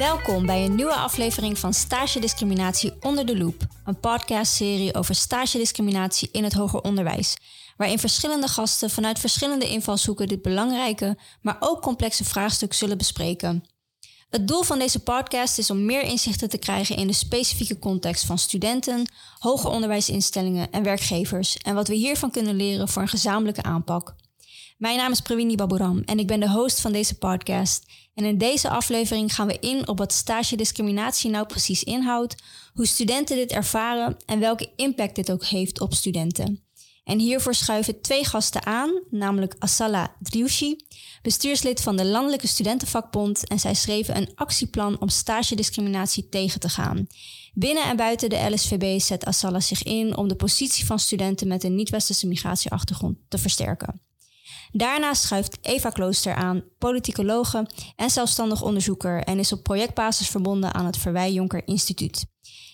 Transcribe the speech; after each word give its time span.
Welkom 0.00 0.46
bij 0.46 0.64
een 0.64 0.74
nieuwe 0.74 0.94
aflevering 0.94 1.58
van 1.58 1.74
Stage 1.74 2.20
Discriminatie 2.20 2.92
onder 3.00 3.26
de 3.26 3.36
loep, 3.36 3.66
een 3.84 4.00
podcastserie 4.00 4.94
over 4.94 5.14
stage 5.14 5.58
discriminatie 5.58 6.28
in 6.32 6.44
het 6.44 6.52
hoger 6.52 6.80
onderwijs, 6.80 7.36
waarin 7.76 7.98
verschillende 7.98 8.48
gasten 8.48 8.90
vanuit 8.90 9.18
verschillende 9.18 9.68
invalshoeken 9.68 10.28
dit 10.28 10.42
belangrijke, 10.42 11.18
maar 11.42 11.56
ook 11.60 11.82
complexe 11.82 12.24
vraagstuk 12.24 12.72
zullen 12.72 12.98
bespreken. 12.98 13.64
Het 14.30 14.48
doel 14.48 14.62
van 14.62 14.78
deze 14.78 15.02
podcast 15.02 15.58
is 15.58 15.70
om 15.70 15.84
meer 15.84 16.02
inzichten 16.02 16.48
te 16.48 16.58
krijgen 16.58 16.96
in 16.96 17.06
de 17.06 17.12
specifieke 17.12 17.78
context 17.78 18.24
van 18.24 18.38
studenten, 18.38 19.12
hoger 19.38 19.70
onderwijsinstellingen 19.70 20.70
en 20.70 20.82
werkgevers 20.82 21.56
en 21.56 21.74
wat 21.74 21.88
we 21.88 21.94
hiervan 21.94 22.30
kunnen 22.30 22.54
leren 22.54 22.88
voor 22.88 23.02
een 23.02 23.08
gezamenlijke 23.08 23.62
aanpak. 23.62 24.14
Mijn 24.80 24.96
naam 24.96 25.12
is 25.12 25.20
Prawini 25.20 25.54
Baburam 25.54 26.02
en 26.04 26.18
ik 26.18 26.26
ben 26.26 26.40
de 26.40 26.50
host 26.50 26.80
van 26.80 26.92
deze 26.92 27.18
podcast. 27.18 27.84
En 28.14 28.24
in 28.24 28.38
deze 28.38 28.68
aflevering 28.68 29.34
gaan 29.34 29.46
we 29.46 29.58
in 29.58 29.88
op 29.88 29.98
wat 29.98 30.12
stage 30.12 30.56
discriminatie 30.56 31.30
nou 31.30 31.46
precies 31.46 31.82
inhoudt, 31.82 32.42
hoe 32.74 32.86
studenten 32.86 33.36
dit 33.36 33.50
ervaren 33.50 34.16
en 34.26 34.38
welke 34.38 34.72
impact 34.76 35.14
dit 35.14 35.30
ook 35.30 35.44
heeft 35.44 35.80
op 35.80 35.94
studenten. 35.94 36.64
En 37.04 37.18
hiervoor 37.18 37.54
schuiven 37.54 38.00
twee 38.00 38.24
gasten 38.24 38.66
aan, 38.66 39.02
namelijk 39.10 39.54
Asala 39.58 40.16
Driushi, 40.20 40.76
bestuurslid 41.22 41.80
van 41.80 41.96
de 41.96 42.04
Landelijke 42.04 42.46
Studentenvakbond, 42.46 43.48
en 43.48 43.60
zij 43.60 43.74
schreven 43.74 44.16
een 44.16 44.32
actieplan 44.34 45.00
om 45.00 45.08
stage 45.08 45.54
discriminatie 45.54 46.28
tegen 46.28 46.60
te 46.60 46.68
gaan. 46.68 47.06
Binnen 47.54 47.84
en 47.84 47.96
buiten 47.96 48.28
de 48.28 48.50
LSVB 48.50 49.00
zet 49.00 49.24
Asala 49.24 49.60
zich 49.60 49.82
in 49.82 50.16
om 50.16 50.28
de 50.28 50.36
positie 50.36 50.86
van 50.86 50.98
studenten 50.98 51.48
met 51.48 51.64
een 51.64 51.74
niet-westerse 51.74 52.26
migratieachtergrond 52.26 53.18
te 53.28 53.38
versterken. 53.38 54.08
Daarna 54.72 55.14
schuift 55.14 55.58
Eva 55.62 55.90
Klooster 55.90 56.34
aan, 56.34 56.64
politicologe 56.78 57.66
en 57.96 58.10
zelfstandig 58.10 58.62
onderzoeker 58.62 59.22
en 59.22 59.38
is 59.38 59.52
op 59.52 59.62
projectbasis 59.62 60.28
verbonden 60.28 60.74
aan 60.74 60.86
het 60.86 60.96
Verwij 60.96 61.32
Jonker 61.32 61.62
Instituut. 61.66 62.26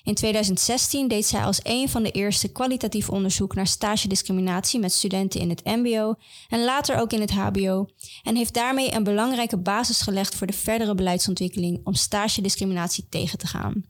In 0.03 0.15
2016 0.15 1.09
deed 1.09 1.27
zij 1.27 1.45
als 1.45 1.61
een 1.63 1.89
van 1.89 2.03
de 2.03 2.11
eerste 2.11 2.53
kwalitatief 2.53 3.11
onderzoek 3.11 3.55
naar 3.55 3.67
stagediscriminatie 3.67 4.81
met 4.81 4.93
studenten 4.93 5.41
in 5.41 5.49
het 5.49 5.65
MBO 5.65 6.15
en 6.49 6.65
later 6.65 6.99
ook 6.99 7.13
in 7.13 7.21
het 7.21 7.31
HBO 7.31 7.87
en 8.23 8.37
heeft 8.37 8.55
daarmee 8.55 8.95
een 8.95 9.05
belangrijke 9.05 9.59
basis 9.59 10.01
gelegd 10.01 10.35
voor 10.35 10.47
de 10.47 10.53
verdere 10.53 10.95
beleidsontwikkeling 10.95 11.81
om 11.85 11.95
stagediscriminatie 11.95 13.07
tegen 13.09 13.39
te 13.39 13.47
gaan. 13.47 13.85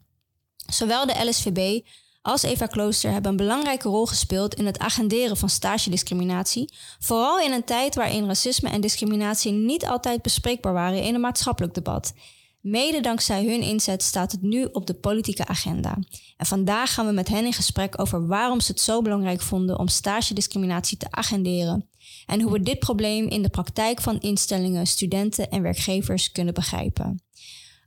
Zowel 0.71 1.05
de 1.05 1.25
LSVB 1.25 1.85
als 2.27 2.43
Eva 2.43 2.65
Klooster 2.65 3.11
hebben 3.11 3.31
een 3.31 3.37
belangrijke 3.37 3.89
rol 3.89 4.05
gespeeld 4.05 4.55
in 4.55 4.65
het 4.65 4.79
agenderen 4.79 5.37
van 5.37 5.49
stagediscriminatie, 5.49 6.73
vooral 6.99 7.39
in 7.39 7.51
een 7.51 7.63
tijd 7.63 7.95
waarin 7.95 8.25
racisme 8.25 8.69
en 8.69 8.81
discriminatie 8.81 9.51
niet 9.51 9.85
altijd 9.85 10.21
bespreekbaar 10.21 10.73
waren 10.73 11.03
in 11.03 11.13
een 11.13 11.21
maatschappelijk 11.21 11.73
debat. 11.73 12.13
Mede 12.61 13.01
dankzij 13.01 13.45
hun 13.45 13.61
inzet 13.61 14.03
staat 14.03 14.31
het 14.31 14.41
nu 14.41 14.67
op 14.71 14.85
de 14.85 14.93
politieke 14.93 15.45
agenda. 15.45 15.97
En 16.37 16.45
vandaag 16.45 16.93
gaan 16.93 17.05
we 17.05 17.11
met 17.11 17.27
hen 17.27 17.45
in 17.45 17.53
gesprek 17.53 17.99
over 17.99 18.27
waarom 18.27 18.59
ze 18.59 18.71
het 18.71 18.81
zo 18.81 19.01
belangrijk 19.01 19.41
vonden 19.41 19.79
om 19.79 19.87
stagediscriminatie 19.87 20.97
te 20.97 21.11
agenderen 21.11 21.89
en 22.25 22.41
hoe 22.41 22.51
we 22.51 22.61
dit 22.61 22.79
probleem 22.79 23.27
in 23.27 23.41
de 23.41 23.49
praktijk 23.49 24.01
van 24.01 24.19
instellingen, 24.19 24.87
studenten 24.87 25.49
en 25.49 25.61
werkgevers 25.61 26.31
kunnen 26.31 26.53
begrijpen. 26.53 27.21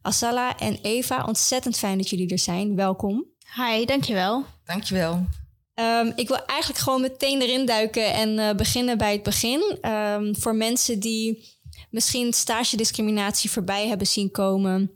Asala 0.03 0.59
en 0.59 0.79
Eva, 0.83 1.25
ontzettend 1.25 1.77
fijn 1.79 1.99
dat 1.99 2.11
jullie 2.11 2.29
er 2.29 2.39
zijn. 2.39 2.77
Welkom. 2.77 3.29
Hi, 3.55 3.85
dankjewel. 3.85 4.45
Dankjewel. 4.65 5.27
Um, 5.75 6.13
ik 6.17 6.29
wil 6.29 6.45
eigenlijk 6.47 6.81
gewoon 6.81 7.01
meteen 7.01 7.41
erin 7.41 7.67
duiken 7.67 8.13
en 8.13 8.39
uh, 8.39 8.53
beginnen 8.53 8.99
bij 8.99 9.13
het 9.13 9.23
begin. 9.23 9.79
Um, 9.83 10.37
voor 10.37 10.55
mensen 10.55 11.01
die 11.01 11.49
misschien 11.91 12.33
stage 12.33 12.77
discriminatie 12.77 13.51
voorbij 13.51 13.89
hebben 13.89 14.07
zien 14.07 14.31
komen, 14.31 14.91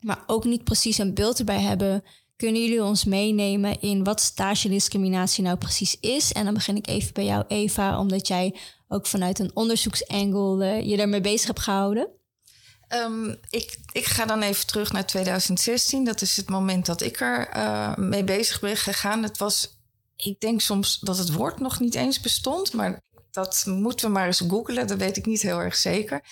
maar 0.00 0.22
ook 0.26 0.44
niet 0.44 0.64
precies 0.64 0.98
een 0.98 1.14
beeld 1.14 1.38
erbij 1.38 1.60
hebben, 1.60 2.04
kunnen 2.36 2.62
jullie 2.62 2.84
ons 2.84 3.04
meenemen 3.04 3.80
in 3.80 4.04
wat 4.04 4.20
stage 4.20 4.68
discriminatie 4.68 5.44
nou 5.44 5.56
precies 5.56 5.96
is? 6.00 6.32
En 6.32 6.44
dan 6.44 6.54
begin 6.54 6.76
ik 6.76 6.88
even 6.88 7.14
bij 7.14 7.24
jou, 7.24 7.44
Eva, 7.48 7.98
omdat 7.98 8.28
jij 8.28 8.54
ook 8.88 9.06
vanuit 9.06 9.38
een 9.38 9.50
onderzoeksangel 9.54 10.62
uh, 10.62 10.82
je 10.82 10.96
daarmee 10.96 11.20
bezig 11.20 11.46
hebt 11.46 11.60
gehouden. 11.60 12.08
Um, 12.94 13.38
ik, 13.50 13.78
ik 13.92 14.04
ga 14.04 14.24
dan 14.24 14.42
even 14.42 14.66
terug 14.66 14.92
naar 14.92 15.06
2016. 15.06 16.04
Dat 16.04 16.20
is 16.20 16.36
het 16.36 16.48
moment 16.48 16.86
dat 16.86 17.00
ik 17.00 17.20
er 17.20 17.56
uh, 17.56 17.96
mee 17.96 18.24
bezig 18.24 18.60
ben 18.60 18.76
gegaan. 18.76 19.22
Het 19.22 19.38
was, 19.38 19.78
ik 20.16 20.40
denk 20.40 20.60
soms 20.60 20.98
dat 21.00 21.18
het 21.18 21.32
woord 21.32 21.60
nog 21.60 21.80
niet 21.80 21.94
eens 21.94 22.20
bestond, 22.20 22.72
maar 22.72 23.00
dat 23.30 23.64
moeten 23.66 24.06
we 24.06 24.12
maar 24.12 24.26
eens 24.26 24.44
googlen. 24.48 24.86
Dat 24.86 24.98
weet 24.98 25.16
ik 25.16 25.26
niet 25.26 25.42
heel 25.42 25.58
erg 25.58 25.76
zeker. 25.76 26.24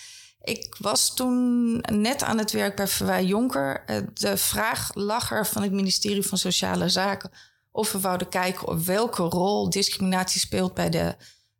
Ik 0.43 0.75
was 0.79 1.15
toen 1.15 1.77
net 1.91 2.23
aan 2.23 2.37
het 2.37 2.51
werk 2.51 2.75
bij 2.75 2.87
Verwij 2.87 3.25
Jonker. 3.25 3.83
Uh, 3.87 3.97
de 4.13 4.37
vraag 4.37 4.89
lag 4.93 5.31
er 5.31 5.47
van 5.47 5.61
het 5.61 5.71
ministerie 5.71 6.23
van 6.23 6.37
Sociale 6.37 6.89
Zaken 6.89 7.31
of 7.71 7.91
we 7.91 7.99
wouden 7.99 8.29
kijken 8.29 8.67
op 8.67 8.85
welke 8.85 9.23
rol 9.23 9.69
discriminatie 9.69 10.39
speelt 10.39 10.73
bij 10.73 10.89
de, 10.89 11.15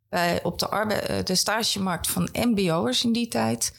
bij, 0.08 0.42
op 0.42 0.58
de, 0.58 0.68
arbeid, 0.68 1.26
de 1.26 1.34
stagemarkt 1.34 2.06
van 2.06 2.28
MBO'ers 2.32 3.04
in 3.04 3.12
die 3.12 3.28
tijd. 3.28 3.72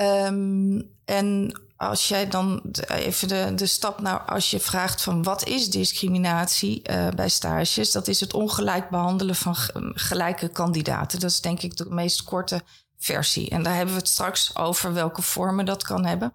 Um, 0.00 0.90
en 1.04 1.60
als 1.76 2.08
jij 2.08 2.28
dan 2.28 2.62
even 2.88 3.28
de, 3.28 3.52
de 3.54 3.66
stap 3.66 4.00
naar 4.00 4.20
als 4.20 4.50
je 4.50 4.60
vraagt 4.60 5.02
van 5.02 5.22
wat 5.22 5.46
is 5.46 5.70
discriminatie 5.70 6.90
uh, 6.90 7.08
bij 7.08 7.28
stages, 7.28 7.92
dat 7.92 8.08
is 8.08 8.20
het 8.20 8.34
ongelijk 8.34 8.90
behandelen 8.90 9.34
van 9.34 9.56
gelijke 9.94 10.48
kandidaten. 10.48 11.20
Dat 11.20 11.30
is 11.30 11.40
denk 11.40 11.62
ik 11.62 11.76
de 11.76 11.86
meest 11.88 12.22
korte 12.22 12.62
versie. 12.98 13.50
En 13.50 13.62
daar 13.62 13.74
hebben 13.74 13.94
we 13.94 14.00
het 14.00 14.08
straks 14.08 14.56
over 14.56 14.92
welke 14.92 15.22
vormen 15.22 15.64
dat 15.64 15.82
kan 15.82 16.04
hebben. 16.04 16.32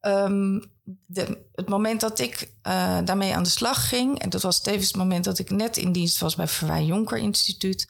Um, 0.00 0.70
de, 1.06 1.46
het 1.52 1.68
moment 1.68 2.00
dat 2.00 2.18
ik 2.18 2.52
uh, 2.66 2.98
daarmee 3.04 3.34
aan 3.34 3.42
de 3.42 3.48
slag 3.48 3.88
ging, 3.88 4.18
en 4.18 4.30
dat 4.30 4.42
was 4.42 4.60
tevens 4.60 4.86
het 4.86 4.96
moment 4.96 5.24
dat 5.24 5.38
ik 5.38 5.50
net 5.50 5.76
in 5.76 5.92
dienst 5.92 6.18
was 6.18 6.34
bij 6.34 6.48
Verwij 6.48 6.84
Jonker 6.84 7.18
Instituut 7.18 7.88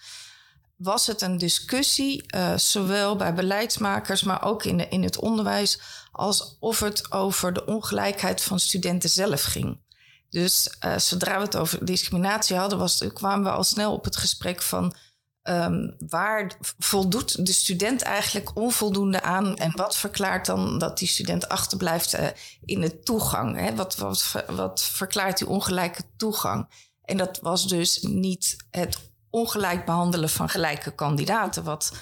was 0.76 1.06
het 1.06 1.22
een 1.22 1.38
discussie, 1.38 2.24
uh, 2.34 2.56
zowel 2.56 3.16
bij 3.16 3.34
beleidsmakers, 3.34 4.22
maar 4.22 4.44
ook 4.44 4.64
in, 4.64 4.76
de, 4.76 4.88
in 4.88 5.02
het 5.02 5.18
onderwijs, 5.18 5.80
alsof 6.12 6.80
het 6.80 7.12
over 7.12 7.52
de 7.52 7.64
ongelijkheid 7.64 8.42
van 8.42 8.60
studenten 8.60 9.10
zelf 9.10 9.42
ging. 9.42 9.80
Dus 10.28 10.76
uh, 10.84 10.98
zodra 10.98 11.36
we 11.36 11.42
het 11.42 11.56
over 11.56 11.84
discriminatie 11.84 12.56
hadden, 12.56 12.78
was, 12.78 13.04
kwamen 13.12 13.44
we 13.44 13.50
al 13.50 13.64
snel 13.64 13.92
op 13.92 14.04
het 14.04 14.16
gesprek 14.16 14.62
van 14.62 14.94
um, 15.42 15.96
waar 16.08 16.56
voldoet 16.78 17.46
de 17.46 17.52
student 17.52 18.02
eigenlijk 18.02 18.56
onvoldoende 18.56 19.22
aan 19.22 19.56
en 19.56 19.76
wat 19.76 19.96
verklaart 19.96 20.46
dan 20.46 20.78
dat 20.78 20.98
die 20.98 21.08
student 21.08 21.48
achterblijft 21.48 22.14
uh, 22.14 22.26
in 22.64 22.80
de 22.80 23.00
toegang? 23.00 23.56
Hè? 23.56 23.74
Wat, 23.74 23.96
wat, 23.96 24.44
wat 24.46 24.82
verklaart 24.82 25.38
die 25.38 25.48
ongelijke 25.48 26.02
toegang? 26.16 26.68
En 27.04 27.16
dat 27.16 27.38
was 27.40 27.68
dus 27.68 28.02
niet 28.02 28.56
het 28.70 29.11
ongelijk 29.32 29.84
behandelen 29.84 30.28
van 30.28 30.48
gelijke 30.48 30.94
kandidaten, 30.94 31.64
wat 31.64 31.92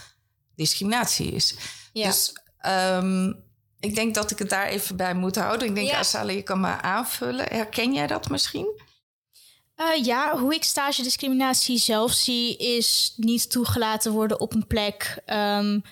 discriminatie 0.55 1.33
is. 1.33 1.55
Ja. 1.93 2.07
Dus 2.07 2.33
um, 2.67 3.45
ik 3.81 3.95
denk 3.95 4.15
dat 4.15 4.31
ik 4.31 4.39
het 4.39 4.51
daar 4.51 4.67
even 4.67 4.97
bij 4.97 5.15
moet 5.15 5.37
houden. 5.37 5.69
Ik 5.69 5.75
denk, 5.75 5.89
ja. 5.89 5.99
Asale, 5.99 6.33
je 6.33 6.43
kan 6.43 6.61
me 6.61 6.81
aanvullen. 6.81 7.47
Herken 7.49 7.95
jij 7.95 8.07
dat 8.07 8.29
misschien? 8.29 8.81
Uh, 9.77 10.05
ja, 10.05 10.39
hoe 10.39 10.55
ik 10.55 10.65
stage 10.65 11.03
discriminatie 11.03 11.79
zelf 11.79 12.13
zie, 12.13 12.57
is 12.57 13.13
niet 13.17 13.51
toegelaten 13.51 14.13
worden 14.13 14.41
op 14.41 14.55
een 14.55 14.67
plek. 14.67 15.23
Um, 15.27 15.83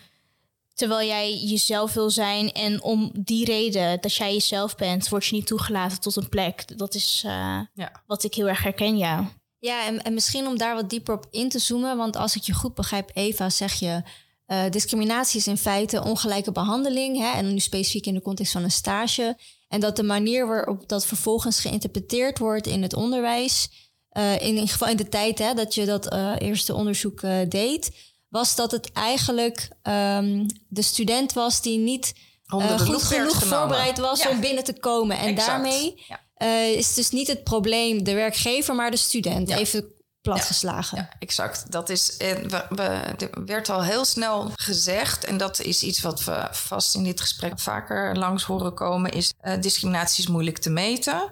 terwijl 0.74 1.08
jij 1.08 1.34
jezelf 1.36 1.92
wil 1.92 2.10
zijn. 2.10 2.52
En 2.52 2.82
om 2.82 3.10
die 3.14 3.44
reden 3.44 4.00
dat 4.00 4.14
jij 4.14 4.32
jezelf 4.32 4.76
bent, 4.76 5.08
word 5.08 5.26
je 5.26 5.34
niet 5.34 5.46
toegelaten 5.46 6.00
tot 6.00 6.16
een 6.16 6.28
plek. 6.28 6.78
Dat 6.78 6.94
is 6.94 7.22
uh, 7.26 7.60
ja. 7.74 8.02
wat 8.06 8.24
ik 8.24 8.34
heel 8.34 8.48
erg 8.48 8.62
herken, 8.62 8.96
ja. 8.96 9.30
Ja, 9.60 9.86
en, 9.86 10.02
en 10.02 10.14
misschien 10.14 10.46
om 10.46 10.58
daar 10.58 10.74
wat 10.74 10.90
dieper 10.90 11.14
op 11.14 11.26
in 11.30 11.48
te 11.48 11.58
zoomen. 11.58 11.96
Want 11.96 12.16
als 12.16 12.36
ik 12.36 12.42
je 12.42 12.52
goed 12.52 12.74
begrijp, 12.74 13.10
Eva, 13.14 13.50
zeg 13.50 13.74
je... 13.74 14.02
Uh, 14.46 14.62
discriminatie 14.70 15.40
is 15.40 15.46
in 15.46 15.56
feite 15.56 16.04
ongelijke 16.04 16.52
behandeling. 16.52 17.18
Hè, 17.18 17.32
en 17.32 17.52
nu 17.52 17.58
specifiek 17.58 18.06
in 18.06 18.14
de 18.14 18.22
context 18.22 18.52
van 18.52 18.62
een 18.62 18.70
stage. 18.70 19.38
En 19.68 19.80
dat 19.80 19.96
de 19.96 20.02
manier 20.02 20.46
waarop 20.46 20.88
dat 20.88 21.06
vervolgens 21.06 21.60
geïnterpreteerd 21.60 22.38
wordt 22.38 22.66
in 22.66 22.82
het 22.82 22.94
onderwijs... 22.94 23.86
Uh, 24.12 24.40
in 24.40 24.54
ieder 24.54 24.68
geval 24.68 24.88
in 24.88 24.96
de 24.96 25.08
tijd 25.08 25.38
hè, 25.38 25.54
dat 25.54 25.74
je 25.74 25.84
dat 25.84 26.12
uh, 26.12 26.34
eerste 26.38 26.74
onderzoek 26.74 27.20
deed... 27.48 27.90
was 28.28 28.56
dat 28.56 28.70
het 28.70 28.92
eigenlijk 28.92 29.68
um, 29.82 30.46
de 30.68 30.82
student 30.82 31.32
was 31.32 31.62
die 31.62 31.78
niet 31.78 32.14
goed 32.46 33.02
genoeg 33.02 33.42
voorbereid 33.44 33.98
was 33.98 34.22
ja. 34.22 34.30
om 34.30 34.40
binnen 34.40 34.64
te 34.64 34.78
komen. 34.78 35.18
En 35.18 35.28
exact. 35.28 35.46
daarmee... 35.46 36.04
Ja 36.08 36.26
uh, 36.38 36.68
is 36.68 36.94
dus 36.94 37.10
niet 37.10 37.26
het 37.26 37.44
probleem 37.44 38.04
de 38.04 38.14
werkgever, 38.14 38.74
maar 38.74 38.90
de 38.90 38.96
student. 38.96 39.50
Even 39.50 39.92
platgeslagen. 40.20 40.98
Ja, 40.98 41.08
ja, 41.10 41.16
exact. 41.18 41.70
Dat 41.70 41.88
is, 41.88 42.16
we, 42.16 42.64
we, 42.68 43.16
werd 43.44 43.68
al 43.68 43.82
heel 43.82 44.04
snel 44.04 44.50
gezegd, 44.54 45.24
en 45.24 45.36
dat 45.36 45.60
is 45.60 45.82
iets 45.82 46.00
wat 46.00 46.24
we 46.24 46.48
vast 46.50 46.94
in 46.94 47.04
dit 47.04 47.20
gesprek 47.20 47.60
vaker 47.60 48.16
langs 48.16 48.44
horen 48.44 48.74
komen, 48.74 49.10
is 49.10 49.32
uh, 49.42 49.60
discriminatie 49.60 50.24
is 50.24 50.30
moeilijk 50.30 50.58
te 50.58 50.70
meten. 50.70 51.30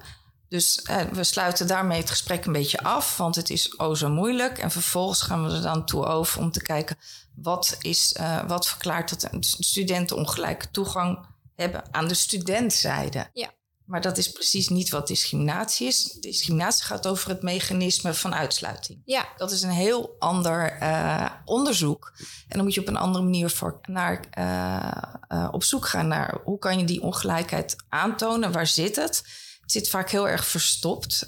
Dus 0.48 0.86
uh, 0.90 1.00
we 1.00 1.24
sluiten 1.24 1.66
daarmee 1.66 2.00
het 2.00 2.10
gesprek 2.10 2.44
een 2.44 2.52
beetje 2.52 2.82
af, 2.82 3.16
want 3.16 3.34
het 3.34 3.50
is 3.50 3.76
oh 3.76 3.94
zo 3.94 4.08
moeilijk. 4.08 4.58
En 4.58 4.70
vervolgens 4.70 5.22
gaan 5.22 5.44
we 5.44 5.54
er 5.54 5.62
dan 5.62 5.86
toe 5.86 6.04
over 6.04 6.40
om 6.40 6.50
te 6.50 6.62
kijken 6.62 6.96
wat, 7.34 7.76
is, 7.80 8.14
uh, 8.20 8.44
wat 8.46 8.68
verklaart 8.68 9.20
dat 9.20 9.30
studenten 9.40 10.16
ongelijke 10.16 10.70
toegang 10.70 11.26
hebben 11.54 11.84
aan 11.90 12.08
de 12.08 12.14
studentzijde. 12.14 13.30
Ja. 13.32 13.50
Maar 13.86 14.00
dat 14.00 14.18
is 14.18 14.32
precies 14.32 14.68
niet 14.68 14.90
wat 14.90 15.06
discriminatie 15.06 15.86
is. 15.86 16.12
Discriminatie 16.20 16.84
gaat 16.84 17.06
over 17.06 17.28
het 17.28 17.42
mechanisme 17.42 18.14
van 18.14 18.34
uitsluiting. 18.34 19.02
Ja, 19.04 19.28
Dat 19.36 19.50
is 19.50 19.62
een 19.62 19.70
heel 19.70 20.16
ander 20.18 20.72
eh, 20.72 21.30
onderzoek. 21.44 22.12
En 22.18 22.56
dan 22.56 22.64
moet 22.64 22.74
je 22.74 22.80
op 22.80 22.88
een 22.88 22.96
andere 22.96 23.24
manier 23.24 23.50
voor 23.50 23.80
naar, 23.82 24.24
eh, 24.30 25.02
eh, 25.28 25.48
op 25.52 25.64
zoek 25.64 25.86
gaan 25.86 26.08
naar 26.08 26.38
hoe 26.44 26.58
kan 26.58 26.78
je 26.78 26.84
die 26.84 27.02
ongelijkheid 27.02 27.76
aantonen. 27.88 28.52
Waar 28.52 28.66
zit 28.66 28.96
het? 28.96 29.16
Het 29.60 29.72
zit 29.72 29.88
vaak 29.88 30.10
heel 30.10 30.28
erg 30.28 30.46
verstopt. 30.46 31.26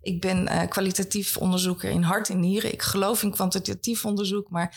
Ik 0.00 0.20
ben 0.20 0.68
kwalitatief 0.68 1.36
onderzoeker 1.36 1.90
in 1.90 2.02
hart 2.02 2.28
en 2.28 2.40
nieren. 2.40 2.72
Ik 2.72 2.82
geloof 2.82 3.22
in 3.22 3.30
kwantitatief 3.30 4.04
onderzoek, 4.04 4.50
maar 4.50 4.76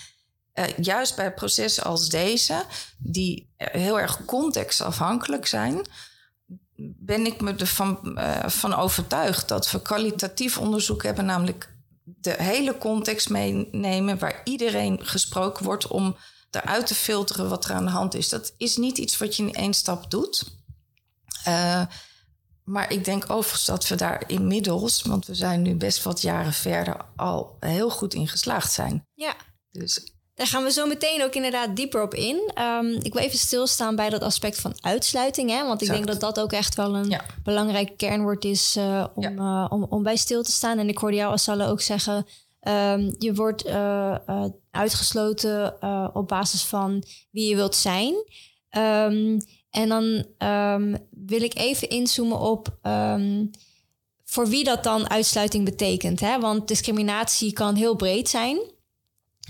juist 0.77 1.15
bij 1.15 1.33
processen 1.33 1.83
als 1.83 2.09
deze, 2.09 2.63
die 2.97 3.49
heel 3.57 3.99
erg 3.99 4.25
contextafhankelijk 4.25 5.45
zijn, 5.45 5.85
ben 6.81 7.25
ik 7.25 7.41
me 7.41 7.53
ervan 7.53 8.17
eh, 8.17 8.49
van 8.49 8.73
overtuigd 8.73 9.47
dat 9.47 9.71
we 9.71 9.81
kwalitatief 9.81 10.57
onderzoek 10.57 11.03
hebben, 11.03 11.25
namelijk 11.25 11.73
de 12.03 12.43
hele 12.43 12.77
context 12.77 13.29
meenemen 13.29 14.19
waar 14.19 14.41
iedereen 14.43 15.05
gesproken 15.05 15.65
wordt 15.65 15.87
om 15.87 16.15
eruit 16.51 16.87
te 16.87 16.95
filteren 16.95 17.49
wat 17.49 17.65
er 17.65 17.73
aan 17.73 17.85
de 17.85 17.91
hand 17.91 18.13
is. 18.13 18.29
Dat 18.29 18.53
is 18.57 18.77
niet 18.77 18.97
iets 18.97 19.17
wat 19.17 19.35
je 19.35 19.43
in 19.43 19.53
één 19.53 19.73
stap 19.73 20.11
doet. 20.11 20.57
Eh, 21.43 21.85
maar 22.63 22.91
ik 22.91 23.05
denk 23.05 23.29
overigens 23.29 23.65
dat 23.65 23.87
we 23.87 23.95
daar 23.95 24.23
inmiddels, 24.27 25.01
want 25.01 25.25
we 25.25 25.35
zijn 25.35 25.61
nu 25.61 25.75
best 25.75 26.03
wat 26.03 26.21
jaren 26.21 26.53
verder, 26.53 27.05
al 27.15 27.57
heel 27.59 27.89
goed 27.89 28.13
in 28.13 28.27
geslaagd 28.27 28.71
zijn. 28.71 29.07
ja. 29.13 29.35
Dus 29.71 30.13
Daar 30.39 30.47
gaan 30.47 30.63
we 30.63 30.71
zo 30.71 30.85
meteen 30.85 31.23
ook 31.23 31.33
inderdaad 31.33 31.75
dieper 31.75 32.01
op 32.01 32.13
in. 32.13 32.51
Ehm, 32.53 32.85
ik 32.85 33.13
wil 33.13 33.21
even 33.21 33.37
stilstaan 33.39 33.95
bij 33.95 34.09
dat 34.09 34.21
aspect 34.21 34.61
van 34.61 34.73
uitsluiting. 34.81 35.49
Hè? 35.49 35.65
Want 35.67 35.81
ik 35.81 35.87
denk 35.89 36.07
dat 36.07 36.19
dat 36.19 36.39
ook 36.39 36.51
echt 36.51 36.75
wel 36.75 36.95
een 36.95 37.09
Ja. 37.09 37.25
belangrijk 37.43 37.97
kernwoord 37.97 38.45
is 38.45 38.75
eh, 38.75 39.05
om, 39.15 39.39
eh, 39.39 39.65
om, 39.69 39.85
om 39.89 40.03
bij 40.03 40.15
stil 40.15 40.43
te 40.43 40.51
staan. 40.51 40.77
En 40.79 40.89
ik 40.89 40.97
hoorde 40.97 41.15
jou, 41.15 41.31
Assalle, 41.33 41.67
ook 41.67 41.81
zeggen... 41.81 42.25
ehm, 42.59 43.11
je 43.17 43.33
wordt 43.33 43.63
eh, 43.63 44.15
uitgesloten 44.71 45.73
op 46.15 46.27
basis 46.27 46.63
van 46.63 47.03
wie 47.31 47.49
je 47.49 47.55
wilt 47.55 47.75
zijn. 47.75 48.13
Ehm, 48.69 49.39
en 49.69 49.89
dan 49.89 50.25
wil 51.09 51.41
ik 51.41 51.57
even 51.57 51.89
inzoomen 51.89 52.39
op... 52.39 52.77
voor 54.25 54.47
wie 54.47 54.63
dat 54.63 54.83
dan 54.83 55.09
uitsluiting 55.09 55.65
betekent. 55.65 56.19
Hè? 56.19 56.39
Want 56.39 56.67
discriminatie 56.67 57.53
kan 57.53 57.75
heel 57.75 57.95
breed 57.95 58.29
zijn... 58.29 58.77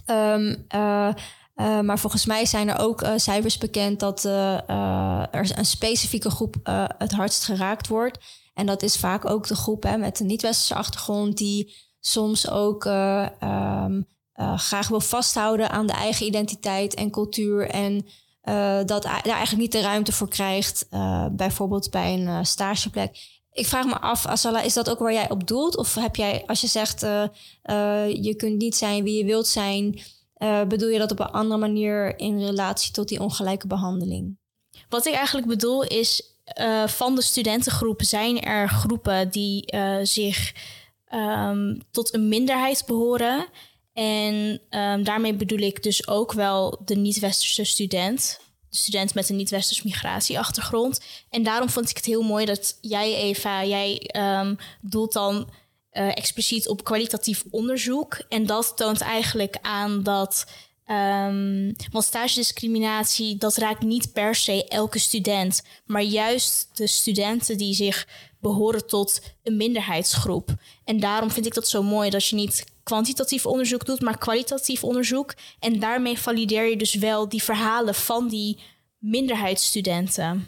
Ehm, 0.09 0.55
eh, 0.67 1.07
eh, 1.55 1.79
maar 1.79 1.99
volgens 1.99 2.25
mij 2.25 2.45
zijn 2.45 2.69
er 2.69 2.79
ook 2.79 3.01
eh, 3.01 3.13
cijfers 3.15 3.57
bekend 3.57 3.99
dat 3.99 4.23
er 4.23 5.57
een 5.57 5.65
specifieke 5.65 6.29
groep 6.29 6.55
het 6.97 7.11
hardst 7.11 7.43
geraakt 7.43 7.87
wordt. 7.87 8.17
En 8.53 8.65
dat 8.65 8.83
is 8.83 8.97
vaak 8.97 9.25
ook 9.29 9.47
de 9.47 9.55
groep 9.55 9.83
hè, 9.83 9.97
met 9.97 10.19
een 10.19 10.25
niet-westerse 10.25 10.75
achtergrond, 10.75 11.37
die 11.37 11.75
soms 11.99 12.49
ook 12.49 12.85
eh, 12.85 13.27
ehm, 13.39 14.01
eh, 14.33 14.57
graag 14.57 14.87
wil 14.87 14.99
vasthouden 14.99 15.69
aan 15.69 15.87
de 15.87 15.93
eigen 15.93 16.25
identiteit 16.25 16.93
en 16.93 17.11
cultuur. 17.11 17.69
En 17.69 18.05
dat 18.85 19.03
daar 19.03 19.21
eigenlijk 19.21 19.57
niet 19.57 19.71
de 19.71 19.81
ruimte 19.81 20.11
voor 20.11 20.29
krijgt, 20.29 20.87
bijvoorbeeld 21.31 21.89
bij 21.89 22.13
een 22.13 22.45
stageplek. 22.45 23.38
Ik 23.59 23.67
vraag 23.67 23.85
me 23.85 23.99
af, 23.99 24.25
Asala, 24.25 24.61
is 24.61 24.73
dat 24.73 24.89
ook 24.89 24.99
waar 24.99 25.13
jij 25.13 25.29
op 25.29 25.47
doelt? 25.47 25.77
Of 25.77 25.95
heb 25.95 26.15
jij, 26.15 26.43
als 26.47 26.61
je 26.61 26.67
zegt 26.67 27.03
eh, 27.03 27.23
eh, 27.61 28.23
je 28.23 28.35
kunt 28.35 28.57
niet 28.57 28.75
zijn 28.75 29.03
wie 29.03 29.17
je 29.17 29.25
wilt 29.25 29.47
zijn, 29.47 30.01
eh, 30.33 30.63
bedoel 30.63 30.89
je 30.89 30.97
dat 30.97 31.11
op 31.11 31.19
een 31.19 31.31
andere 31.31 31.59
manier 31.59 32.19
in 32.19 32.45
relatie 32.45 32.91
tot 32.91 33.07
die 33.07 33.19
ongelijke 33.19 33.67
behandeling? 33.67 34.37
Wat 34.89 35.05
ik 35.05 35.13
eigenlijk 35.13 35.47
bedoel 35.47 35.83
is, 35.83 36.37
van 36.85 37.15
de 37.15 37.21
studentengroep 37.21 38.01
zijn 38.03 38.41
er 38.41 38.69
groepen 38.69 39.29
die 39.29 39.75
zich 40.03 40.53
ehm, 41.05 41.79
tot 41.91 42.13
een 42.13 42.27
minderheid 42.27 42.83
behoren. 42.85 43.47
En 43.93 44.61
ehm, 44.69 45.03
daarmee 45.03 45.33
bedoel 45.33 45.59
ik 45.59 45.83
dus 45.83 46.07
ook 46.07 46.33
wel 46.33 46.81
de 46.85 46.95
niet-westerse 46.95 47.63
student. 47.63 48.39
De 48.69 48.77
student 48.77 49.13
met 49.13 49.29
een 49.29 49.35
niet-westers 49.35 49.83
migratieachtergrond. 49.83 51.01
En 51.29 51.43
daarom 51.43 51.69
vond 51.69 51.89
ik 51.89 51.95
het 51.95 52.05
heel 52.05 52.21
mooi 52.21 52.45
dat 52.45 52.77
jij, 52.81 53.15
Eva, 53.15 53.65
jij 53.65 53.97
ehm, 53.97 54.55
doelt 54.81 55.13
dan 55.13 55.49
eh, 55.89 56.07
expliciet 56.07 56.67
op 56.67 56.83
kwalitatief 56.83 57.43
onderzoek. 57.49 58.21
En 58.29 58.45
dat 58.45 58.71
toont 58.75 59.01
eigenlijk 59.01 59.57
aan 59.61 60.03
dat. 60.03 60.45
ehm 60.85 61.71
want 61.91 62.05
stagediscriminatie, 62.05 63.37
dat 63.37 63.55
raakt 63.57 63.81
niet 63.81 64.13
per 64.13 64.35
se 64.35 64.67
elke 64.67 64.99
student, 64.99 65.61
maar 65.85 66.01
juist 66.01 66.69
de 66.73 66.87
studenten 66.87 67.57
die 67.57 67.73
zich 67.73 68.07
behoren 68.39 68.87
tot 68.87 69.21
een 69.43 69.57
minderheidsgroep. 69.57 70.55
En 70.85 70.99
daarom 70.99 71.31
vind 71.31 71.45
ik 71.45 71.53
dat 71.53 71.67
zo 71.67 71.83
mooi 71.83 72.09
dat 72.09 72.27
je 72.27 72.35
niet 72.35 72.65
kwantitatief 72.89 73.45
onderzoek 73.45 73.85
doet, 73.85 74.01
maar 74.01 74.17
kwalitatief 74.17 74.83
onderzoek. 74.83 75.33
En 75.59 75.79
daarmee 75.79 76.19
valideer 76.19 76.69
je 76.69 76.77
dus 76.77 76.93
wel 76.95 77.29
die 77.29 77.43
verhalen 77.43 77.95
van 77.95 78.27
die 78.27 78.59
minderheidsstudenten. 78.97 80.47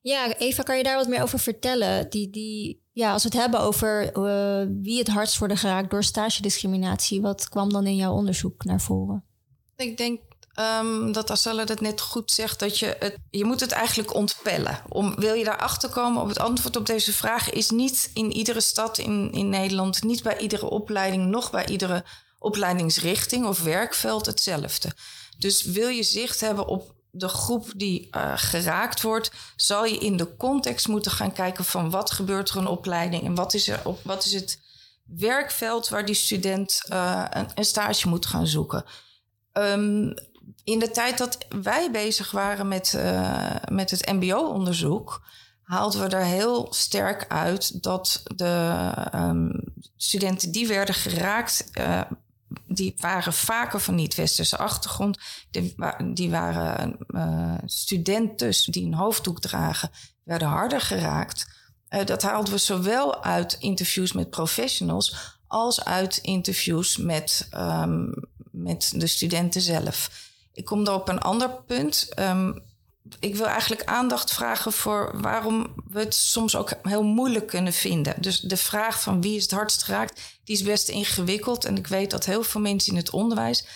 Ja, 0.00 0.36
Eva, 0.36 0.62
kan 0.62 0.76
je 0.76 0.82
daar 0.82 0.96
wat 0.96 1.08
meer 1.08 1.22
over 1.22 1.38
vertellen? 1.38 2.10
Die, 2.10 2.30
die, 2.30 2.82
ja, 2.92 3.12
als 3.12 3.22
we 3.22 3.28
het 3.28 3.38
hebben 3.38 3.60
over 3.60 4.12
eh, 4.12 4.66
wie 4.82 4.98
het 4.98 5.08
hardst 5.08 5.38
worden 5.38 5.56
geraakt 5.56 5.90
door 5.90 6.04
stagediscriminatie, 6.04 7.20
wat 7.20 7.48
kwam 7.48 7.72
dan 7.72 7.86
in 7.86 7.96
jouw 7.96 8.12
onderzoek 8.12 8.64
naar 8.64 8.80
voren? 8.80 9.24
Ik 9.76 9.96
denk 9.96 10.20
ehm, 10.54 11.12
dat 11.12 11.30
Aselle 11.30 11.64
het 11.64 11.80
net 11.80 12.00
goed 12.00 12.30
zegt, 12.30 12.58
dat 12.58 12.78
je 12.78 12.96
het, 12.98 13.16
je 13.30 13.44
moet 13.44 13.60
het 13.60 13.72
eigenlijk 13.72 14.14
ontpellen. 14.14 14.82
Om, 14.88 15.14
wil 15.14 15.34
je 15.34 15.44
daarachter 15.44 15.88
komen 15.88 16.22
op 16.22 16.28
het 16.28 16.38
antwoord 16.38 16.76
op 16.76 16.86
deze 16.86 17.12
vraag 17.12 17.50
is 17.50 17.70
niet 17.70 18.10
in 18.14 18.32
iedere 18.32 18.60
stad 18.60 18.98
in, 18.98 19.32
in 19.32 19.48
Nederland, 19.48 20.02
niet 20.02 20.22
bij 20.22 20.38
iedere 20.38 20.70
opleiding, 20.70 21.26
nog 21.26 21.50
bij 21.50 21.66
iedere 21.66 22.04
opleidingsrichting 22.38 23.46
of 23.46 23.62
werkveld 23.62 24.26
hetzelfde. 24.26 24.92
Dus 25.38 25.62
wil 25.62 25.88
je 25.88 26.02
zicht 26.02 26.40
hebben 26.40 26.66
op 26.66 26.94
de 27.10 27.28
groep 27.28 27.72
die 27.76 28.08
eh, 28.10 28.32
geraakt 28.36 29.02
wordt, 29.02 29.30
zal 29.56 29.84
je 29.84 29.98
in 29.98 30.16
de 30.16 30.36
context 30.36 30.88
moeten 30.88 31.12
gaan 31.12 31.32
kijken 31.32 31.64
van 31.64 31.90
wat 31.90 32.10
gebeurt 32.10 32.48
er 32.48 32.56
in 32.56 32.62
een 32.62 32.68
opleiding 32.68 33.24
en 33.24 33.34
wat 33.34 33.54
is, 33.54 33.68
er 33.68 33.80
op, 33.84 34.00
wat 34.04 34.24
is 34.24 34.32
het 34.32 34.60
werkveld 35.04 35.88
waar 35.88 36.06
die 36.06 36.14
student 36.14 36.82
eh, 36.88 37.24
een, 37.30 37.48
een 37.54 37.64
stage 37.64 38.08
moet 38.08 38.26
gaan 38.26 38.46
zoeken. 38.46 38.84
Ehm, 39.52 40.10
in 40.64 40.78
de 40.78 40.90
tijd 40.90 41.18
dat 41.18 41.38
wij 41.62 41.90
bezig 41.90 42.30
waren 42.30 42.68
met, 42.68 42.94
eh, 42.94 43.54
met 43.70 43.90
het 43.90 44.12
MBO-onderzoek, 44.12 45.22
haalden 45.62 46.00
we 46.00 46.16
er 46.16 46.24
heel 46.24 46.66
sterk 46.70 47.24
uit 47.28 47.82
dat 47.82 48.22
de 48.36 48.90
ehm, 49.10 49.50
studenten 49.96 50.52
die 50.52 50.66
werden 50.66 50.94
geraakt, 50.94 51.70
eh, 51.72 52.00
die 52.66 52.94
waren 52.96 53.32
vaker 53.32 53.80
van 53.80 53.94
niet-westerse 53.94 54.58
achtergrond. 54.58 55.18
Die, 55.50 55.74
die 56.14 56.30
waren 56.30 56.96
eh, 57.06 57.54
studenten 57.66 58.72
die 58.72 58.86
een 58.86 58.94
hoofddoek 58.94 59.40
dragen, 59.40 59.90
werden 60.22 60.48
harder 60.48 60.80
geraakt. 60.80 61.60
Dat 62.04 62.22
haalden 62.22 62.52
we 62.52 62.58
zowel 62.58 63.22
uit 63.22 63.56
interviews 63.60 64.12
met 64.12 64.30
professionals 64.30 65.36
als 65.46 65.84
uit 65.84 66.16
interviews 66.16 66.96
met, 66.96 67.46
ehm, 67.50 68.12
met 68.50 68.92
de 68.96 69.06
studenten 69.06 69.60
zelf. 69.60 70.10
Ik 70.52 70.64
kom 70.64 70.84
dan 70.84 70.94
op 70.94 71.08
een 71.08 71.20
ander 71.20 71.50
punt. 71.66 72.08
Ehm, 72.14 72.52
ik 73.20 73.36
wil 73.36 73.46
eigenlijk 73.46 73.84
aandacht 73.84 74.32
vragen 74.32 74.72
voor 74.72 75.20
waarom 75.20 75.74
we 75.88 75.98
het 75.98 76.14
soms 76.14 76.56
ook 76.56 76.72
heel 76.82 77.02
moeilijk 77.02 77.46
kunnen 77.46 77.72
vinden. 77.72 78.14
Dus 78.20 78.40
de 78.40 78.56
vraag 78.56 79.02
van 79.02 79.20
wie 79.20 79.36
is 79.36 79.42
het 79.42 79.50
hardst 79.50 79.82
geraakt, 79.82 80.20
die 80.44 80.56
is 80.56 80.62
best 80.62 80.88
ingewikkeld. 80.88 81.64
En 81.64 81.76
ik 81.76 81.86
weet 81.86 82.10
dat 82.10 82.24
heel 82.24 82.42
veel 82.42 82.60
mensen 82.60 82.92
in 82.92 82.98
het 82.98 83.10
onderwijs 83.10 83.66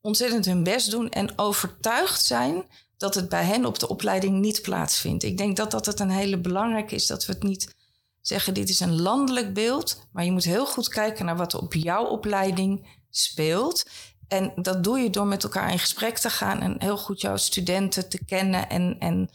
ontzettend 0.00 0.44
hun 0.44 0.62
best 0.62 0.90
doen 0.90 1.08
en 1.10 1.38
overtuigd 1.38 2.24
zijn 2.24 2.64
dat 2.96 3.14
het 3.14 3.28
bij 3.28 3.44
hen 3.44 3.64
op 3.64 3.78
de 3.78 3.88
opleiding 3.88 4.40
niet 4.40 4.62
plaatsvindt. 4.62 5.22
Ik 5.22 5.36
denk 5.36 5.56
dat 5.56 5.70
dat 5.70 5.86
het 5.86 6.00
een 6.00 6.10
hele 6.10 6.38
belangrijke 6.38 6.94
is 6.94 7.06
dat 7.06 7.26
we 7.26 7.32
het 7.32 7.42
niet 7.42 7.76
zeggen 8.20 8.54
dit 8.54 8.68
is 8.68 8.80
een 8.80 9.00
landelijk 9.00 9.54
beeld, 9.54 10.06
maar 10.12 10.24
je 10.24 10.32
moet 10.32 10.44
heel 10.44 10.66
goed 10.66 10.88
kijken 10.88 11.24
naar 11.24 11.36
wat 11.36 11.54
op 11.54 11.74
jouw 11.74 12.04
opleiding 12.04 13.00
speelt. 13.10 13.90
En 14.28 14.52
dat 14.56 14.84
doe 14.84 14.98
je 14.98 15.10
door 15.10 15.26
met 15.26 15.42
elkaar 15.42 15.70
in 15.70 15.78
gesprek 15.78 16.18
te 16.18 16.30
gaan 16.30 16.60
en 16.60 16.74
heel 16.78 16.98
goed 16.98 17.20
jouw 17.20 17.36
studenten 17.36 18.08
te 18.08 18.24
kennen. 18.24 18.68
En, 18.68 18.96
en 18.98 19.30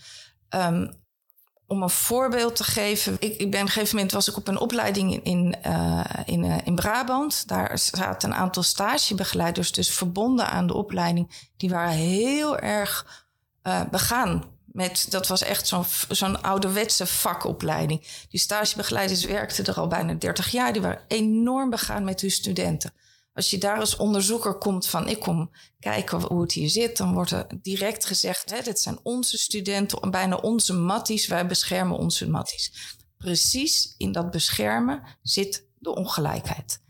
ehm, 0.49 0.87
om 1.67 1.83
een 1.83 1.89
voorbeeld 1.89 2.55
te 2.55 2.63
geven. 2.63 3.15
Ik, 3.19 3.37
ik 3.37 3.51
ben 3.51 3.59
op 3.59 3.65
een 3.65 3.71
gegeven 3.71 3.95
moment 3.95 4.13
was 4.13 4.27
ik 4.27 4.37
op 4.37 4.47
een 4.47 4.59
opleiding 4.59 5.13
in, 5.13 5.23
in, 5.23 5.61
eh, 5.61 6.01
in, 6.25 6.43
eh, 6.43 6.57
in 6.63 6.75
Brabant. 6.75 7.47
Daar 7.47 7.77
zaten 7.77 8.29
een 8.29 8.35
aantal 8.35 8.63
stagebegeleiders, 8.63 9.71
dus 9.71 9.91
verbonden 9.91 10.47
aan 10.49 10.67
de 10.67 10.73
opleiding. 10.73 11.49
Die 11.57 11.69
waren 11.69 11.93
heel 11.93 12.57
erg 12.57 13.25
eh, 13.61 13.81
begaan. 13.91 14.51
Met, 14.65 15.05
dat 15.09 15.27
was 15.27 15.41
echt 15.41 15.67
zo'n 15.67 15.85
zo'n 16.09 16.41
ouderwetse 16.41 17.05
vakopleiding. 17.05 18.25
Die 18.29 18.39
stagebegeleiders 18.39 19.25
werkten 19.25 19.65
er 19.65 19.79
al 19.79 19.87
bijna 19.87 20.13
30 20.13 20.51
jaar. 20.51 20.73
Die 20.73 20.81
waren 20.81 21.01
enorm 21.07 21.69
begaan 21.69 22.03
met 22.03 22.21
hun 22.21 22.31
studenten. 22.31 22.93
Als 23.33 23.49
je 23.49 23.57
daar 23.57 23.79
als 23.79 23.95
onderzoeker 23.95 24.57
komt 24.57 24.87
van 24.87 25.07
ik 25.07 25.19
kom 25.19 25.51
kijken 25.79 26.21
hoe 26.21 26.41
het 26.41 26.51
hier 26.51 26.69
zit, 26.69 26.97
dan 26.97 27.13
wordt 27.13 27.31
er 27.31 27.47
direct 27.61 28.05
gezegd: 28.05 28.49
hè, 28.49 28.61
dit 28.61 28.79
zijn 28.79 28.99
onze 29.03 29.37
studenten, 29.37 30.11
bijna 30.11 30.35
onze 30.35 30.73
matties, 30.73 31.27
wij 31.27 31.47
beschermen 31.47 31.97
onze 31.97 32.29
matties. 32.29 32.95
Precies 33.17 33.95
in 33.97 34.11
dat 34.11 34.31
beschermen 34.31 35.03
zit 35.21 35.67
de 35.79 35.95
ongelijkheid. 35.95 36.81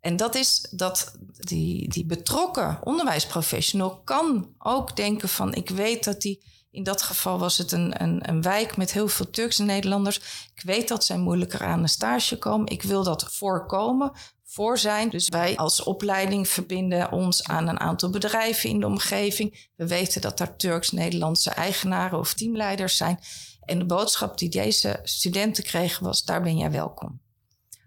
En 0.00 0.16
dat 0.16 0.34
is 0.34 0.66
dat 0.70 1.12
die, 1.38 1.88
die 1.88 2.06
betrokken 2.06 2.78
onderwijsprofessional 2.82 4.02
kan 4.02 4.54
ook 4.58 4.96
denken 4.96 5.28
van 5.28 5.54
ik 5.54 5.68
weet 5.68 6.04
dat 6.04 6.20
die 6.20 6.52
in 6.70 6.82
dat 6.82 7.02
geval 7.02 7.38
was 7.38 7.58
het 7.58 7.72
een, 7.72 8.02
een, 8.02 8.28
een 8.28 8.42
wijk 8.42 8.76
met 8.76 8.92
heel 8.92 9.08
veel 9.08 9.30
Turkse 9.30 9.62
Nederlanders. 9.62 10.16
Ik 10.54 10.62
weet 10.64 10.88
dat 10.88 11.04
zij 11.04 11.18
moeilijker 11.18 11.64
aan 11.64 11.82
een 11.82 11.88
stage 11.88 12.38
komen. 12.38 12.66
Ik 12.66 12.82
wil 12.82 13.02
dat 13.02 13.24
voorkomen 13.32 14.12
voor 14.54 14.78
zijn. 14.78 15.10
Dus 15.10 15.28
wij 15.28 15.56
als 15.56 15.82
opleiding 15.82 16.48
verbinden 16.48 17.12
ons 17.12 17.44
aan 17.44 17.68
een 17.68 17.80
aantal 17.80 18.10
bedrijven 18.10 18.70
in 18.70 18.80
de 18.80 18.86
omgeving. 18.86 19.68
We 19.76 19.86
weten 19.86 20.20
dat 20.20 20.38
daar 20.38 20.56
Turks-Nederlandse 20.56 21.50
eigenaren 21.50 22.18
of 22.18 22.34
teamleiders 22.34 22.96
zijn. 22.96 23.18
En 23.60 23.78
de 23.78 23.84
boodschap 23.84 24.38
die 24.38 24.48
deze 24.48 25.00
studenten 25.02 25.64
kregen 25.64 26.04
was: 26.04 26.24
daar 26.24 26.42
ben 26.42 26.56
jij 26.56 26.70
welkom. 26.70 27.20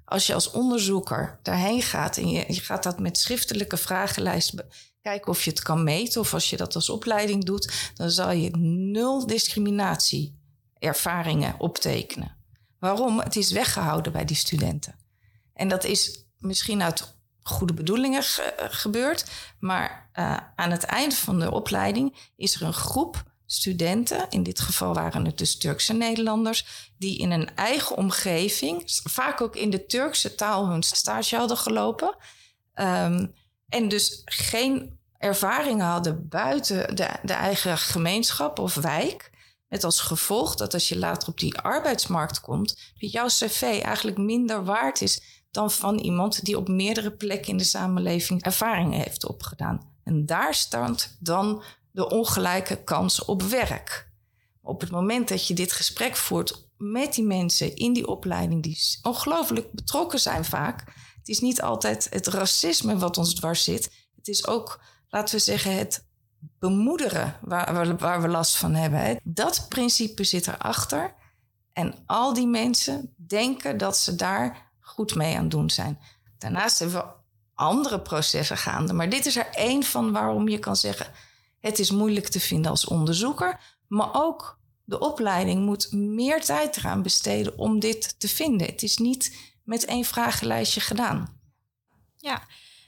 Als 0.06 0.28
je 0.28 0.34
als 0.34 0.52
onderzoeker 0.52 1.40
daarheen 1.44 1.82
gaat 1.82 2.18
en 2.18 2.30
je, 2.30 2.44
je 2.48 2.62
gaat 2.62 2.84
dat 2.84 3.00
met 3.00 3.18
schriftelijke 3.18 3.78
vragenlijsten 3.78 4.68
kijken 5.02 5.32
of 5.32 5.44
je 5.44 5.50
het 5.50 5.62
kan 5.62 5.84
meten, 5.84 6.22
of 6.22 6.34
als 6.34 6.50
je 6.50 6.58
dat 6.58 6.76
als 6.76 6.90
opleiding 6.90 7.46
doet, 7.46 7.92
dan 7.94 8.10
zal 8.10 8.32
je 8.32 8.58
nul 8.58 9.28
discriminatie 9.28 10.40
ervaringen 10.80 11.56
optekenen. 11.58 12.38
Waarom? 12.80 13.20
Het 13.20 13.36
is 13.36 13.52
weggehouden 13.52 14.12
bij 14.12 14.26
die 14.26 14.36
studenten. 14.36 14.96
En 15.54 15.68
dat 15.68 15.84
is 15.84 16.27
misschien 16.40 16.82
uit 16.82 17.16
goede 17.42 17.74
bedoelingen 17.74 18.24
gebeurd, 18.58 19.26
maar 19.60 20.10
uh, 20.14 20.38
aan 20.56 20.72
het 20.72 20.84
eind 20.84 21.14
van 21.14 21.40
de 21.40 21.52
opleiding 21.52 22.32
is 22.36 22.56
er 22.56 22.62
een 22.62 22.74
groep 22.74 23.24
studenten, 23.46 24.26
in 24.30 24.44
dit 24.44 24.60
geval 24.60 24.94
waren 24.94 25.26
het 25.26 25.38
dus 25.38 25.58
Turkse 25.58 25.94
Nederlanders, 25.94 26.92
die 26.98 27.18
in 27.18 27.32
een 27.32 27.56
eigen 27.56 27.98
omgeving, 27.98 28.84
vaak 29.04 29.42
ook 29.42 29.56
in 29.56 29.70
de 29.70 29.86
Turkse 29.86 30.36
taal, 30.36 30.68
hun 30.68 30.84
stage 30.84 31.36
hadden 31.36 31.58
gelopen. 31.58 32.16
Um, 32.76 33.34
en 33.68 33.88
dus 33.88 34.22
geen 34.26 35.00
ervaringen 35.18 35.86
hadden 35.86 36.28
buiten 36.30 36.96
de, 36.96 37.10
de 37.24 37.34
eigen 37.34 37.78
gemeenschap 37.78 38.60
of 38.60 38.76
wijk. 38.76 39.32
Met 39.68 39.84
als 39.84 40.00
gevolg 40.00 40.56
dat 40.56 40.74
als 40.74 40.90
je 40.90 40.98
later 40.98 41.28
op 41.28 41.40
die 41.40 41.58
arbeidsmarkt 41.58 42.42
komt, 42.42 42.94
dat 43.00 43.12
jouw 43.12 43.28
cv 43.28 43.62
eigenlijk 43.62 44.18
minder 44.18 44.64
waard 44.64 45.02
is 45.02 45.37
dan 45.52 45.72
van 45.72 45.98
iemand 45.98 46.46
die 46.46 46.58
op 46.58 46.68
meerdere 46.68 47.12
plekken 47.12 47.52
in 47.52 47.58
de 47.58 47.64
samenleving 47.64 48.44
ervaringen 48.44 49.00
heeft 49.00 49.26
opgedaan. 49.26 49.96
En 50.04 50.26
daar 50.26 50.54
staat 50.54 51.18
dan 51.20 51.64
de 51.92 52.10
ongelijke 52.10 52.84
kans 52.84 53.26
op 53.26 53.42
werk. 53.42 54.12
Op 54.62 54.82
het 54.82 54.92
moment 54.92 55.28
dat 55.28 55.48
je 55.48 55.54
dit 55.54 55.72
gesprek 55.72 56.16
voert 56.16 56.70
met 56.78 57.14
die 57.14 57.24
mensen 57.24 57.76
in 57.76 57.94
die 57.94 58.08
opleiding, 58.08 58.64
die 58.64 58.80
ongelooflijk 59.02 59.72
betrokken 59.72 60.20
zijn 60.20 60.46
vaak. 60.46 60.80
Het 61.18 61.28
is 61.28 61.40
niet 61.40 61.62
altijd 61.62 62.08
het 62.10 62.28
racisme 62.28 62.98
wat 62.98 63.18
ons 63.18 63.34
dwars 63.34 63.64
zit. 63.64 63.92
Het 64.16 64.28
is 64.28 64.48
ook, 64.48 64.82
laten 65.10 65.36
we 65.36 65.42
zeggen, 65.42 65.78
het 65.78 66.06
bemoederen 66.60 67.38
waar, 67.42 67.98
waar 67.98 68.22
we 68.22 68.28
last 68.28 68.58
van 68.58 68.74
hebben. 68.74 69.20
Dat 69.24 69.66
principe 69.70 70.24
zit 70.24 70.48
erachter. 70.48 71.14
En 71.74 71.94
al 72.06 72.34
die 72.34 72.48
mensen 72.48 73.14
denken 73.16 73.78
dat 73.78 73.98
ze 73.98 74.16
daar 74.16 74.67
goed 74.98 75.16
mee 75.16 75.36
aan 75.36 75.42
het 75.42 75.52
doen 75.52 75.70
zijn. 75.70 76.00
Daarnaast 76.38 76.80
hebben 76.80 76.98
we 76.98 77.06
andere 77.54 78.02
processen 78.02 78.58
gaande. 78.58 78.94
Maar 78.94 79.10
dit 79.10 79.26
is 79.26 79.36
er 79.36 79.48
één 79.52 79.84
van 79.84 80.12
waarom 80.12 80.48
je 80.48 80.60
kan 80.60 80.76
zeggen: 80.76 81.08
het 81.60 81.80
is 81.80 81.92
moeilijk 81.92 82.28
te 82.28 82.40
vinden 82.40 82.72
als 82.72 82.86
onderzoeker. 82.86 83.60
Maar 83.88 84.10
ook 84.12 84.60
de 84.84 85.00
opleiding 85.00 85.66
moet 85.66 85.92
meer 85.92 86.42
tijd 86.42 86.78
eraan 86.78 87.02
besteden 87.02 87.58
om 87.58 87.80
dit 87.80 88.20
te 88.20 88.28
vinden. 88.28 88.68
Het 88.68 88.84
is 88.84 88.98
niet 88.98 89.38
met 89.64 89.86
één 89.86 90.06
vragenlijstje 90.06 90.80
gedaan. 90.80 91.40
Ja, 92.18 92.44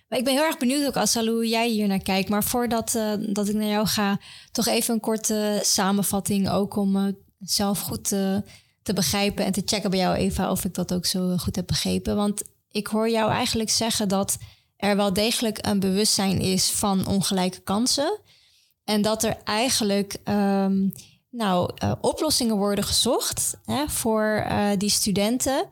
maar 0.08 0.20
ik 0.20 0.26
ben 0.26 0.34
heel 0.34 0.44
erg 0.44 0.58
benieuwd 0.58 0.88
ook, 0.88 0.96
Assalou, 0.96 1.36
hoe 1.36 1.48
jij 1.48 1.70
hier 1.70 1.88
naar 1.88 2.02
kijkt. 2.02 2.30
Maar 2.30 2.44
voordat 2.44 2.94
uh, 2.96 3.14
dat 3.34 3.48
ik 3.48 3.56
naar 3.56 3.68
jou 3.68 3.88
ga, 3.88 4.20
toch 4.52 4.68
even 4.68 4.94
een 4.94 5.00
korte 5.00 5.60
samenvatting. 5.64 6.50
Ook 6.50 6.76
om 6.76 6.96
uh, 6.96 7.14
zelf 7.40 7.80
goed 7.80 8.04
te, 8.04 8.44
te 8.84 8.94
begrijpen 8.94 9.46
en 9.46 9.52
te 9.52 9.62
checken 9.66 9.90
bij 9.90 10.00
jou, 10.00 10.16
Eva, 10.16 10.52
of 10.52 10.66
ik 10.66 10.74
dat 10.74 10.94
ook 10.94 11.06
zo 11.06 11.38
goed 11.38 11.56
heb 11.56 11.68
begrepen. 11.68 12.16
Want 12.16 12.44
ik 12.72 12.88
hoor 12.88 13.10
jou 13.10 13.32
eigenlijk 13.32 13.70
zeggen 13.70 14.08
dat 14.08 14.38
er 14.78 14.96
wel 14.96 15.14
degelijk 15.14 15.66
een 15.66 15.80
bewustzijn 15.80 16.40
is 16.40 16.72
van 16.72 17.08
ongelijke 17.08 17.60
kansen. 17.60 18.20
En 18.84 19.02
dat 19.02 19.24
er 19.24 19.38
eigenlijk 19.44 20.18
um, 20.26 20.92
nou, 21.30 21.72
uh, 21.84 21.92
oplossingen 22.02 22.56
worden 22.56 22.84
gezocht 22.84 23.58
hè, 23.66 23.90
voor 23.90 24.46
uh, 24.50 24.70
die 24.78 24.90
studenten. 24.90 25.70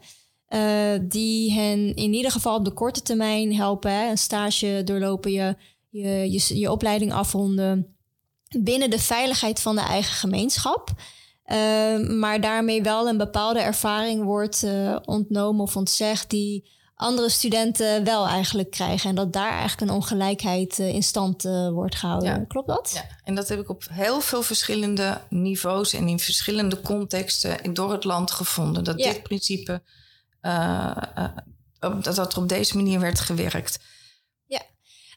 Uh, 0.50 1.00
die 1.02 1.54
hen 1.54 1.96
in 1.96 2.14
ieder 2.14 2.32
geval 2.32 2.56
op 2.56 2.66
de 2.66 2.72
korte 2.72 3.02
termijn 3.02 3.56
helpen. 3.56 4.10
Een 4.10 4.18
stage 4.18 4.82
doorlopen, 4.86 5.32
je, 5.32 5.56
je, 5.90 6.32
je, 6.32 6.60
je 6.60 6.72
opleiding 6.72 7.14
afronden. 7.14 7.98
Binnen 8.60 8.90
de 8.90 9.00
veiligheid 9.00 9.60
van 9.60 9.76
de 9.76 9.82
eigen 9.82 10.14
gemeenschap. 10.14 10.92
Maar 12.18 12.42
daarmee 12.42 12.84
wel 12.84 13.08
een 13.08 13.18
bepaalde 13.18 13.60
ervaring 13.60 14.24
wordt 14.24 14.68
ontnomen 15.06 15.62
of 15.62 15.76
ontzegd. 15.76 16.30
die 16.30 16.76
andere 16.98 17.30
studenten 17.30 18.04
wel 18.04 18.28
eigenlijk 18.28 18.72
krijgen. 18.72 19.10
En 19.10 19.16
dat 19.16 19.34
daar 19.34 19.52
eigenlijk 19.52 19.82
een 19.82 19.98
ongelijkheid 19.98 20.80
uh, 20.80 20.94
in 20.94 21.04
stand 21.04 21.46
uh, 21.46 21.70
wordt 21.70 21.96
gehouden. 21.96 22.30
Ja. 22.30 22.46
Klopt 22.48 22.68
dat? 22.68 22.92
Ja, 22.94 23.18
en 23.24 23.36
dat 23.36 23.50
heb 23.50 23.60
ik 23.60 23.70
op 23.70 23.84
heel 23.90 24.22
veel 24.22 24.42
verschillende 24.42 25.22
niveaus 25.30 25.94
en 25.94 26.08
in 26.08 26.20
verschillende 26.20 26.82
contexten 26.82 27.74
door 27.74 27.92
het 27.92 28.04
land 28.04 28.32
gevonden. 28.32 28.84
Dat 28.84 29.00
ja. 29.00 29.12
dit 29.12 29.24
principe, 29.24 29.82
uh, 30.42 30.98
dat, 31.80 32.16
dat 32.16 32.34
er 32.34 32.40
op 32.42 32.50
deze 32.50 32.76
manier 32.76 33.00
werd 33.00 33.20
gewerkt. 33.20 33.80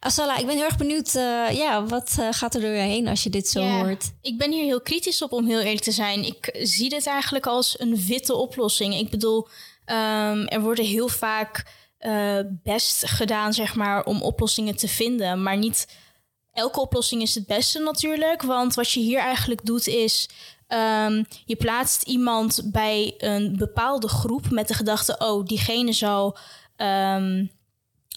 Asala, 0.00 0.36
ik 0.36 0.46
ben 0.46 0.56
heel 0.56 0.64
erg 0.64 0.76
benieuwd, 0.76 1.12
ja, 1.52 1.84
wat 1.84 2.16
gaat 2.30 2.54
er 2.54 2.60
door 2.60 2.70
je 2.70 2.80
heen 2.80 3.08
als 3.08 3.22
je 3.22 3.30
dit 3.30 3.48
zo 3.48 3.60
ja, 3.60 3.84
hoort? 3.84 4.12
Ik 4.22 4.38
ben 4.38 4.52
hier 4.52 4.64
heel 4.64 4.80
kritisch 4.80 5.22
op, 5.22 5.32
om 5.32 5.46
heel 5.46 5.60
eerlijk 5.60 5.84
te 5.84 5.92
zijn. 5.92 6.24
Ik 6.24 6.58
zie 6.62 6.88
dit 6.88 7.06
eigenlijk 7.06 7.46
als 7.46 7.80
een 7.80 7.96
witte 8.06 8.34
oplossing. 8.34 8.94
Ik 8.94 9.10
bedoel, 9.10 9.48
Um, 9.86 10.46
er 10.46 10.60
worden 10.60 10.84
heel 10.84 11.08
vaak 11.08 11.66
uh, 12.00 12.38
best 12.62 13.06
gedaan, 13.06 13.52
zeg 13.52 13.74
maar, 13.74 14.04
om 14.04 14.22
oplossingen 14.22 14.76
te 14.76 14.88
vinden. 14.88 15.42
Maar 15.42 15.56
niet 15.56 15.96
elke 16.52 16.80
oplossing 16.80 17.22
is 17.22 17.34
het 17.34 17.46
beste 17.46 17.78
natuurlijk. 17.78 18.42
Want 18.42 18.74
wat 18.74 18.90
je 18.90 19.00
hier 19.00 19.18
eigenlijk 19.18 19.66
doet 19.66 19.86
is. 19.86 20.28
Um, 20.68 21.26
je 21.44 21.56
plaatst 21.56 22.02
iemand 22.02 22.62
bij 22.64 23.14
een 23.18 23.56
bepaalde 23.56 24.08
groep 24.08 24.50
met 24.50 24.68
de 24.68 24.74
gedachte: 24.74 25.18
oh, 25.18 25.44
diegene 25.44 25.92
zal 25.92 26.38
um, 26.76 27.50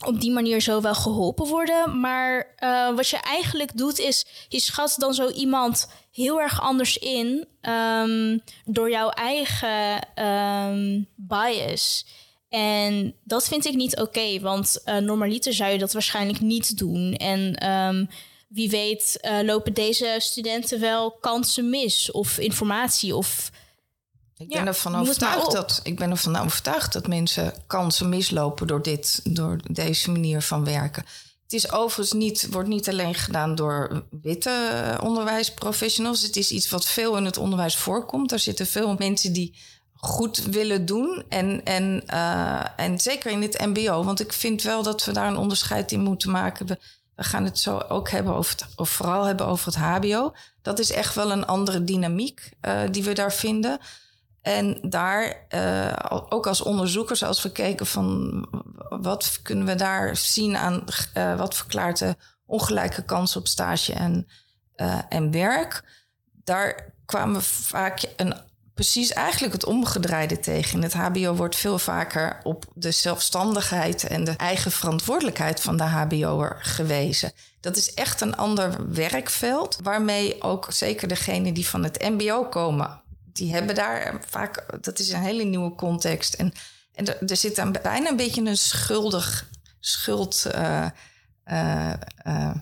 op 0.05 0.21
die 0.21 0.31
manier 0.31 0.61
zo 0.61 0.81
wel 0.81 0.95
geholpen 0.95 1.47
worden. 1.47 1.99
Maar 1.99 2.55
uh, 2.59 2.95
wat 2.95 3.07
je 3.07 3.17
eigenlijk 3.17 3.77
doet 3.77 3.99
is: 3.99 4.25
je 4.47 4.59
schat 4.59 4.95
dan 4.97 5.13
zo 5.13 5.29
iemand 5.29 5.89
heel 6.11 6.41
erg 6.41 6.61
anders 6.61 6.97
in 6.97 7.47
um, 7.61 8.41
door 8.65 8.89
jouw 8.89 9.09
eigen 9.09 10.07
um, 10.25 11.07
bias. 11.15 12.05
En 12.49 13.15
dat 13.23 13.47
vind 13.47 13.65
ik 13.65 13.73
niet 13.75 13.99
oké, 13.99 14.39
want 14.39 14.81
uh, 14.85 14.97
normaliter 14.97 15.53
zou 15.53 15.71
je 15.71 15.77
dat 15.77 15.93
waarschijnlijk 15.93 16.39
niet 16.39 16.77
doen. 16.77 17.13
En 17.13 17.69
um, 17.69 18.09
wie 18.47 18.69
weet 18.69 19.19
uh, 19.21 19.39
lopen 19.41 19.73
deze 19.73 20.15
studenten 20.17 20.79
wel 20.79 21.11
kansen 21.11 21.69
mis 21.69 22.11
of 22.11 22.37
informatie 22.37 23.15
of... 23.15 23.51
Ik 24.37 24.47
ben, 24.49 24.57
ja, 24.59 24.65
ervan 24.65 24.95
overtuigd 24.95 25.51
dat, 25.51 25.79
ik 25.83 25.95
ben 25.95 26.09
ervan 26.09 26.35
overtuigd 26.35 26.93
dat 26.93 27.07
mensen 27.07 27.53
kansen 27.67 28.09
mislopen 28.09 28.67
door, 28.67 28.81
dit, 28.81 29.21
door 29.23 29.59
deze 29.71 30.11
manier 30.11 30.41
van 30.41 30.65
werken. 30.65 31.05
Het 31.43 31.53
is 31.53 31.71
overigens 31.71 32.13
niet, 32.13 32.47
wordt 32.51 32.69
niet 32.69 32.89
alleen 32.89 33.15
gedaan 33.15 33.55
door 33.55 34.05
witte 34.21 34.97
onderwijsprofessionals. 35.01 36.21
Het 36.21 36.35
is 36.35 36.51
iets 36.51 36.69
wat 36.69 36.85
veel 36.85 37.17
in 37.17 37.25
het 37.25 37.37
onderwijs 37.37 37.75
voorkomt. 37.75 38.31
Er 38.31 38.39
zitten 38.39 38.67
veel 38.67 38.95
mensen 38.97 39.33
die 39.33 39.55
goed 39.93 40.37
willen 40.37 40.85
doen. 40.85 41.23
En, 41.29 41.61
en, 41.63 42.03
uh, 42.13 42.79
en 42.79 42.99
zeker 42.99 43.31
in 43.31 43.41
het 43.41 43.59
MBO. 43.65 44.03
Want 44.03 44.19
ik 44.19 44.33
vind 44.33 44.61
wel 44.61 44.83
dat 44.83 45.05
we 45.05 45.11
daar 45.11 45.27
een 45.27 45.37
onderscheid 45.37 45.91
in 45.91 46.01
moeten 46.01 46.31
maken. 46.31 46.67
We, 46.67 46.79
we 47.15 47.23
gaan 47.23 47.43
het 47.43 47.59
zo 47.59 47.77
ook 47.77 48.09
hebben 48.09 48.33
over 48.33 48.51
het, 48.51 48.65
of 48.75 48.89
vooral 48.89 49.23
hebben 49.23 49.45
over 49.45 49.65
het 49.65 49.75
HBO. 49.75 50.33
Dat 50.61 50.79
is 50.79 50.91
echt 50.91 51.15
wel 51.15 51.31
een 51.31 51.45
andere 51.45 51.83
dynamiek 51.83 52.51
uh, 52.61 52.81
die 52.91 53.03
we 53.03 53.13
daar 53.13 53.33
vinden. 53.33 53.79
En 54.43 54.77
daar, 54.81 55.45
uh, 55.49 55.93
ook 56.29 56.47
als 56.47 56.61
onderzoekers, 56.61 57.23
als 57.23 57.41
we 57.41 57.51
keken 57.51 57.85
van 57.85 58.45
wat 58.89 59.39
kunnen 59.43 59.65
we 59.65 59.75
daar 59.75 60.17
zien 60.17 60.57
aan 60.57 60.83
uh, 61.17 61.37
wat 61.37 61.55
verklaart 61.55 61.97
de 61.97 62.15
ongelijke 62.45 63.03
kans 63.03 63.35
op 63.35 63.47
stage 63.47 63.93
en, 63.93 64.27
uh, 64.75 64.99
en 65.09 65.31
werk, 65.31 65.83
daar 66.43 66.93
kwamen 67.05 67.35
we 67.35 67.41
vaak 67.41 68.03
een 68.15 68.33
precies 68.73 69.13
eigenlijk 69.13 69.53
het 69.53 69.65
omgedraaide 69.65 70.39
tegen. 70.39 70.75
In 70.75 70.83
het 70.83 70.93
HBO 70.93 71.35
wordt 71.35 71.55
veel 71.55 71.79
vaker 71.79 72.39
op 72.43 72.65
de 72.73 72.91
zelfstandigheid 72.91 74.03
en 74.03 74.23
de 74.23 74.31
eigen 74.31 74.71
verantwoordelijkheid 74.71 75.61
van 75.61 75.77
de 75.77 75.83
HBO'er 75.83 76.57
gewezen. 76.59 77.31
Dat 77.59 77.77
is 77.77 77.93
echt 77.93 78.21
een 78.21 78.35
ander 78.35 78.93
werkveld, 78.93 79.77
waarmee 79.83 80.41
ook 80.41 80.67
zeker 80.69 81.07
degenen 81.07 81.53
die 81.53 81.67
van 81.67 81.83
het 81.83 82.01
MBO 82.01 82.43
komen, 82.43 83.02
die 83.33 83.53
hebben 83.53 83.75
daar 83.75 84.21
vaak, 84.27 84.83
dat 84.83 84.99
is 84.99 85.11
een 85.11 85.21
hele 85.21 85.43
nieuwe 85.43 85.75
context. 85.75 86.33
En, 86.33 86.53
en 86.93 87.05
er, 87.05 87.29
er 87.29 87.37
zit 87.37 87.55
dan 87.55 87.71
bijna 87.71 88.09
een 88.09 88.15
beetje 88.15 88.41
een 88.41 88.57
schuldig 88.57 89.49
schuld. 89.79 90.45
Uh, 90.55 90.87
uh, 91.45 91.93
uh, 92.27 92.55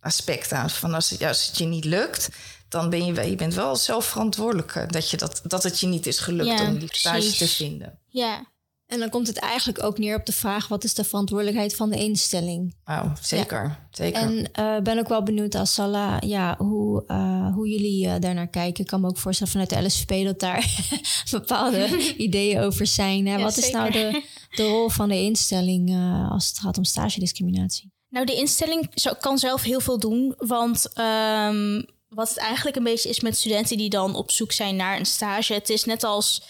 aspect 0.00 0.52
aan. 0.52 0.70
Van 0.70 0.94
als 0.94 1.10
het, 1.10 1.22
als 1.22 1.46
het 1.46 1.58
je 1.58 1.64
niet 1.64 1.84
lukt, 1.84 2.28
dan 2.68 2.90
ben 2.90 3.04
je, 3.04 3.30
je 3.30 3.36
bent 3.36 3.54
wel 3.54 3.76
zelf 3.76 4.04
verantwoordelijk 4.04 4.92
dat, 4.92 5.10
je 5.10 5.16
dat, 5.16 5.40
dat 5.44 5.62
het 5.62 5.80
je 5.80 5.86
niet 5.86 6.06
is 6.06 6.18
gelukt 6.18 6.60
om 6.60 6.78
die 6.78 6.96
stage 6.96 7.32
te 7.32 7.48
vinden. 7.48 7.98
Ja. 8.08 8.54
En 8.86 8.98
dan 8.98 9.08
komt 9.08 9.26
het 9.26 9.38
eigenlijk 9.38 9.82
ook 9.82 9.98
neer 9.98 10.16
op 10.16 10.26
de 10.26 10.32
vraag: 10.32 10.68
wat 10.68 10.84
is 10.84 10.94
de 10.94 11.04
verantwoordelijkheid 11.04 11.76
van 11.76 11.90
de 11.90 11.96
instelling? 11.96 12.74
Oh, 12.84 13.14
zeker. 13.20 13.78
zeker. 13.90 14.20
En 14.20 14.50
uh, 14.60 14.82
ben 14.82 14.98
ook 14.98 15.08
wel 15.08 15.22
benieuwd, 15.22 15.54
Asala, 15.54 16.20
ja, 16.26 16.56
hoe, 16.58 17.04
uh, 17.06 17.54
hoe 17.54 17.68
jullie 17.68 18.06
uh, 18.06 18.14
daarnaar 18.20 18.48
kijken. 18.48 18.84
Ik 18.84 18.90
kan 18.90 19.00
me 19.00 19.08
ook 19.08 19.18
voorstellen 19.18 19.52
vanuit 19.52 19.70
de 19.70 19.82
LSVP 19.82 20.24
dat 20.24 20.40
daar 20.40 20.90
bepaalde 21.30 21.88
ideeën 22.26 22.60
over 22.60 22.86
zijn. 22.86 23.26
Hè? 23.26 23.36
Ja, 23.36 23.42
wat 23.42 23.56
is 23.56 23.70
nou 23.70 23.90
de, 23.90 24.22
de 24.50 24.66
rol 24.66 24.88
van 24.88 25.08
de 25.08 25.20
instelling 25.22 25.96
als 26.30 26.48
het 26.48 26.58
gaat 26.58 26.78
om 26.78 26.84
stagediscriminatie? 26.84 27.92
Nou, 28.08 28.26
de 28.26 28.36
instelling 28.36 28.90
kan 29.20 29.38
zelf 29.38 29.62
heel 29.62 29.80
veel 29.80 29.98
doen. 29.98 30.34
Want 30.36 30.88
um, 30.98 31.86
wat 32.08 32.28
het 32.28 32.38
eigenlijk 32.38 32.76
een 32.76 32.84
beetje 32.84 33.08
is 33.08 33.20
met 33.20 33.36
studenten 33.36 33.76
die 33.76 33.90
dan 33.90 34.14
op 34.14 34.30
zoek 34.30 34.52
zijn 34.52 34.76
naar 34.76 34.98
een 34.98 35.06
stage. 35.06 35.52
Het 35.52 35.70
is 35.70 35.84
net 35.84 36.04
als 36.04 36.42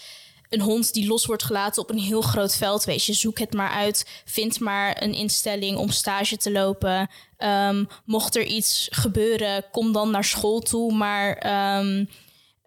een 0.49 0.61
hond 0.61 0.93
die 0.93 1.07
los 1.07 1.25
wordt 1.25 1.43
gelaten 1.43 1.81
op 1.81 1.89
een 1.89 1.99
heel 1.99 2.21
groot 2.21 2.55
veld. 2.55 2.83
Weet 2.83 3.05
je, 3.05 3.13
zoek 3.13 3.39
het 3.39 3.53
maar 3.53 3.69
uit. 3.71 4.21
Vind 4.25 4.59
maar 4.59 5.01
een 5.01 5.13
instelling 5.13 5.77
om 5.77 5.89
stage 5.89 6.37
te 6.37 6.51
lopen. 6.51 7.09
Um, 7.37 7.87
mocht 8.05 8.35
er 8.35 8.43
iets 8.43 8.87
gebeuren, 8.91 9.65
kom 9.71 9.91
dan 9.91 10.11
naar 10.11 10.23
school 10.23 10.59
toe. 10.59 10.93
Maar 10.93 11.29
um, 11.79 12.09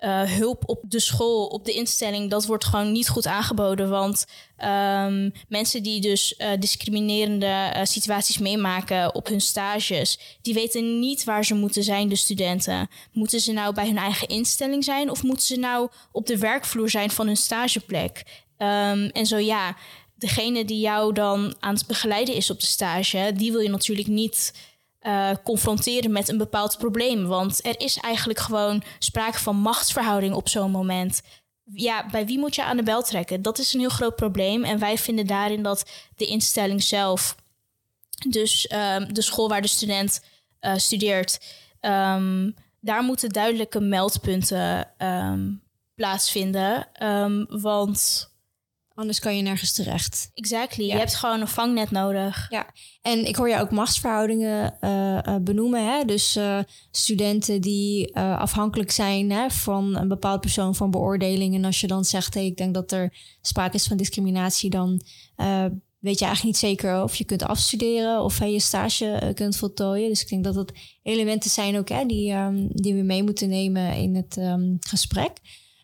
uh, 0.01 0.23
hulp 0.23 0.63
op 0.67 0.81
de 0.83 1.01
school, 1.01 1.47
op 1.47 1.65
de 1.65 1.73
instelling, 1.73 2.31
dat 2.31 2.47
wordt 2.47 2.65
gewoon 2.65 2.93
niet 2.93 3.09
goed 3.09 3.27
aangeboden. 3.27 3.91
Want 3.91 4.27
um, 4.59 5.33
mensen 5.49 5.83
die 5.83 6.01
dus 6.01 6.35
uh, 6.39 6.49
discriminerende 6.59 7.73
uh, 7.77 7.81
situaties 7.85 8.39
meemaken 8.39 9.15
op 9.15 9.27
hun 9.27 9.41
stages, 9.41 10.19
die 10.43 10.55
weten 10.55 10.99
niet 10.99 11.25
waar 11.25 11.45
ze 11.45 11.55
moeten 11.55 11.83
zijn, 11.85 12.09
de 12.09 12.17
studenten. 12.17 12.89
Moeten 13.13 13.41
ze 13.41 13.53
nou 13.53 13.75
bij 13.75 13.87
hun 13.87 13.99
eigen 13.99 14.29
instelling 14.29 14.85
zijn 14.85 15.11
of 15.11 15.23
moeten 15.23 15.47
ze 15.47 15.57
nou 15.57 15.89
op 16.13 16.27
de 16.27 16.39
werkvloer 16.39 16.91
zijn 16.91 17.11
van 17.11 17.27
hun 17.27 17.37
stageplek? 17.37 18.23
Um, 18.59 19.07
en 19.07 19.27
zo 19.27 19.37
ja, 19.37 19.77
degene 20.15 20.65
die 20.65 20.81
jou 20.81 21.13
dan 21.13 21.55
aan 21.61 21.75
het 21.75 21.87
begeleiden 21.87 22.35
is 22.35 22.51
op 22.51 22.61
de 22.61 22.67
stage, 22.67 23.33
die 23.35 23.53
wil 23.53 23.61
je 23.61 23.69
natuurlijk 23.69 24.09
niet 24.09 24.53
uh, 25.03 25.31
confronteren 25.45 26.13
met 26.13 26.29
een 26.29 26.39
bepaald 26.39 26.79
probleem. 26.79 27.27
Want 27.27 27.67
er 27.67 27.81
is 27.81 27.97
eigenlijk 27.97 28.39
gewoon 28.39 28.83
sprake 28.99 29.39
van 29.39 29.57
machtsverhouding 29.57 30.35
op 30.35 30.49
zo'n 30.49 30.71
moment. 30.71 31.23
Ja, 31.65 32.07
bij 32.11 32.27
wie 32.27 32.39
moet 32.39 32.55
je 32.55 32.65
aan 32.65 32.77
de 32.77 32.83
bel 32.83 33.03
trekken? 33.03 33.43
Dat 33.43 33.59
is 33.59 33.75
een 33.75 33.81
heel 33.81 33.89
groot 33.89 34.17
probleem. 34.17 34.65
En 34.65 34.79
wij 34.79 34.99
vinden 34.99 35.27
daarin 35.27 35.63
dat 35.63 35.91
de 36.17 36.27
instelling 36.27 36.83
zelf, 36.83 37.37
dus 38.29 38.73
um, 38.73 39.15
de 39.15 39.23
school 39.23 39.49
waar 39.49 39.63
de 39.63 39.69
student 39.69 40.25
uh, 40.61 40.75
studeert, 40.77 41.41
um, 41.81 42.55
daar 42.81 43.03
moeten 43.03 43.29
duidelijke 43.29 43.81
meldpunten 43.81 44.89
um, 44.99 45.63
plaatsvinden. 45.95 46.89
want 47.49 48.30
Anders 49.01 49.19
kan 49.19 49.37
je 49.37 49.43
nergens 49.43 49.73
terecht. 49.73 50.31
Exactly. 50.35 50.85
Ja. 50.85 50.93
Je 50.93 50.99
hebt 50.99 51.15
gewoon 51.15 51.41
een 51.41 51.49
vangnet 51.49 51.91
nodig. 51.91 52.47
Ja. 52.51 52.67
En 53.03 53.27
ik 53.27 53.37
hoor 53.37 53.49
je 53.49 53.61
ook 53.61 53.71
machtsverhoudingen 53.71 54.77
uh, 54.81 55.19
uh, 55.27 55.37
benoemen. 55.41 55.85
Hè? 55.85 56.05
Dus 56.05 56.37
uh, 56.37 56.59
studenten 56.91 57.61
die 57.61 58.17
afhankelijk 58.17 58.91
zijn 58.91 59.31
hè, 59.31 59.51
van 59.51 59.97
een 59.97 60.09
bepaald 60.09 60.41
persoon 60.41 60.75
van 60.75 60.91
beoordeling. 60.91 61.55
En 61.55 61.65
als 61.65 61.81
je 61.81 61.87
dan 61.87 62.05
zegt, 62.05 62.35
hey, 62.35 62.47
ik 62.47 62.57
denk 62.57 62.75
dat 62.75 62.93
er 62.93 63.17
sprake 63.41 63.77
is 63.77 63.87
van 63.87 63.97
discriminatie, 63.97 64.71
dan 64.71 65.03
weet 65.99 66.19
je 66.19 66.25
eigenlijk 66.25 66.43
niet 66.43 66.57
zeker 66.57 67.03
of 67.03 67.15
je 67.15 67.25
kunt 67.25 67.43
afstuderen 67.43 68.23
of 68.23 68.39
je 68.39 68.61
stage 68.61 69.33
kunt 69.35 69.57
voltooien. 69.57 70.09
Dus 70.09 70.23
ik 70.23 70.29
denk 70.29 70.45
dat 70.45 70.55
dat 70.55 70.73
elementen 71.03 71.51
zijn 71.51 71.79
ook 71.79 71.89
hè, 71.89 72.07
die, 72.07 72.33
um, 72.33 72.69
die 72.73 72.95
we 72.95 73.03
mee 73.03 73.23
moeten 73.23 73.49
nemen 73.49 73.95
in 73.95 74.15
het 74.15 74.37
um, 74.37 74.77
gesprek. 74.81 75.33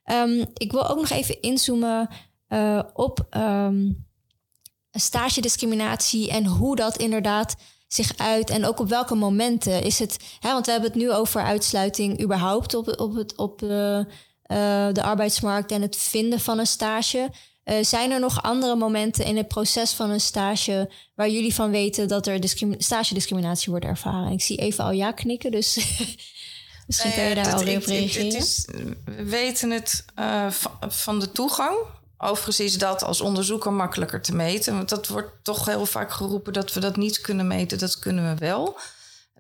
Um, 0.05 0.45
ik 0.55 0.73
wil 0.73 0.89
ook 0.89 0.97
nog 0.97 1.11
even 1.11 1.41
inzoomen 1.41 2.09
uh, 2.49 2.83
op 2.93 3.27
um, 3.37 4.07
stage 4.93 5.41
discriminatie 5.41 6.31
en 6.31 6.47
hoe 6.47 6.77
dat 6.77 6.97
inderdaad 6.97 7.57
zich 7.89 8.17
uit 8.17 8.51
en 8.51 8.65
ook 8.65 8.81
op 8.81 8.89
welke 8.89 9.15
momenten 9.15 9.83
is 9.83 9.99
het. 9.99 10.17
Hè, 10.41 10.53
want 10.53 10.67
we 10.67 10.73
hebben 10.73 10.91
het 10.91 11.01
nu 11.01 11.13
over 11.13 11.43
uitsluiting 11.43 12.23
überhaupt 12.23 12.75
op, 12.75 13.01
op, 13.01 13.15
het, 13.15 13.37
op 13.37 13.59
de, 13.59 14.07
uh, 14.47 14.89
de 14.93 15.03
arbeidsmarkt 15.03 15.71
en 15.71 15.83
het 15.83 15.97
vinden 15.97 16.41
van 16.41 16.59
een 16.59 16.67
stage. 16.67 17.31
Uh, 17.65 17.75
zijn 17.81 18.11
er 18.11 18.21
nog 18.21 18.43
andere 18.43 18.77
momenten 18.77 19.25
in 19.25 19.37
het 19.37 19.49
proces 19.49 19.93
van 19.93 20.11
een 20.11 20.21
stage 20.21 20.91
waar 21.15 21.29
jullie 21.29 21.55
van 21.55 21.71
weten 21.71 22.09
dat 22.09 22.27
er 22.27 22.39
stage 22.79 23.15
discriminatie 23.15 23.71
wordt 23.71 23.85
ervaren? 23.85 24.33
Ik 24.33 24.43
zie 24.43 24.57
even 24.57 24.85
al 24.85 24.91
ja 24.91 25.13
knikken, 25.13 25.51
dus 25.51 25.75
misschien 26.87 27.13
kan 27.13 27.25
je 27.25 27.35
daar 27.35 27.55
alweer 27.55 27.77
op 27.77 27.85
reageren. 27.85 28.27
Het 28.27 28.35
is, 28.35 28.69
we 29.05 29.25
weten 29.25 29.71
het 29.71 30.05
uh, 30.19 30.51
van 30.89 31.21
de 31.21 31.33
toegang 31.33 31.77
Overigens 32.19 32.61
is 32.61 32.79
dat 32.79 33.03
als 33.03 33.21
onderzoeker 33.21 33.73
makkelijker 33.73 34.23
te 34.23 34.35
meten. 34.35 34.75
Want 34.75 34.89
dat 34.89 35.09
wordt 35.09 35.31
toch 35.43 35.65
heel 35.65 35.87
vaak 35.87 36.13
geroepen 36.13 36.53
dat 36.53 36.73
we 36.73 36.81
dat 36.81 36.97
niet 36.97 37.21
kunnen 37.21 37.47
meten. 37.47 37.79
Dat 37.79 37.99
kunnen 37.99 38.35
we 38.35 38.39
wel. 38.39 38.79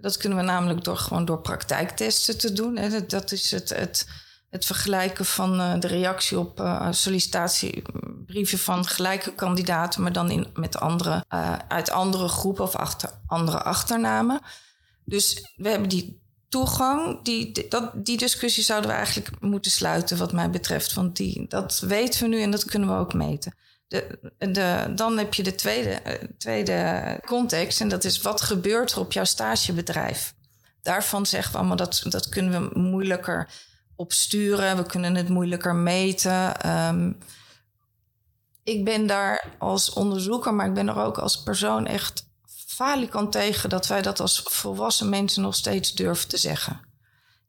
Dat 0.00 0.16
kunnen 0.16 0.38
we 0.38 0.44
namelijk 0.44 0.84
door 0.84 0.96
gewoon 0.96 1.24
door 1.24 1.40
praktijktesten 1.40 2.38
te 2.38 2.52
doen. 2.52 2.78
Dat 3.06 3.32
is 3.32 3.50
het, 3.50 3.68
het, 3.68 4.06
het 4.50 4.64
vergelijken 4.64 5.24
van 5.24 5.60
uh, 5.60 5.80
de 5.80 5.86
reactie 5.86 6.38
op 6.38 6.60
uh, 6.60 6.88
sollicitatiebrieven 6.90 8.58
van 8.58 8.86
gelijke 8.86 9.34
kandidaten, 9.34 10.02
maar 10.02 10.12
dan 10.12 10.30
in, 10.30 10.46
met 10.54 10.80
andere, 10.80 11.24
uh, 11.34 11.58
uit 11.68 11.90
andere 11.90 12.28
groepen 12.28 12.64
of 12.64 12.74
achter 12.74 13.10
andere 13.26 13.62
achternamen. 13.62 14.40
Dus 15.04 15.52
we 15.56 15.68
hebben 15.68 15.88
die 15.88 16.25
toegang, 16.48 17.22
die, 17.22 17.68
dat, 17.68 17.90
die 17.94 18.16
discussie 18.16 18.62
zouden 18.62 18.90
we 18.90 18.96
eigenlijk 18.96 19.40
moeten 19.40 19.70
sluiten, 19.70 20.16
wat 20.16 20.32
mij 20.32 20.50
betreft. 20.50 20.94
Want 20.94 21.16
die, 21.16 21.46
dat 21.48 21.78
weten 21.78 22.22
we 22.22 22.28
nu 22.28 22.42
en 22.42 22.50
dat 22.50 22.64
kunnen 22.64 22.88
we 22.88 22.94
ook 22.94 23.14
meten. 23.14 23.54
De, 23.88 24.18
de, 24.38 24.92
dan 24.94 25.18
heb 25.18 25.34
je 25.34 25.42
de 25.42 25.54
tweede, 25.54 25.90
eh, 25.90 26.28
tweede 26.38 27.20
context 27.26 27.80
en 27.80 27.88
dat 27.88 28.04
is 28.04 28.22
wat 28.22 28.40
gebeurt 28.40 28.92
er 28.92 28.98
op 28.98 29.12
jouw 29.12 29.24
stagebedrijf. 29.24 30.34
Daarvan 30.82 31.26
zeggen 31.26 31.52
we 31.52 31.58
allemaal 31.58 31.76
dat, 31.76 32.02
dat 32.08 32.28
kunnen 32.28 32.70
we 32.70 32.78
moeilijker 32.78 33.48
opsturen, 33.96 34.76
we 34.76 34.86
kunnen 34.86 35.14
het 35.14 35.28
moeilijker 35.28 35.74
meten. 35.74 36.70
Um, 36.70 37.18
ik 38.66 38.84
ben 38.84 39.06
daar 39.06 39.54
als 39.58 39.92
onderzoeker, 39.92 40.54
maar 40.54 40.66
ik 40.66 40.74
ben 40.74 40.88
er 40.88 40.98
ook 40.98 41.18
als 41.18 41.42
persoon 41.42 41.86
echt 41.86 42.28
falikant 42.76 43.32
tegen 43.32 43.68
dat 43.68 43.86
wij 43.86 44.02
dat 44.02 44.20
als 44.20 44.40
volwassen 44.44 45.08
mensen 45.08 45.42
nog 45.42 45.54
steeds 45.54 45.94
durven 45.94 46.28
te 46.28 46.36
zeggen. 46.36 46.80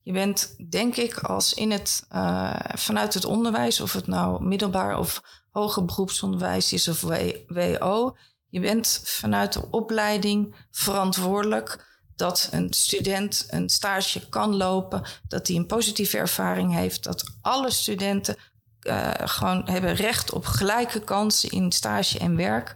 Je 0.02 0.14
bent, 0.14 0.56
denk 0.70 0.96
ik, 0.96 1.20
als 1.20 1.54
in 1.54 1.72
het, 1.72 2.06
uh, 2.12 2.60
vanuit 2.74 3.14
het 3.14 3.26
onderwijs, 3.26 3.80
of 3.80 3.94
het 3.94 4.08
nou 4.08 4.44
middelbaar 4.44 4.98
of 4.98 5.22
hoger 5.52 5.86
beroepsonderwijs 5.86 6.74
is 6.74 6.88
of 6.88 7.02
WO, 7.48 8.18
je 8.50 8.60
bent 8.60 9.02
vanuit 9.04 9.54
de 9.54 9.72
opleiding 9.72 10.56
verantwoordelijk 10.72 11.86
dat 12.16 12.50
een 12.52 12.74
student 12.74 13.46
een 13.50 13.70
stage 13.70 14.30
kan 14.30 14.56
lopen, 14.56 15.04
dat 15.28 15.48
hij 15.48 15.56
een 15.56 15.66
positieve 15.66 16.18
ervaring 16.18 16.74
heeft, 16.74 17.04
dat 17.04 17.24
alle 17.42 17.72
studenten 17.72 18.36
uh, 18.82 19.12
gewoon 19.16 19.70
hebben 19.70 19.94
recht 19.94 20.32
op 20.32 20.46
gelijke 20.46 21.00
kansen 21.00 21.50
in 21.50 21.72
stage 21.72 22.20
en 22.20 22.36
werk. 22.36 22.76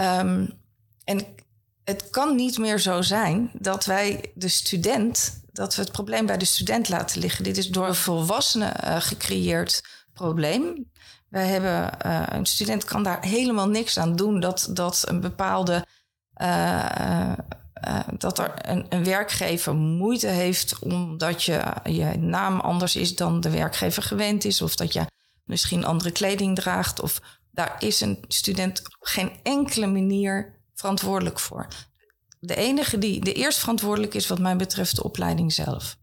Um, 0.00 0.60
en 1.04 1.34
het 1.92 2.10
kan 2.10 2.34
niet 2.36 2.58
meer 2.58 2.78
zo 2.78 3.02
zijn 3.02 3.50
dat 3.52 3.84
wij 3.84 4.32
de 4.34 4.48
student, 4.48 5.42
dat 5.52 5.74
we 5.74 5.82
het 5.82 5.92
probleem 5.92 6.26
bij 6.26 6.36
de 6.38 6.44
student 6.44 6.88
laten 6.88 7.20
liggen. 7.20 7.44
Dit 7.44 7.56
is 7.56 7.68
door 7.68 7.88
een 7.88 7.94
volwassene 7.94 8.74
uh, 8.84 9.00
gecreëerd 9.00 9.84
probleem. 10.12 10.90
Wij 11.28 11.46
hebben, 11.46 11.90
uh, 12.06 12.22
een 12.28 12.46
student 12.46 12.84
kan 12.84 13.02
daar 13.02 13.24
helemaal 13.24 13.68
niks 13.68 13.98
aan 13.98 14.16
doen 14.16 14.40
dat, 14.40 14.68
dat 14.70 15.04
een 15.08 15.20
bepaalde. 15.20 15.86
Uh, 16.42 17.32
dat 18.18 18.38
er 18.38 18.52
een, 18.56 18.86
een, 18.88 19.04
werkgever 19.04 19.74
moeite 19.74 20.26
heeft 20.26 20.78
omdat 20.78 21.42
je, 21.42 21.62
je 21.84 22.04
naam 22.18 22.60
anders 22.60 22.96
is 22.96 23.16
dan 23.16 23.40
de 23.40 23.50
werkgever 23.50 24.02
gewend 24.02 24.44
is, 24.44 24.62
of 24.62 24.76
dat 24.76 24.92
je 24.92 25.06
misschien 25.44 25.84
andere 25.84 26.10
kleding 26.10 26.56
draagt. 26.56 27.00
Of 27.00 27.20
daar 27.50 27.76
is 27.78 28.00
een 28.00 28.24
student 28.28 28.80
op 28.80 28.96
geen 29.00 29.32
enkele 29.42 29.86
manier 29.86 30.61
verantwoordelijk 30.74 31.38
voor. 31.38 31.66
De 32.40 32.54
enige 32.54 32.98
die 32.98 33.24
de 33.24 33.32
eerst 33.32 33.58
verantwoordelijk 33.58 34.14
is, 34.14 34.26
wat 34.26 34.38
mij 34.38 34.56
betreft, 34.56 34.96
de 34.96 35.02
opleiding 35.02 35.52
zelf. 35.52 35.96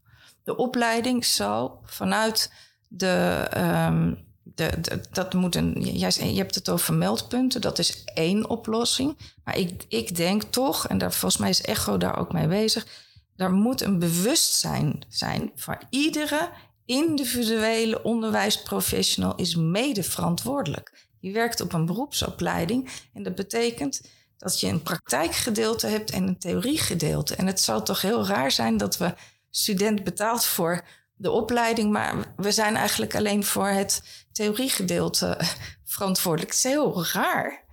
De 0.43 0.55
opleiding 0.55 1.25
zal 1.25 1.81
vanuit 1.85 2.51
de, 2.87 3.47
ehm, 3.49 4.13
de, 4.43 5.01
dat 5.11 5.33
moet 5.33 5.55
een, 5.55 5.97
je 5.97 6.37
hebt 6.37 6.55
het 6.55 6.69
over 6.69 6.93
meldpunten, 6.93 7.61
dat 7.61 7.79
is 7.79 8.03
één 8.03 8.49
oplossing. 8.49 9.17
Maar 9.43 9.57
ik, 9.57 9.85
ik 9.87 10.15
denk 10.15 10.43
toch, 10.43 10.87
en 10.87 10.97
daar, 10.97 11.11
volgens 11.11 11.41
mij 11.41 11.49
is 11.49 11.61
Echo 11.61 11.97
daar 11.97 12.17
ook 12.17 12.33
mee 12.33 12.47
bezig, 12.47 12.87
er 13.35 13.51
moet 13.51 13.81
een 13.81 13.99
bewustzijn 13.99 15.05
zijn 15.09 15.51
voor 15.55 15.77
iedere 15.89 16.49
individuele 16.85 18.03
onderwijsprofessional 18.03 19.35
is 19.35 19.55
mede 19.55 20.03
verantwoordelijk. 20.03 21.07
Je 21.19 21.31
werkt 21.31 21.61
op 21.61 21.73
een 21.73 21.85
beroepsopleiding 21.85 22.89
en 23.13 23.23
dat 23.23 23.35
betekent 23.35 24.01
dat 24.39 24.59
je 24.59 24.67
een 24.67 24.83
praktijkgedeelte 24.83 25.87
hebt 25.87 26.11
en 26.11 26.27
een 26.27 26.39
theoriegedeelte. 26.39 27.35
En 27.35 27.47
het 27.47 27.61
zou 27.61 27.83
toch 27.83 28.01
heel 28.01 28.25
raar 28.25 28.51
zijn 28.51 28.77
dat 28.77 28.97
we 28.97 29.13
student 29.49 30.03
betaalt 30.03 30.45
voor 30.45 30.85
de 31.15 31.31
opleiding, 31.31 31.91
maar 31.91 32.33
we 32.35 32.51
zijn 32.51 32.75
eigenlijk 32.75 33.15
alleen 33.15 33.43
voor 33.43 33.67
het 33.67 34.03
theoriegedeelte 34.31 35.37
verantwoordelijk. 35.85 36.51
Het 36.51 36.65
is 36.65 36.71
heel 36.71 37.05
raar. 37.13 37.67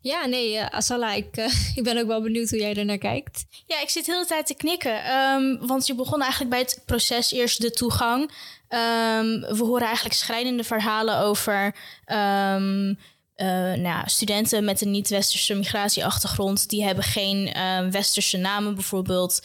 Ja, 0.00 0.26
nee, 0.26 0.54
uh, 0.54 0.66
Asala, 0.66 1.12
ik, 1.12 1.36
uh, 1.36 1.46
ik 1.78 1.84
ben 1.84 1.98
ook 1.98 2.06
wel 2.06 2.22
benieuwd 2.22 2.50
hoe 2.50 2.58
jij 2.58 2.74
er 2.74 2.84
naar 2.84 2.98
kijkt. 2.98 3.44
Ja, 3.66 3.80
ik 3.80 3.88
zit 3.88 4.04
de 4.04 4.12
hele 4.12 4.26
tijd 4.26 4.46
te 4.46 4.54
knikken. 4.54 5.12
Um, 5.12 5.66
want 5.66 5.86
je 5.86 5.94
begon 5.94 6.20
eigenlijk 6.20 6.50
bij 6.50 6.60
het 6.60 6.82
proces 6.84 7.32
eerst 7.32 7.60
de 7.60 7.70
toegang. 7.70 8.20
Um, 8.22 9.40
we 9.40 9.64
horen 9.64 9.86
eigenlijk 9.86 10.14
schrijnende 10.14 10.64
verhalen 10.64 11.18
over 11.18 11.74
um, 12.06 12.98
uh, 13.36 13.72
nou 13.72 14.02
studenten 14.08 14.64
met 14.64 14.80
een 14.80 14.90
niet-westerse 14.90 15.54
migratieachtergrond. 15.54 16.68
Die 16.68 16.84
hebben 16.84 17.04
geen 17.04 17.52
westerse 17.90 18.36
namen 18.36 18.74
bijvoorbeeld. 18.74 19.42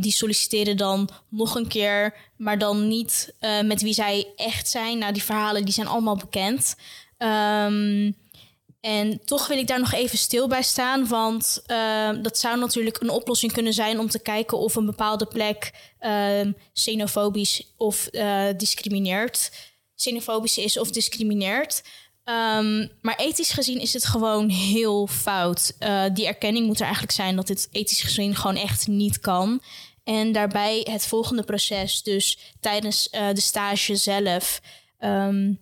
die 0.00 0.12
solliciteren 0.12 0.76
dan 0.76 1.08
nog 1.28 1.54
een 1.54 1.68
keer, 1.68 2.14
maar 2.36 2.58
dan 2.58 2.88
niet 2.88 3.34
met 3.64 3.82
wie 3.82 3.94
zij 3.94 4.26
echt 4.36 4.68
zijn. 4.68 4.98
Nou, 4.98 5.12
die 5.12 5.22
verhalen 5.22 5.64
die 5.64 5.74
zijn 5.74 5.86
allemaal 5.86 6.16
bekend. 6.16 6.76
Um, 7.18 8.16
en 8.80 9.24
toch 9.24 9.46
wil 9.46 9.58
ik 9.58 9.66
daar 9.66 9.80
nog 9.80 9.92
even 9.92 10.18
stil 10.18 10.48
bij 10.48 10.62
staan, 10.62 11.08
want 11.08 11.62
dat 12.22 12.38
zou 12.38 12.58
natuurlijk 12.58 13.00
een 13.00 13.10
oplossing 13.10 13.52
kunnen 13.52 13.72
zijn 13.72 13.98
om 13.98 14.08
te 14.08 14.22
kijken 14.22 14.58
of 14.58 14.74
een 14.74 14.86
bepaalde 14.86 15.26
plek 15.26 15.72
xenofobisch 16.72 17.72
of 17.76 18.08
uh, 18.12 18.44
discrimineert, 18.56 19.50
xenofobisch 19.96 20.58
is 20.58 20.78
of 20.78 20.90
discrimineert. 20.90 21.82
Um, 22.30 22.90
maar 23.00 23.16
ethisch 23.16 23.50
gezien 23.50 23.80
is 23.80 23.92
het 23.92 24.06
gewoon 24.06 24.48
heel 24.48 25.06
fout. 25.06 25.76
Uh, 25.80 26.04
die 26.12 26.26
erkenning 26.26 26.66
moet 26.66 26.78
er 26.78 26.84
eigenlijk 26.84 27.12
zijn 27.12 27.36
dat 27.36 27.46
dit 27.46 27.68
ethisch 27.72 28.02
gezien 28.02 28.36
gewoon 28.36 28.56
echt 28.56 28.86
niet 28.86 29.20
kan. 29.20 29.62
En 30.04 30.32
daarbij 30.32 30.86
het 30.90 31.06
volgende 31.06 31.42
proces, 31.42 32.02
dus 32.02 32.38
tijdens 32.60 33.08
de 33.10 33.40
stage 33.40 33.96
zelf. 33.96 34.60
Um, 34.98 35.60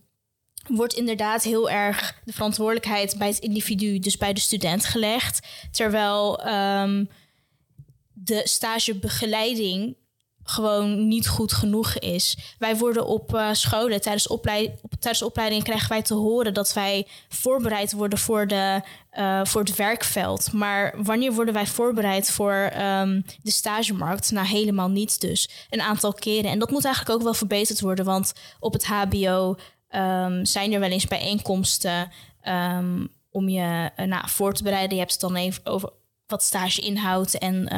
wordt 0.69 0.95
inderdaad 0.95 1.43
heel 1.43 1.71
erg 1.71 2.21
de 2.25 2.33
verantwoordelijkheid 2.33 3.19
bij 3.19 3.29
het 3.29 3.39
individu, 3.39 3.99
dus 3.99 4.17
bij 4.17 4.33
de 4.33 4.41
student, 4.41 4.85
gelegd. 4.85 5.47
Terwijl 5.71 6.49
um, 6.49 7.09
de 8.13 8.41
stagebegeleiding 8.45 9.97
gewoon 10.51 11.09
niet 11.09 11.29
goed 11.29 11.53
genoeg 11.53 11.95
is. 11.95 12.37
Wij 12.59 12.77
worden 12.77 13.07
op 13.07 13.35
uh, 13.35 13.49
scholen 13.53 14.01
tijdens, 14.01 14.27
opleid 14.27 14.71
op, 14.83 14.91
tijdens 14.91 15.19
de 15.19 15.25
opleiding 15.25 15.63
krijgen 15.63 15.89
wij 15.89 16.03
te 16.03 16.15
horen 16.15 16.55
dat 16.55 16.73
wij 16.73 17.07
voorbereid 17.29 17.93
worden 17.93 18.19
voor, 18.19 18.47
de, 18.47 18.83
uh, 19.19 19.41
voor 19.45 19.61
het 19.61 19.77
werkveld. 19.77 20.53
Maar 20.53 20.95
wanneer 21.03 21.33
worden 21.33 21.55
wij 21.55 21.67
voorbereid 21.67 22.31
voor 22.31 22.73
um, 22.81 23.25
de 23.43 23.51
stagemarkt? 23.51 24.31
Nou, 24.31 24.47
helemaal 24.47 24.89
niet 24.89 25.21
dus. 25.21 25.67
Een 25.71 25.81
aantal 25.81 26.13
keren. 26.13 26.51
En 26.51 26.59
dat 26.59 26.71
moet 26.71 26.85
eigenlijk 26.85 27.17
ook 27.17 27.23
wel 27.23 27.35
verbeterd 27.35 27.81
worden, 27.81 28.05
want 28.05 28.33
op 28.61 28.73
het 28.73 28.87
HBO 28.87 29.57
um, 29.91 30.45
zijn 30.45 30.73
er 30.73 30.81
wel 30.81 30.91
eens 30.91 31.07
bijeenkomsten 31.07 32.11
um, 32.49 33.09
om 33.31 33.49
je 33.49 33.91
uh, 33.97 34.07
nou, 34.07 34.29
voor 34.29 34.55
te 34.55 34.63
bereiden. 34.63 34.93
Je 34.93 35.01
hebt 35.01 35.13
het 35.13 35.21
dan 35.21 35.37
even 35.37 35.67
over 35.67 35.91
wat 36.27 36.43
stage 36.43 36.81
inhoudt 36.81 37.39
en 37.39 37.69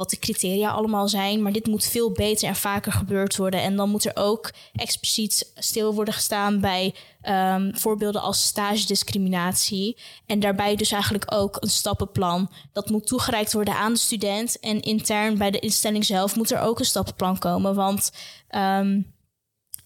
wat 0.00 0.10
de 0.10 0.18
criteria 0.18 0.70
allemaal 0.70 1.08
zijn. 1.08 1.42
Maar 1.42 1.52
dit 1.52 1.66
moet 1.66 1.84
veel 1.84 2.12
beter 2.12 2.48
en 2.48 2.56
vaker 2.56 2.92
gebeurd 2.92 3.36
worden. 3.36 3.62
En 3.62 3.76
dan 3.76 3.90
moet 3.90 4.04
er 4.04 4.16
ook 4.16 4.52
expliciet 4.72 5.52
stil 5.54 5.94
worden 5.94 6.14
gestaan 6.14 6.60
bij 6.60 6.94
um, 7.28 7.76
voorbeelden 7.76 8.20
als 8.20 8.44
stagediscriminatie. 8.44 9.96
En 10.26 10.40
daarbij 10.40 10.76
dus 10.76 10.92
eigenlijk 10.92 11.32
ook 11.34 11.56
een 11.60 11.70
stappenplan. 11.70 12.50
Dat 12.72 12.90
moet 12.90 13.06
toegereikt 13.06 13.52
worden 13.52 13.74
aan 13.74 13.92
de 13.92 13.98
student. 13.98 14.58
En 14.60 14.80
intern 14.80 15.38
bij 15.38 15.50
de 15.50 15.58
instelling 15.58 16.04
zelf 16.04 16.36
moet 16.36 16.50
er 16.50 16.60
ook 16.60 16.78
een 16.78 16.84
stappenplan 16.84 17.38
komen. 17.38 17.74
Want 17.74 18.12
um, 18.50 19.14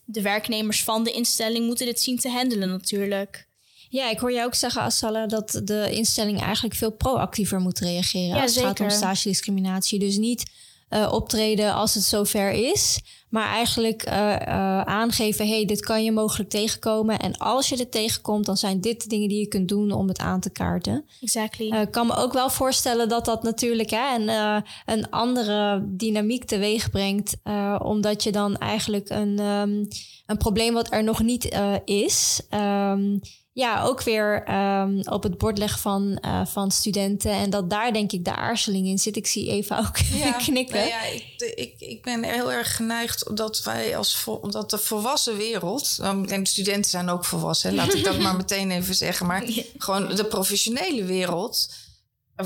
de 0.04 0.22
werknemers 0.22 0.84
van 0.84 1.04
de 1.04 1.12
instelling 1.12 1.66
moeten 1.66 1.86
dit 1.86 2.00
zien 2.00 2.18
te 2.18 2.28
handelen 2.28 2.68
natuurlijk. 2.68 3.48
Ja, 3.94 4.10
ik 4.10 4.18
hoor 4.18 4.32
jou 4.32 4.46
ook 4.46 4.54
zeggen, 4.54 4.82
Asala, 4.82 5.26
dat 5.26 5.60
de 5.64 5.90
instelling 5.90 6.40
eigenlijk 6.40 6.74
veel 6.74 6.90
proactiever 6.90 7.60
moet 7.60 7.78
reageren 7.78 8.36
ja, 8.36 8.42
als 8.42 8.54
het 8.54 8.64
gaat 8.64 8.80
om 8.80 8.90
stage 8.90 9.28
discriminatie. 9.28 9.98
Dus 9.98 10.16
niet 10.16 10.50
uh, 10.90 11.12
optreden 11.12 11.74
als 11.74 11.94
het 11.94 12.02
zover 12.02 12.50
is. 12.50 13.00
Maar 13.28 13.46
eigenlijk 13.46 14.06
uh, 14.08 14.12
uh, 14.12 14.80
aangeven, 14.80 15.48
hey, 15.48 15.64
dit 15.64 15.80
kan 15.80 16.04
je 16.04 16.12
mogelijk 16.12 16.50
tegenkomen. 16.50 17.18
En 17.18 17.36
als 17.36 17.68
je 17.68 17.76
er 17.76 17.88
tegenkomt, 17.88 18.46
dan 18.46 18.56
zijn 18.56 18.80
dit 18.80 19.02
de 19.02 19.08
dingen 19.08 19.28
die 19.28 19.38
je 19.38 19.48
kunt 19.48 19.68
doen 19.68 19.92
om 19.92 20.08
het 20.08 20.18
aan 20.18 20.40
te 20.40 20.50
kaarten. 20.50 21.04
Exactly. 21.20 21.72
Ik 21.72 21.90
kan 21.90 22.06
me 22.06 22.16
ook 22.16 22.32
wel 22.32 22.50
voorstellen 22.50 23.08
dat 23.08 23.24
dat 23.24 23.42
natuurlijk 23.42 23.90
hè, 23.90 24.14
een, 24.16 24.62
een 24.86 25.10
andere 25.10 25.84
dynamiek 25.86 26.44
teweeg 26.44 26.90
brengt. 26.90 27.36
omdat 27.78 28.22
je 28.22 28.32
dan 28.32 28.56
eigenlijk 28.56 29.10
een, 29.10 29.38
um, 29.38 29.88
een 30.26 30.38
probleem 30.38 30.74
wat 30.74 30.92
er 30.92 31.04
nog 31.04 31.22
niet 31.22 31.58
is... 31.84 32.40
Um, 32.50 33.20
ja, 33.54 33.82
ook 33.82 34.02
weer 34.02 34.54
um, 34.54 35.00
op 35.00 35.22
het 35.22 35.38
bord 35.38 35.58
leggen 35.58 35.80
van, 35.80 36.18
uh, 36.24 36.46
van 36.46 36.70
studenten. 36.70 37.30
En 37.30 37.50
dat 37.50 37.70
daar 37.70 37.92
denk 37.92 38.12
ik 38.12 38.24
de 38.24 38.36
aarzeling 38.36 38.86
in 38.86 38.98
zit. 38.98 39.16
Ik 39.16 39.26
zie 39.26 39.50
Eva 39.50 39.78
ook 39.78 39.98
ja, 40.24 40.32
knikken. 40.32 40.76
Nou 40.76 40.88
ja, 40.88 41.02
ik, 41.02 41.52
ik, 41.54 41.74
ik 41.78 42.02
ben 42.02 42.24
heel 42.24 42.52
erg 42.52 42.76
geneigd 42.76 43.36
dat 43.36 43.62
wij 43.62 43.96
als 43.96 44.28
dat 44.50 44.70
de 44.70 44.78
volwassen 44.78 45.36
wereld. 45.36 45.98
En 46.00 46.22
de 46.26 46.46
studenten 46.46 46.90
zijn 46.90 47.08
ook 47.08 47.24
volwassen, 47.24 47.74
laat 47.74 47.94
ik 47.94 48.04
dat 48.04 48.18
maar 48.22 48.36
meteen 48.36 48.70
even 48.70 48.94
zeggen. 48.94 49.26
Maar 49.26 49.44
gewoon 49.78 50.14
de 50.14 50.24
professionele 50.24 51.04
wereld. 51.04 51.74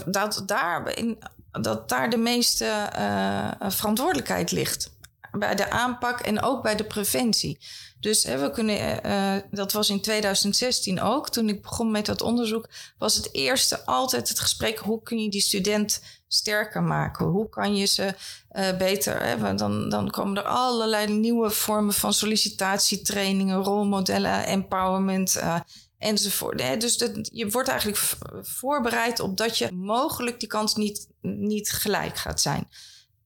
Dat 0.06 0.42
daar, 0.46 0.96
in, 0.96 1.18
dat 1.52 1.88
daar 1.88 2.10
de 2.10 2.16
meeste 2.16 2.90
uh, 2.98 3.70
verantwoordelijkheid 3.70 4.50
ligt. 4.50 4.90
Bij 5.38 5.54
de 5.54 5.70
aanpak 5.70 6.20
en 6.20 6.42
ook 6.42 6.62
bij 6.62 6.76
de 6.76 6.84
preventie. 6.84 7.58
Dus 8.00 8.24
hè, 8.24 8.38
we 8.38 8.50
kunnen, 8.50 9.06
uh, 9.06 9.36
dat 9.50 9.72
was 9.72 9.90
in 9.90 10.00
2016 10.00 11.00
ook. 11.00 11.28
Toen 11.28 11.48
ik 11.48 11.62
begon 11.62 11.90
met 11.90 12.06
dat 12.06 12.22
onderzoek, 12.22 12.68
was 12.98 13.14
het 13.14 13.34
eerste 13.34 13.84
altijd 13.84 14.28
het 14.28 14.40
gesprek: 14.40 14.78
hoe 14.78 15.02
kun 15.02 15.22
je 15.22 15.30
die 15.30 15.40
student 15.40 16.02
sterker 16.28 16.82
maken? 16.82 17.26
Hoe 17.26 17.48
kan 17.48 17.76
je 17.76 17.86
ze 17.86 18.14
uh, 18.52 18.76
beter? 18.76 19.22
Hè? 19.22 19.54
Dan, 19.54 19.88
dan 19.88 20.10
komen 20.10 20.36
er 20.36 20.42
allerlei 20.42 21.12
nieuwe 21.12 21.50
vormen 21.50 21.94
van 21.94 22.12
sollicitatietrainingen, 22.12 23.62
rolmodellen, 23.62 24.46
empowerment. 24.46 25.36
Uh, 25.36 25.60
enzovoort. 25.98 26.62
Hè? 26.62 26.76
Dus 26.76 27.08
je 27.22 27.50
wordt 27.50 27.68
eigenlijk 27.68 27.98
voorbereid 28.42 29.20
op 29.20 29.36
dat 29.36 29.58
je 29.58 29.72
mogelijk 29.72 30.40
die 30.40 30.48
kans 30.48 30.74
niet, 30.74 31.08
niet 31.20 31.70
gelijk 31.70 32.16
gaat 32.16 32.40
zijn 32.40 32.68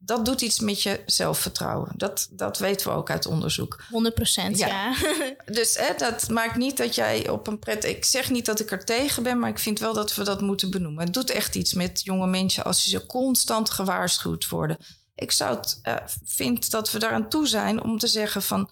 dat 0.05 0.25
doet 0.25 0.41
iets 0.41 0.61
met 0.61 0.83
je 0.83 1.03
zelfvertrouwen. 1.07 1.91
Dat, 1.97 2.29
dat 2.31 2.59
weten 2.59 2.87
we 2.89 2.97
ook 2.97 3.11
uit 3.11 3.27
onderzoek. 3.27 3.81
100 3.91 4.15
procent, 4.15 4.59
ja. 4.59 4.95
dus 5.45 5.77
hè, 5.77 5.95
dat 5.97 6.29
maakt 6.29 6.57
niet 6.57 6.77
dat 6.77 6.95
jij 6.95 7.29
op 7.29 7.47
een 7.47 7.59
pret... 7.59 7.85
Ik 7.85 8.05
zeg 8.05 8.31
niet 8.31 8.47
dat 8.47 8.61
ik 8.61 8.71
er 8.71 8.85
tegen 8.85 9.23
ben, 9.23 9.39
maar 9.39 9.51
ik 9.51 9.59
vind 9.59 9.79
wel 9.79 9.93
dat 9.93 10.15
we 10.15 10.25
dat 10.25 10.41
moeten 10.41 10.71
benoemen. 10.71 11.05
Het 11.05 11.15
doet 11.15 11.31
echt 11.31 11.55
iets 11.55 11.75
met 11.75 12.01
jonge 12.05 12.27
mensen 12.27 12.65
als 12.65 12.85
ze 12.85 13.07
constant 13.07 13.71
gewaarschuwd 13.71 14.49
worden. 14.49 14.77
Ik 15.15 15.33
zou 15.33 15.57
het 15.57 15.81
uh, 15.83 15.97
vind 16.25 16.71
dat 16.71 16.91
we 16.91 16.99
daaraan 16.99 17.29
toe 17.29 17.47
zijn 17.47 17.83
om 17.83 17.99
te 17.99 18.07
zeggen 18.07 18.43
van... 18.43 18.71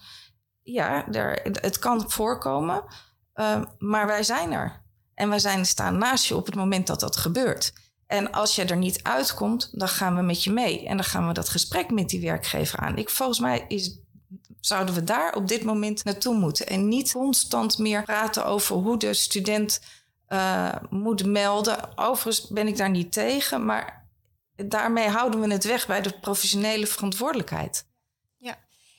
Ja, 0.63 1.07
er, 1.11 1.39
het 1.61 1.79
kan 1.79 2.11
voorkomen, 2.11 2.83
uh, 3.35 3.61
maar 3.77 4.07
wij 4.07 4.23
zijn 4.23 4.51
er. 4.51 4.81
En 5.13 5.29
wij 5.29 5.39
zijn, 5.39 5.65
staan 5.65 5.97
naast 5.97 6.25
je 6.25 6.35
op 6.35 6.45
het 6.45 6.55
moment 6.55 6.87
dat 6.87 6.99
dat 6.99 7.17
gebeurt. 7.17 7.73
En 8.11 8.31
als 8.31 8.55
je 8.55 8.65
er 8.65 8.77
niet 8.77 9.03
uitkomt, 9.03 9.69
dan 9.71 9.87
gaan 9.87 10.15
we 10.15 10.21
met 10.21 10.43
je 10.43 10.51
mee. 10.51 10.87
En 10.87 10.97
dan 10.97 11.05
gaan 11.05 11.27
we 11.27 11.33
dat 11.33 11.49
gesprek 11.49 11.91
met 11.91 12.09
die 12.09 12.21
werkgever 12.21 12.79
aan. 12.79 12.97
Ik, 12.97 13.09
volgens 13.09 13.39
mij 13.39 13.65
is, 13.67 13.99
zouden 14.59 14.95
we 14.95 15.03
daar 15.03 15.35
op 15.35 15.47
dit 15.47 15.63
moment 15.63 16.03
naartoe 16.03 16.35
moeten. 16.35 16.67
En 16.67 16.87
niet 16.87 17.11
constant 17.11 17.77
meer 17.77 18.03
praten 18.03 18.45
over 18.45 18.75
hoe 18.75 18.97
de 18.97 19.13
student 19.13 19.81
uh, 20.29 20.75
moet 20.89 21.25
melden. 21.25 21.97
Overigens 21.97 22.47
ben 22.47 22.67
ik 22.67 22.77
daar 22.77 22.89
niet 22.89 23.11
tegen, 23.11 23.65
maar 23.65 24.09
daarmee 24.55 25.07
houden 25.07 25.39
we 25.39 25.51
het 25.51 25.63
weg 25.63 25.87
bij 25.87 26.01
de 26.01 26.19
professionele 26.19 26.87
verantwoordelijkheid. 26.87 27.87
Ja, 28.37 28.57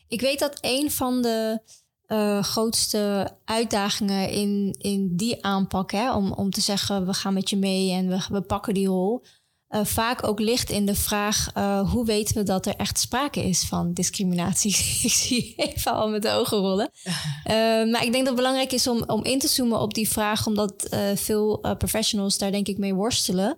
ik 0.09 0.21
weet 0.21 0.39
dat 0.39 0.59
een 0.61 0.91
van 0.91 1.23
de 1.23 1.63
uh, 2.09 2.43
grootste 2.43 3.31
uitdagingen 3.45 4.31
in, 4.31 4.75
in 4.79 5.17
die 5.17 5.45
aanpak. 5.45 5.93
Hè? 5.93 6.15
Om, 6.15 6.33
om 6.33 6.51
te 6.51 6.61
zeggen, 6.61 7.07
we 7.07 7.15
gaan 7.15 7.35
met 7.35 7.51
je 7.51 7.57
mee 7.57 7.93
en 7.93 8.09
we, 8.09 8.27
we 8.31 8.41
pakken 8.41 8.75
die 8.75 8.87
rol. 8.87 9.23
uh, 9.69 9.85
vaak 9.85 10.27
ook 10.27 10.41
ligt 10.41 10.71
in 10.71 10.87
de 10.87 10.95
vraag: 10.95 11.51
uh, 11.57 11.91
hoe 11.91 12.05
weten 12.05 12.35
we 12.35 12.43
dat 12.43 12.67
er 12.67 12.77
echt 12.77 12.99
sprake 12.99 13.49
is 13.49 13.63
van 13.63 13.93
discriminatie? 13.93 14.71
ik 15.09 15.13
zie 15.13 15.55
even 15.57 15.93
al 15.93 16.09
met 16.09 16.23
de 16.23 16.31
ogen 16.31 16.59
rollen. 16.59 16.91
Uh, 17.05 17.13
maar 17.93 18.05
ik 18.05 18.13
denk 18.13 18.25
dat 18.25 18.27
het 18.27 18.37
belangrijk 18.37 18.73
is 18.73 18.87
om, 18.87 19.03
om 19.07 19.25
in 19.25 19.39
te 19.39 19.49
zoomen 19.49 19.81
op 19.81 19.95
die 19.95 20.09
vraag, 20.09 20.47
omdat 20.47 20.97
veel 21.15 21.61
professionals 21.79 22.39
daar 22.39 22.53
denk 22.53 22.69
ik 22.69 22.79
mee 22.79 22.95
worstelen. 22.95 23.57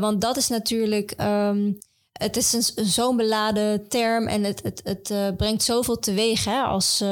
want 0.00 0.20
dat 0.20 0.36
is 0.36 0.48
natuurlijk. 0.48 1.14
Um, 1.20 1.78
het 2.18 2.36
is 2.36 2.52
een, 2.52 2.86
zo'n 2.86 3.16
beladen 3.16 3.88
term 3.88 4.26
en 4.26 4.44
het, 4.44 4.62
het, 4.62 4.80
het 4.84 5.36
brengt 5.36 5.62
zoveel 5.62 5.98
teweeg 5.98 6.44
hè, 6.44 6.60
als, 6.62 7.04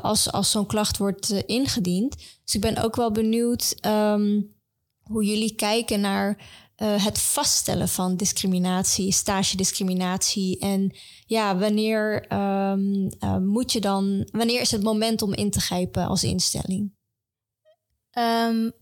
als, 0.00 0.32
als 0.32 0.50
zo'n 0.50 0.66
klacht 0.66 0.96
wordt 0.96 1.30
ingediend. 1.30 2.16
Dus 2.44 2.54
ik 2.54 2.60
ben 2.60 2.82
ook 2.82 2.96
wel 2.96 3.10
benieuwd 3.10 3.74
um, 3.86 4.54
hoe 5.02 5.24
jullie 5.24 5.54
kijken 5.54 6.00
naar 6.00 6.48
het 6.84 7.18
vaststellen 7.18 7.88
van 7.88 8.16
discriminatie, 8.16 9.12
stagediscriminatie. 9.12 10.58
En 10.58 10.96
ja, 11.26 11.56
wanneer 11.56 12.32
uh, 12.32 12.74
moet 13.40 13.72
je 13.72 13.80
dan, 13.80 14.28
wanneer 14.32 14.60
is 14.60 14.70
het 14.70 14.82
moment 14.82 15.22
om 15.22 15.34
in 15.34 15.50
te 15.50 15.60
grijpen 15.60 16.06
als 16.06 16.24
instelling? 16.24 16.92
Um, 18.18 18.72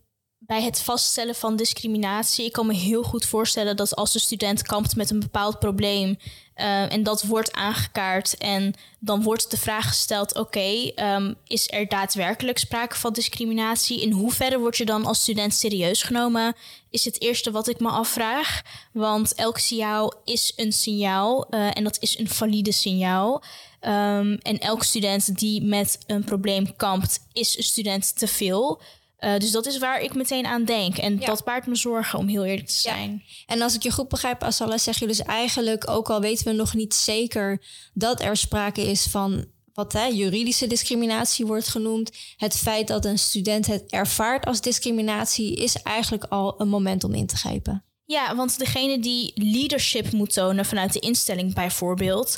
bij 0.49 0.63
het 0.63 0.81
vaststellen 0.81 1.35
van 1.35 1.57
discriminatie, 1.57 2.45
ik 2.45 2.53
kan 2.53 2.67
me 2.67 2.75
heel 2.75 3.03
goed 3.03 3.25
voorstellen 3.25 3.77
dat 3.77 3.97
als 3.97 4.13
de 4.13 4.19
student 4.19 4.63
kampt 4.63 4.97
met 4.97 5.11
een 5.11 5.21
bepaald 5.21 5.59
probleem 5.59 6.19
uh, 6.57 6.93
en 6.93 7.03
dat 7.03 7.23
wordt 7.23 7.53
aangekaart 7.53 8.37
en 8.37 8.75
dan 8.99 9.23
wordt 9.23 9.51
de 9.51 9.57
vraag 9.57 9.89
gesteld: 9.89 10.35
oké, 10.35 10.91
um, 10.97 11.35
is 11.47 11.71
er 11.71 11.89
daadwerkelijk 11.89 12.59
sprake 12.59 12.97
van 12.97 13.13
discriminatie? 13.13 14.03
In 14.03 14.13
hoeverre 14.13 14.59
word 14.59 14.77
je 14.77 14.85
dan 14.85 15.05
als 15.05 15.21
student 15.21 15.55
serieus 15.55 16.03
genomen? 16.03 16.55
Is 16.91 17.05
het 17.05 17.21
eerste 17.21 17.51
wat 17.51 17.69
ik 17.69 17.81
me 17.81 17.89
afvraag. 17.89 18.63
Want 18.93 19.35
elk 19.35 19.59
signaal 19.59 20.15
is 20.25 20.53
een 20.57 20.73
signaal 20.73 21.47
uh, 21.51 21.71
en 21.77 21.85
dat 21.85 21.97
is 22.01 22.19
een 22.19 22.29
valide 22.29 22.73
signaal. 22.73 23.43
Um, 23.81 24.35
en 24.35 24.59
elk 24.59 24.83
student 24.83 25.39
die 25.39 25.63
met 25.63 25.99
een 26.07 26.25
probleem 26.25 26.77
kampt, 26.77 27.21
is 27.33 27.57
een 27.57 27.63
student 27.63 28.19
te 28.19 28.27
veel. 28.27 28.81
Uh, 29.25 29.37
dus 29.37 29.51
dat 29.51 29.67
is 29.67 29.79
waar 29.79 30.01
ik 30.01 30.15
meteen 30.15 30.47
aan 30.47 30.65
denk. 30.65 30.97
En 30.97 31.19
ja. 31.21 31.27
dat 31.27 31.45
baart 31.45 31.67
me 31.67 31.75
zorgen, 31.75 32.19
om 32.19 32.29
heel 32.29 32.45
eerlijk 32.45 32.67
te 32.67 32.75
zijn. 32.75 33.23
Ja. 33.27 33.55
En 33.55 33.63
als 33.63 33.75
ik 33.75 33.83
je 33.83 33.91
goed 33.91 34.09
begrijp, 34.09 34.43
Asala, 34.43 34.79
zeg 34.79 34.99
je 34.99 35.07
dus 35.07 35.23
eigenlijk... 35.23 35.91
ook 35.91 36.11
al 36.11 36.21
weten 36.21 36.45
we 36.45 36.53
nog 36.53 36.75
niet 36.75 36.95
zeker 36.95 37.63
dat 37.95 38.23
er 38.23 38.37
sprake 38.37 38.91
is 38.91 39.07
van... 39.07 39.45
wat 39.75 39.93
hè, 39.93 40.05
juridische 40.05 40.67
discriminatie 40.67 41.47
wordt 41.47 41.69
genoemd... 41.69 42.11
het 42.37 42.57
feit 42.57 42.89
dat 42.89 43.05
een 43.05 43.19
student 43.19 43.67
het 43.67 43.85
ervaart 43.91 44.47
als 44.47 44.61
discriminatie... 44.61 45.55
is 45.55 45.83
eigenlijk 45.83 46.25
al 46.25 46.61
een 46.61 46.69
moment 46.69 47.05
om 47.05 47.15
in 47.15 47.27
te 47.27 47.37
grijpen. 47.37 47.85
Ja, 48.05 48.37
want 48.37 48.59
degene 48.59 48.99
die 48.99 49.33
leadership 49.35 50.13
moet 50.13 50.33
tonen 50.33 50.65
vanuit 50.65 50.93
de 50.93 51.01
instelling 51.01 51.55
bijvoorbeeld... 51.55 52.37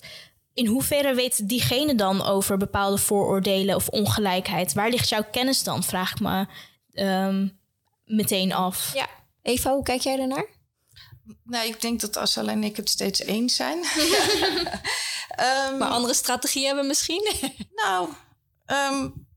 In 0.55 0.67
hoeverre 0.67 1.15
weet 1.15 1.49
diegene 1.49 1.95
dan 1.95 2.25
over 2.25 2.57
bepaalde 2.57 2.99
vooroordelen 2.99 3.75
of 3.75 3.89
ongelijkheid? 3.89 4.73
Waar 4.73 4.91
ligt 4.91 5.09
jouw 5.09 5.25
kennis 5.31 5.63
dan, 5.63 5.83
vraag 5.83 6.11
ik 6.11 6.21
me 6.21 6.47
um, 7.01 7.61
meteen 8.05 8.53
af. 8.53 8.95
Ja. 8.95 9.09
Eva, 9.43 9.73
hoe 9.73 9.83
kijk 9.83 10.01
jij 10.01 10.19
ernaar? 10.19 10.47
Nou, 11.45 11.67
ik 11.67 11.81
denk 11.81 12.01
dat 12.01 12.17
Assel 12.17 12.49
en 12.49 12.65
ik 12.65 12.77
het 12.77 12.89
steeds 12.89 13.21
eens 13.21 13.57
zijn. 13.57 13.79
um, 13.79 13.85
maar 15.79 15.89
andere 15.89 16.15
strategieën 16.15 16.67
hebben 16.67 16.87
misschien? 16.87 17.33
nou, 17.85 18.09
um, 18.67 19.29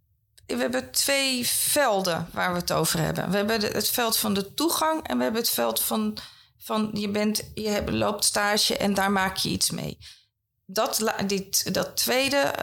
we 0.45 0.58
hebben 0.58 0.91
twee 0.91 1.47
velden 1.47 2.30
waar 2.32 2.54
we 2.54 2.60
het 2.60 2.71
over 2.71 2.99
hebben. 2.99 3.30
We 3.30 3.38
hebben 3.38 3.62
het 3.62 3.89
veld 3.89 4.17
van 4.17 4.34
de 4.34 4.54
toegang 4.54 5.08
en 5.08 5.17
we 5.17 5.23
hebben 5.23 5.41
het 5.41 5.52
veld 5.52 5.82
van, 5.82 6.17
van 6.58 6.89
je, 6.93 7.10
bent, 7.10 7.52
je 7.54 7.67
hebt, 7.67 7.89
loopt 7.89 8.23
stage 8.23 8.78
en 8.78 8.93
daar 8.93 9.12
maak 9.12 9.38
je 9.38 9.49
iets 9.49 9.69
mee. 9.69 9.97
Dat, 10.65 11.13
dit, 11.28 11.73
dat 11.73 11.97
tweede 11.97 12.54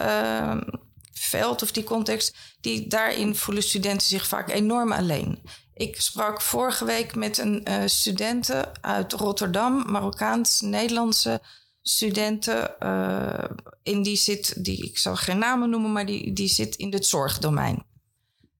veld 1.21 1.63
of 1.63 1.73
die 1.73 1.85
context, 1.85 2.37
die, 2.61 2.87
daarin 2.87 3.37
voelen 3.37 3.63
studenten 3.63 4.07
zich 4.07 4.27
vaak 4.27 4.51
enorm 4.51 4.93
alleen. 4.93 5.43
Ik 5.75 6.01
sprak 6.01 6.41
vorige 6.41 6.85
week 6.85 7.15
met 7.15 7.39
een 7.39 7.69
uh, 7.69 7.83
studenten 7.87 8.83
uit 8.83 9.13
Rotterdam, 9.13 9.91
Marokkaans-Nederlandse 9.91 11.41
studenten. 11.83 12.75
Uh, 12.81 13.45
in 13.83 14.03
die 14.03 14.17
zit, 14.17 14.65
die, 14.65 14.85
ik 14.85 14.99
zal 14.99 15.17
geen 15.17 15.39
namen 15.39 15.71
noemen, 15.71 15.93
maar 15.93 16.07
die, 16.07 16.33
die 16.33 16.49
zit 16.49 16.77
in 16.77 16.93
het 16.93 17.07
zorgdomein. 17.07 17.87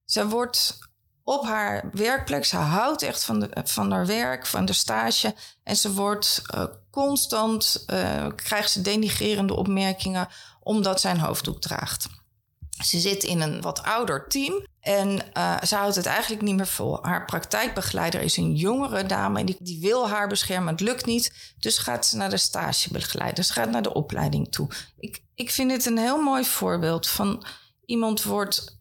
Ze 0.05 0.27
wordt 0.27 0.79
op 1.23 1.43
haar 1.43 1.89
werkplek, 1.93 2.45
ze 2.45 2.57
houdt 2.57 3.01
echt 3.01 3.23
van, 3.23 3.39
de, 3.39 3.49
van 3.63 3.91
haar 3.91 4.05
werk, 4.05 4.45
van 4.45 4.65
de 4.65 4.73
stage. 4.73 5.35
En 5.63 5.75
ze 5.75 5.93
wordt 5.93 6.41
uh, 6.55 6.63
constant, 6.91 7.85
krijgt 8.35 8.71
ze 8.71 8.81
denigrerende 8.81 9.55
opmerkingen 9.55 10.27
omdat 10.63 11.01
zij 11.01 11.11
een 11.11 11.19
hoofddoek 11.19 11.61
draagt. 11.61 12.07
Ze 12.83 12.99
zit 12.99 13.23
in 13.23 13.41
een 13.41 13.61
wat 13.61 13.83
ouder 13.83 14.27
team 14.27 14.65
en 14.79 15.21
uh, 15.37 15.61
ze 15.61 15.75
houdt 15.75 15.95
het 15.95 16.05
eigenlijk 16.05 16.41
niet 16.41 16.55
meer 16.55 16.67
vol. 16.67 16.99
Haar 17.01 17.25
praktijkbegeleider 17.25 18.21
is 18.21 18.37
een 18.37 18.55
jongere 18.55 19.05
dame 19.05 19.39
en 19.39 19.45
die, 19.45 19.55
die 19.59 19.79
wil 19.81 20.09
haar 20.09 20.27
beschermen. 20.27 20.71
Het 20.71 20.81
lukt 20.81 21.05
niet, 21.05 21.53
dus 21.59 21.77
gaat 21.77 22.05
ze 22.05 22.17
naar 22.17 22.29
de 22.29 22.37
stagebegeleider. 22.37 23.43
Ze 23.43 23.53
gaat 23.53 23.69
naar 23.69 23.81
de 23.81 23.93
opleiding 23.93 24.51
toe. 24.51 24.67
Ik, 24.97 25.23
ik 25.35 25.51
vind 25.51 25.71
het 25.71 25.85
een 25.85 25.97
heel 25.97 26.21
mooi 26.21 26.45
voorbeeld 26.45 27.07
van 27.07 27.45
iemand 27.85 28.23
wordt 28.23 28.79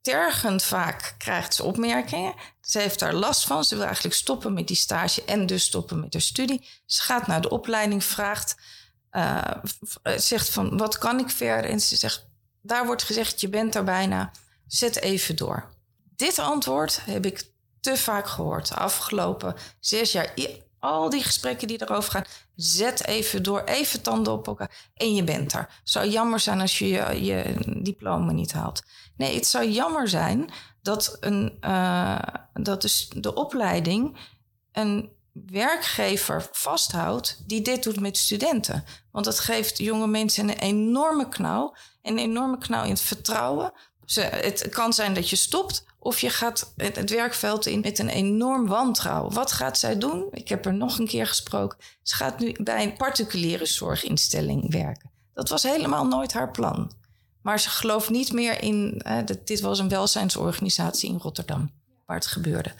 tergend 0.00 0.62
vaak 0.62 1.14
krijgt 1.18 1.54
ze 1.54 1.62
opmerkingen. 1.62 2.34
Ze 2.60 2.78
heeft 2.78 2.98
daar 2.98 3.14
last 3.14 3.44
van. 3.44 3.64
Ze 3.64 3.74
wil 3.74 3.84
eigenlijk 3.84 4.14
stoppen 4.14 4.52
met 4.52 4.66
die 4.66 4.76
stage 4.76 5.24
en 5.24 5.46
dus 5.46 5.64
stoppen 5.64 6.00
met 6.00 6.12
haar 6.12 6.22
studie. 6.22 6.68
Ze 6.86 7.02
gaat 7.02 7.26
naar 7.26 7.40
de 7.40 7.48
opleiding, 7.48 8.04
vraagt, 8.04 8.56
uh, 9.12 9.50
zegt 10.16 10.50
van 10.50 10.76
wat 10.76 10.98
kan 10.98 11.18
ik 11.18 11.30
verder? 11.30 11.70
En 11.70 11.80
ze 11.80 11.96
zegt 11.96 12.25
daar 12.66 12.86
wordt 12.86 13.02
gezegd, 13.02 13.40
je 13.40 13.48
bent 13.48 13.74
er 13.74 13.84
bijna, 13.84 14.30
zet 14.66 15.00
even 15.00 15.36
door. 15.36 15.68
Dit 16.16 16.38
antwoord 16.38 17.04
heb 17.04 17.26
ik 17.26 17.50
te 17.80 17.96
vaak 17.96 18.26
gehoord 18.26 18.68
de 18.68 18.74
afgelopen 18.74 19.54
zes 19.80 20.12
jaar. 20.12 20.34
Al 20.78 21.10
die 21.10 21.22
gesprekken 21.22 21.68
die 21.68 21.82
erover 21.82 22.10
gaan, 22.10 22.24
zet 22.54 23.06
even 23.06 23.42
door, 23.42 23.62
even 23.64 24.02
tanden 24.02 24.32
op 24.32 24.46
elkaar 24.46 24.90
en 24.94 25.14
je 25.14 25.24
bent 25.24 25.52
er. 25.52 25.58
Het 25.60 25.90
zou 25.90 26.08
jammer 26.08 26.40
zijn 26.40 26.60
als 26.60 26.78
je 26.78 26.86
je, 27.24 27.56
diploma 27.82 28.32
niet 28.32 28.52
haalt. 28.52 28.82
Nee, 29.16 29.34
het 29.34 29.46
zou 29.46 29.68
jammer 29.68 30.08
zijn 30.08 30.50
dat, 30.82 31.16
een, 31.20 31.56
uh, 31.60 32.18
dat 32.52 32.82
dus 32.82 33.08
de 33.08 33.34
opleiding 33.34 34.18
een 34.72 35.15
werkgever 35.46 36.48
vasthoudt 36.52 37.42
die 37.46 37.62
dit 37.62 37.82
doet 37.82 38.00
met 38.00 38.16
studenten. 38.16 38.84
Want 39.10 39.24
dat 39.24 39.40
geeft 39.40 39.78
jonge 39.78 40.06
mensen 40.06 40.48
een 40.48 40.58
enorme 40.58 41.28
knauw 41.28 41.74
een 42.06 42.18
enorme 42.18 42.58
knauw 42.58 42.84
in 42.84 42.90
het 42.90 43.00
vertrouwen. 43.00 43.72
Het 44.14 44.68
kan 44.68 44.92
zijn 44.92 45.14
dat 45.14 45.30
je 45.30 45.36
stopt 45.36 45.84
of 45.98 46.20
je 46.20 46.30
gaat 46.30 46.72
het, 46.76 46.96
het, 46.96 47.10
werkveld 47.10 47.66
in 47.66 47.80
met 47.80 47.98
een 47.98 48.08
enorm 48.08 48.66
wantrouwen. 48.66 49.34
Wat 49.34 49.52
gaat 49.52 49.78
zij 49.78 49.98
doen? 49.98 50.28
Ik 50.30 50.48
heb 50.48 50.66
er 50.66 50.74
nog 50.74 50.98
een 50.98 51.06
keer 51.06 51.26
gesproken. 51.26 51.78
Ze 52.02 52.14
gaat 52.14 52.38
nu 52.38 52.54
bij 52.60 52.82
een 52.82 52.96
particuliere 52.96 53.66
zorginstelling 53.66 54.72
werken. 54.72 55.10
Dat 55.34 55.48
was 55.48 55.62
helemaal 55.62 56.06
nooit 56.06 56.32
haar 56.32 56.50
plan. 56.50 56.92
Maar 57.42 57.60
ze 57.60 57.70
gelooft 57.70 58.10
niet 58.10 58.32
meer 58.32 58.62
in. 58.62 59.00
Eh, 59.04 59.18
dit 59.44 59.60
was 59.60 59.78
een 59.78 59.88
welzijnsorganisatie 59.88 61.08
in 61.08 61.18
Rotterdam 61.18 61.70
waar 62.06 62.16
het 62.16 62.26
gebeurde. 62.26 62.72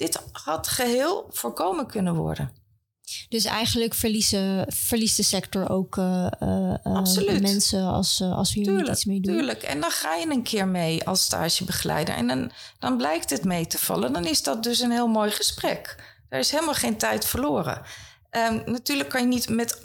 Dit 0.00 0.22
had 0.32 0.68
geheel 0.68 1.26
voorkomen 1.30 1.86
kunnen 1.86 2.14
worden. 2.14 2.52
Dus 3.28 3.44
eigenlijk 3.44 3.94
verliezen, 3.94 4.72
verliest 4.72 5.16
de 5.16 5.22
sector 5.22 5.70
ook 5.70 5.96
uh, 5.96 6.26
uh, 6.40 7.40
mensen 7.40 7.82
als, 7.82 8.20
als 8.20 8.54
we 8.54 8.60
hier 8.60 8.72
niet 8.72 8.88
iets 8.88 9.04
mee 9.04 9.20
doen. 9.20 9.34
Tuurlijk, 9.34 9.62
en 9.62 9.80
dan 9.80 9.90
ga 9.90 10.14
je 10.14 10.30
een 10.30 10.42
keer 10.42 10.68
mee 10.68 11.04
als 11.04 11.22
stagebegeleider. 11.22 12.14
En 12.14 12.26
dan, 12.26 12.52
dan 12.78 12.96
blijkt 12.96 13.30
het 13.30 13.44
mee 13.44 13.66
te 13.66 13.78
vallen. 13.78 14.12
Dan 14.12 14.24
is 14.24 14.42
dat 14.42 14.62
dus 14.62 14.80
een 14.80 14.90
heel 14.90 15.08
mooi 15.08 15.30
gesprek. 15.30 15.96
Er 16.28 16.38
is 16.38 16.50
helemaal 16.50 16.74
geen 16.74 16.96
tijd 16.96 17.24
verloren. 17.24 17.82
Um, 18.30 18.62
natuurlijk 18.66 19.08
kan 19.08 19.20
je 19.20 19.26
niet 19.26 19.48
met 19.48 19.80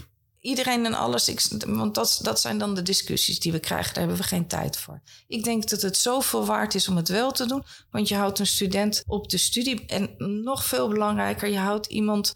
iedereen 0.46 0.86
en 0.86 0.94
alles... 0.94 1.28
Ik, 1.28 1.42
want 1.66 1.96
dat, 1.96 2.20
dat 2.22 2.40
zijn 2.40 2.58
dan 2.58 2.76
de 2.76 2.82
discussies 2.82 3.40
die 3.40 3.52
we 3.52 3.60
krijgen. 3.60 3.94
Daar 3.94 4.04
hebben 4.04 4.22
we 4.22 4.28
geen 4.28 4.48
tijd 4.48 4.78
voor. 4.78 5.02
Ik 5.28 5.44
denk 5.44 5.70
dat 5.70 5.82
het 5.82 5.98
zoveel 5.98 6.46
waard 6.46 6.76
is 6.76 6.88
om 6.88 6.96
het 6.96 7.10
wel 7.10 7.32
te 7.32 7.46
doen. 7.46 7.64
Want 7.92 8.08
je 8.08 8.16
houdt 8.16 8.40
een 8.40 8.48
student 8.48 9.04
op 9.08 9.30
de 9.30 9.38
studie. 9.38 9.86
En 9.86 10.16
nog 10.44 10.66
veel 10.66 10.88
belangrijker, 10.88 11.50
je 11.50 11.58
houdt 11.58 11.88
iemand 11.88 12.34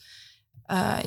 uh, 0.68 0.98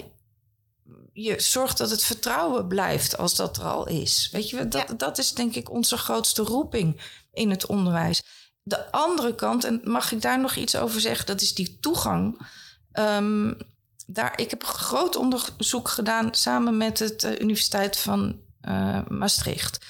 je 1.12 1.40
zorgt 1.40 1.78
dat 1.78 1.90
het 1.90 2.04
vertrouwen 2.04 2.68
blijft 2.68 3.18
als 3.18 3.34
dat 3.34 3.56
er 3.56 3.64
al 3.64 3.88
is. 3.88 4.28
Weet 4.32 4.50
je, 4.50 4.68
dat, 4.68 4.94
dat 4.96 5.18
is 5.18 5.32
denk 5.32 5.54
ik 5.54 5.70
onze 5.70 5.96
grootste 5.96 6.42
roeping 6.42 7.00
in 7.32 7.50
het 7.50 7.66
onderwijs. 7.66 8.22
De 8.62 8.92
andere 8.92 9.34
kant, 9.34 9.64
en 9.64 9.80
mag 9.84 10.12
ik 10.12 10.22
daar 10.22 10.40
nog 10.40 10.56
iets 10.56 10.76
over 10.76 11.00
zeggen, 11.00 11.26
dat 11.26 11.40
is 11.40 11.54
die 11.54 11.78
toegang. 11.80 12.46
Um, 12.92 13.56
daar, 14.12 14.40
ik 14.40 14.50
heb 14.50 14.64
groot 14.64 15.16
onderzoek 15.16 15.88
gedaan 15.88 16.34
samen 16.34 16.76
met 16.76 16.96
de 16.96 17.38
Universiteit 17.40 17.96
van 17.96 18.40
uh, 18.68 19.08
Maastricht. 19.08 19.86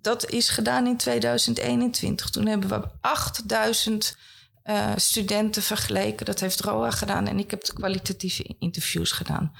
Dat 0.00 0.30
is 0.30 0.48
gedaan 0.48 0.86
in 0.86 0.96
2021. 0.96 2.30
Toen 2.30 2.46
hebben 2.46 2.68
we 2.68 2.88
8000 3.00 4.16
uh, 4.64 4.92
studenten 4.96 5.62
vergeleken. 5.62 6.26
Dat 6.26 6.40
heeft 6.40 6.60
ROA 6.60 6.90
gedaan 6.90 7.26
en 7.26 7.38
ik 7.38 7.50
heb 7.50 7.64
de 7.64 7.72
kwalitatieve 7.72 8.56
interviews 8.58 9.12
gedaan. 9.12 9.52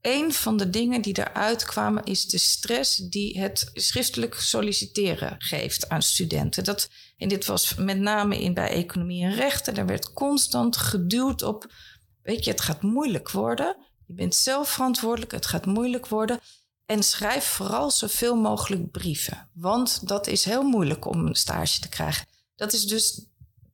Een 0.00 0.32
van 0.32 0.56
de 0.56 0.70
dingen 0.70 1.02
die 1.02 1.18
eruit 1.18 1.64
kwamen 1.64 2.04
is 2.04 2.26
de 2.26 2.38
stress 2.38 2.96
die 2.96 3.40
het 3.40 3.70
schriftelijk 3.72 4.34
solliciteren 4.34 5.34
geeft 5.38 5.88
aan 5.88 6.02
studenten. 6.02 6.64
Dat, 6.64 6.90
en 7.16 7.28
dit 7.28 7.46
was 7.46 7.74
met 7.74 7.98
name 7.98 8.40
in, 8.40 8.54
bij 8.54 8.68
economie 8.68 9.24
en 9.24 9.34
rechten. 9.34 9.74
Daar 9.74 9.86
werd 9.86 10.12
constant 10.12 10.76
geduwd 10.76 11.42
op, 11.42 11.72
weet 12.26 12.44
je, 12.44 12.50
het 12.50 12.60
gaat 12.60 12.82
moeilijk 12.82 13.30
worden. 13.30 13.76
Je 14.06 14.14
bent 14.14 14.34
zelf 14.34 14.70
verantwoordelijk, 14.70 15.32
het 15.32 15.46
gaat 15.46 15.66
moeilijk 15.66 16.06
worden. 16.06 16.40
En 16.86 17.02
schrijf 17.02 17.44
vooral 17.44 17.90
zoveel 17.90 18.36
mogelijk 18.36 18.90
brieven. 18.90 19.50
Want 19.52 20.08
dat 20.08 20.26
is 20.26 20.44
heel 20.44 20.62
moeilijk 20.62 21.04
om 21.04 21.26
een 21.26 21.34
stage 21.34 21.80
te 21.80 21.88
krijgen. 21.88 22.26
Dat 22.56 22.72
is 22.72 22.84
dus 22.84 23.26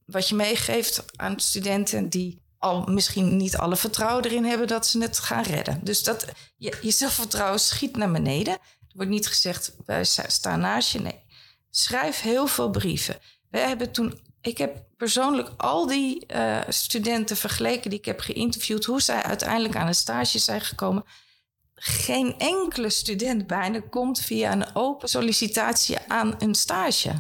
wat 0.07 0.29
je 0.29 0.35
meegeeft 0.35 1.05
aan 1.17 1.41
studenten 1.41 2.09
die 2.09 2.43
al 2.59 2.85
misschien 2.85 3.37
niet 3.37 3.57
alle 3.57 3.77
vertrouwen 3.77 4.25
erin 4.25 4.45
hebben 4.45 4.67
dat 4.67 4.87
ze 4.87 4.99
het 4.99 5.19
gaan 5.19 5.43
redden. 5.43 5.81
Dus 5.85 6.03
dat 6.03 6.27
je, 6.57 6.79
je 6.83 6.91
zelfvertrouwen 6.91 7.61
schiet 7.61 7.97
naar 7.97 8.13
beneden. 8.13 8.53
Er 8.53 8.99
wordt 8.99 9.11
niet 9.11 9.27
gezegd, 9.27 9.77
wij 9.87 10.05
staan 10.27 10.61
naast 10.61 10.93
je. 10.93 11.01
Nee, 11.01 11.23
schrijf 11.71 12.21
heel 12.21 12.47
veel 12.47 12.71
brieven. 12.71 13.19
Wij 13.51 13.69
hebben 13.69 13.93
toen, 13.93 14.21
ik 14.43 14.59
heb 14.59 14.85
persoonlijk 14.97 15.49
al 15.57 15.87
die 15.87 16.25
uh, 16.35 16.61
studenten 16.69 17.37
vergeleken 17.37 17.91
die 17.91 17.99
ik 17.99 18.05
heb 18.05 18.21
geïnterviewd, 18.21 18.85
hoe 18.85 19.01
zij 19.01 19.23
uiteindelijk 19.23 19.77
aan 19.77 19.87
een 19.87 19.95
stage 19.95 20.39
zijn 20.39 20.61
gekomen. 20.61 21.05
Geen 21.75 22.39
enkele 22.39 22.91
student 22.91 23.47
bijna 23.47 23.81
komt 23.91 24.21
via 24.21 24.53
een 24.53 24.75
open 24.75 25.09
sollicitatie 25.09 25.99
aan 26.09 26.35
een 26.39 26.55
stage. 26.55 27.13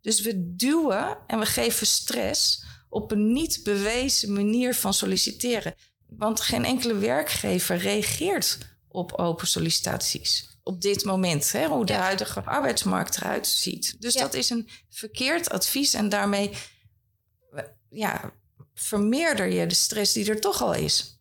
Dus 0.00 0.20
we 0.20 0.54
duwen 0.56 1.18
en 1.26 1.38
we 1.38 1.46
geven 1.46 1.86
stress 1.86 2.64
op 2.88 3.10
een 3.10 3.32
niet 3.32 3.60
bewezen 3.62 4.32
manier 4.32 4.74
van 4.74 4.94
solliciteren. 4.94 5.74
Want 6.08 6.40
geen 6.40 6.64
enkele 6.64 6.94
werkgever 6.94 7.76
reageert 7.76 8.58
op 8.88 9.12
open 9.12 9.46
sollicitaties. 9.46 10.55
Op 10.66 10.80
dit 10.80 11.04
moment, 11.04 11.52
hè, 11.52 11.66
hoe 11.66 11.84
de 11.84 11.92
huidige 11.92 12.42
arbeidsmarkt 12.44 13.16
eruit 13.16 13.46
ziet. 13.46 13.96
Dus 13.98 14.14
dat 14.14 14.34
is 14.34 14.50
een 14.50 14.68
verkeerd 14.88 15.50
advies 15.50 15.94
en 15.94 16.08
daarmee 16.08 16.50
ja, 17.90 18.32
vermeerder 18.74 19.46
je 19.46 19.66
de 19.66 19.74
stress 19.74 20.12
die 20.12 20.30
er 20.30 20.40
toch 20.40 20.62
al 20.62 20.74
is. 20.74 21.16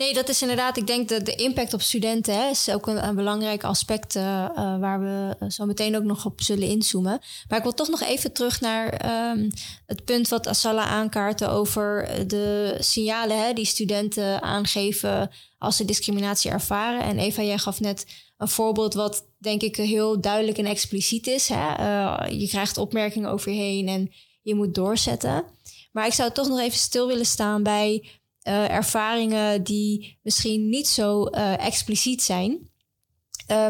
Nee, 0.00 0.14
dat 0.14 0.28
is 0.28 0.42
inderdaad, 0.42 0.76
ik 0.76 0.86
denk 0.86 1.08
dat 1.08 1.24
de 1.24 1.34
impact 1.34 1.74
op 1.74 1.82
studenten 1.82 2.34
hè, 2.34 2.48
is 2.48 2.70
ook 2.70 2.86
een, 2.86 3.06
een 3.06 3.14
belangrijk 3.14 3.64
aspect 3.64 4.16
uh, 4.16 4.22
waar 4.54 5.00
we 5.00 5.50
zo 5.50 5.64
meteen 5.64 5.96
ook 5.96 6.02
nog 6.02 6.24
op 6.24 6.42
zullen 6.42 6.68
inzoomen. 6.68 7.20
Maar 7.48 7.58
ik 7.58 7.62
wil 7.62 7.74
toch 7.74 7.88
nog 7.88 8.00
even 8.02 8.32
terug 8.32 8.60
naar 8.60 9.10
um, 9.30 9.50
het 9.86 10.04
punt 10.04 10.28
wat 10.28 10.46
Asala 10.46 10.84
aankaartte 10.84 11.48
over 11.48 12.08
de 12.26 12.76
signalen 12.78 13.44
hè, 13.46 13.52
die 13.52 13.64
studenten 13.64 14.42
aangeven 14.42 15.30
als 15.58 15.76
ze 15.76 15.84
discriminatie 15.84 16.50
ervaren. 16.50 17.02
En 17.02 17.18
Eva, 17.18 17.42
jij 17.42 17.58
gaf 17.58 17.80
net 17.80 18.06
een 18.40 18.48
voorbeeld 18.48 18.94
wat 18.94 19.24
denk 19.38 19.62
ik 19.62 19.76
heel 19.76 20.20
duidelijk 20.20 20.58
en 20.58 20.66
expliciet 20.66 21.26
is. 21.26 21.48
Hè? 21.48 21.78
Uh, 21.78 22.40
je 22.40 22.48
krijgt 22.48 22.78
opmerkingen 22.78 23.30
over 23.30 23.52
je 23.52 23.58
heen 23.58 23.88
en 23.88 24.12
je 24.42 24.54
moet 24.54 24.74
doorzetten. 24.74 25.44
Maar 25.92 26.06
ik 26.06 26.12
zou 26.12 26.32
toch 26.32 26.48
nog 26.48 26.60
even 26.60 26.78
stil 26.78 27.06
willen 27.06 27.26
staan 27.26 27.62
bij 27.62 28.08
uh, 28.48 28.70
ervaringen 28.70 29.62
die 29.62 30.18
misschien 30.22 30.68
niet 30.68 30.88
zo 30.88 31.28
uh, 31.30 31.66
expliciet 31.66 32.22
zijn. 32.22 32.68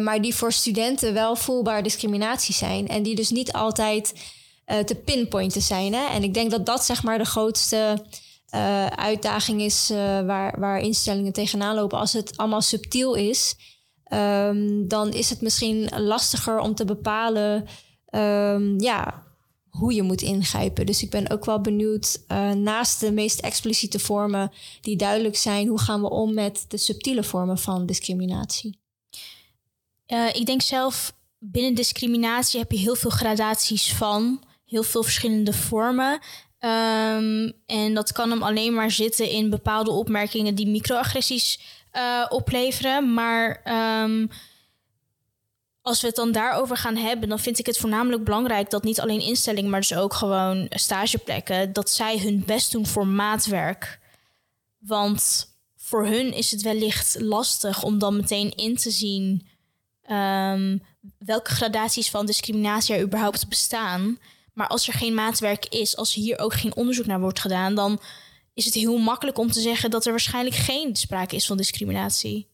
Maar 0.00 0.22
die 0.22 0.34
voor 0.34 0.52
studenten 0.52 1.14
wel 1.14 1.36
voelbaar 1.36 1.82
discriminatie 1.82 2.54
zijn. 2.54 2.88
En 2.88 3.02
die 3.02 3.14
dus 3.14 3.30
niet 3.30 3.52
altijd 3.52 4.12
te 4.84 4.94
pinpointen 5.04 5.62
zijn. 5.62 5.94
Hè? 5.94 6.06
En 6.06 6.22
ik 6.22 6.34
denk 6.34 6.50
dat 6.50 6.66
dat 6.66 6.84
zeg 6.84 7.02
maar 7.02 7.18
de 7.18 7.24
grootste 7.24 8.04
uitdaging 8.94 9.60
is 9.60 9.88
waar, 10.26 10.60
waar 10.60 10.80
instellingen 10.80 11.32
tegenaan 11.32 11.74
lopen. 11.74 11.98
Als 11.98 12.12
het 12.12 12.36
allemaal 12.36 12.62
subtiel 12.62 13.14
is, 13.14 13.56
um, 14.12 14.88
dan 14.88 15.12
is 15.12 15.30
het 15.30 15.40
misschien 15.40 15.88
lastiger 15.96 16.58
om 16.58 16.74
te 16.74 16.84
bepalen. 16.84 17.66
Um, 18.10 18.80
ja, 18.80 19.28
hoe 19.70 19.94
je 19.94 20.02
moet 20.02 20.22
ingrijpen. 20.22 20.86
Dus 20.86 21.02
ik 21.02 21.10
ben 21.10 21.30
ook 21.30 21.44
wel 21.44 21.60
benieuwd, 21.60 22.22
uh, 22.28 22.52
naast 22.52 23.00
de 23.00 23.12
meest 23.12 23.40
expliciete 23.40 23.98
vormen 23.98 24.52
die 24.80 24.96
duidelijk 24.96 25.36
zijn, 25.36 25.68
hoe 25.68 25.80
gaan 25.80 26.00
we 26.00 26.10
om 26.10 26.34
met 26.34 26.64
de 26.68 26.76
subtiele 26.76 27.22
vormen 27.22 27.58
van 27.58 27.86
discriminatie? 27.86 28.78
Uh, 30.06 30.34
ik 30.34 30.46
denk 30.46 30.62
zelf, 30.62 31.16
binnen 31.38 31.74
discriminatie 31.74 32.60
heb 32.60 32.72
je 32.72 32.78
heel 32.78 32.94
veel 32.94 33.10
gradaties 33.10 33.92
van, 33.92 34.42
heel 34.64 34.82
veel 34.82 35.02
verschillende 35.02 35.52
vormen. 35.52 36.12
Um, 36.60 37.52
en 37.66 37.94
dat 37.94 38.12
kan 38.12 38.30
hem 38.30 38.42
alleen 38.42 38.74
maar 38.74 38.90
zitten 38.90 39.30
in 39.30 39.50
bepaalde 39.50 39.90
opmerkingen 39.90 40.54
die 40.54 40.66
microagressies 40.66 41.60
uh, 41.92 42.26
opleveren. 42.28 43.14
Maar 43.14 43.60
um, 44.04 44.30
als 45.82 46.00
we 46.00 46.06
het 46.06 46.16
dan 46.16 46.32
daarover 46.32 46.76
gaan 46.76 46.96
hebben, 46.96 47.28
dan 47.28 47.38
vind 47.38 47.58
ik 47.58 47.66
het 47.66 47.78
voornamelijk 47.78 48.24
belangrijk 48.24 48.70
dat 48.70 48.82
niet 48.82 49.00
alleen 49.00 49.20
instellingen, 49.20 49.70
maar 49.70 49.80
dus 49.80 49.94
ook 49.94 50.14
gewoon 50.14 50.66
stageplekken, 50.70 51.72
dat 51.72 51.90
zij 51.90 52.18
hun 52.18 52.42
best 52.46 52.72
doen 52.72 52.86
voor 52.86 53.06
maatwerk. 53.06 53.98
Want 54.78 55.48
voor 55.76 56.06
hun 56.06 56.32
is 56.32 56.50
het 56.50 56.62
wellicht 56.62 57.20
lastig 57.20 57.82
om 57.82 57.98
dan 57.98 58.16
meteen 58.16 58.50
in 58.56 58.76
te 58.76 58.90
zien 58.90 59.48
um, 60.10 60.82
welke 61.18 61.50
gradaties 61.50 62.10
van 62.10 62.26
discriminatie 62.26 62.94
er 62.94 63.02
überhaupt 63.02 63.48
bestaan. 63.48 64.18
Maar 64.52 64.68
als 64.68 64.88
er 64.88 64.94
geen 64.94 65.14
maatwerk 65.14 65.66
is, 65.66 65.96
als 65.96 66.14
hier 66.14 66.38
ook 66.38 66.54
geen 66.54 66.76
onderzoek 66.76 67.06
naar 67.06 67.20
wordt 67.20 67.40
gedaan, 67.40 67.74
dan 67.74 68.00
is 68.60 68.66
het 68.66 68.74
heel 68.74 68.98
makkelijk 68.98 69.38
om 69.38 69.50
te 69.50 69.60
zeggen 69.60 69.90
dat 69.90 70.04
er 70.04 70.10
waarschijnlijk 70.10 70.56
geen 70.56 70.96
sprake 70.96 71.36
is 71.36 71.46
van 71.46 71.56
discriminatie. 71.56 72.48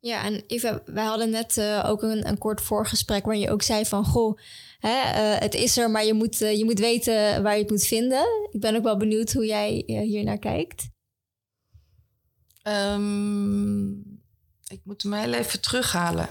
Ja, 0.00 0.24
en 0.24 0.44
Eva, 0.46 0.82
wij 0.86 1.04
hadden 1.04 1.30
net 1.30 1.56
uh, 1.56 1.84
ook 1.88 2.02
een, 2.02 2.28
een 2.28 2.38
kort 2.38 2.60
voorgesprek 2.60 3.24
waar 3.24 3.36
je 3.36 3.50
ook 3.50 3.62
zei 3.62 3.86
van... 3.86 4.04
goh, 4.04 4.38
hè, 4.78 4.90
uh, 4.90 5.40
het 5.40 5.54
is 5.54 5.76
er, 5.76 5.90
maar 5.90 6.04
je 6.04 6.14
moet, 6.14 6.40
uh, 6.40 6.56
je 6.56 6.64
moet 6.64 6.78
weten 6.78 7.42
waar 7.42 7.54
je 7.54 7.60
het 7.60 7.70
moet 7.70 7.86
vinden. 7.86 8.48
Ik 8.50 8.60
ben 8.60 8.76
ook 8.76 8.82
wel 8.82 8.96
benieuwd 8.96 9.32
hoe 9.32 9.46
jij 9.46 9.82
hier 9.86 10.24
naar 10.24 10.38
kijkt. 10.38 10.88
Um, 12.62 14.20
ik 14.68 14.80
moet 14.84 15.02
hem 15.02 15.12
heel 15.12 15.32
even 15.32 15.60
terughalen. 15.60 16.28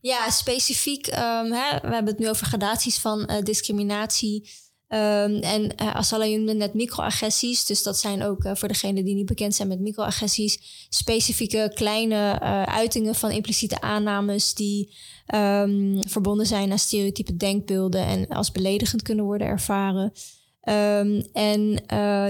Ja, 0.00 0.30
specifiek, 0.30 1.06
um, 1.06 1.52
hè, 1.52 1.80
we 1.80 1.94
hebben 1.94 2.06
het 2.06 2.18
nu 2.18 2.28
over 2.28 2.46
gradaties 2.46 2.98
van 2.98 3.40
discriminatie... 3.42 4.50
Um, 4.92 5.36
en 5.36 5.76
eh, 5.76 5.94
Asala 5.94 6.24
noemde 6.24 6.54
net 6.54 6.74
microagressies. 6.74 7.64
Dus 7.64 7.82
dat 7.82 7.98
zijn 7.98 8.22
ook 8.22 8.44
uh, 8.44 8.52
voor 8.54 8.68
degenen 8.68 9.04
die 9.04 9.14
niet 9.14 9.26
bekend 9.26 9.54
zijn 9.54 9.68
met 9.68 9.80
microagressies... 9.80 10.86
specifieke 10.88 11.70
kleine 11.74 12.38
uh, 12.42 12.62
uitingen 12.62 13.14
van 13.14 13.30
impliciete 13.30 13.80
aannames... 13.80 14.54
die 14.54 14.94
um, 15.34 15.98
verbonden 16.08 16.46
zijn 16.46 16.70
aan 16.70 16.78
stereotype 16.78 17.36
denkbeelden... 17.36 18.06
en 18.06 18.28
als 18.28 18.52
beledigend 18.52 19.02
kunnen 19.02 19.24
worden 19.24 19.46
ervaren. 19.46 20.12
Um, 20.64 21.26
en 21.32 21.84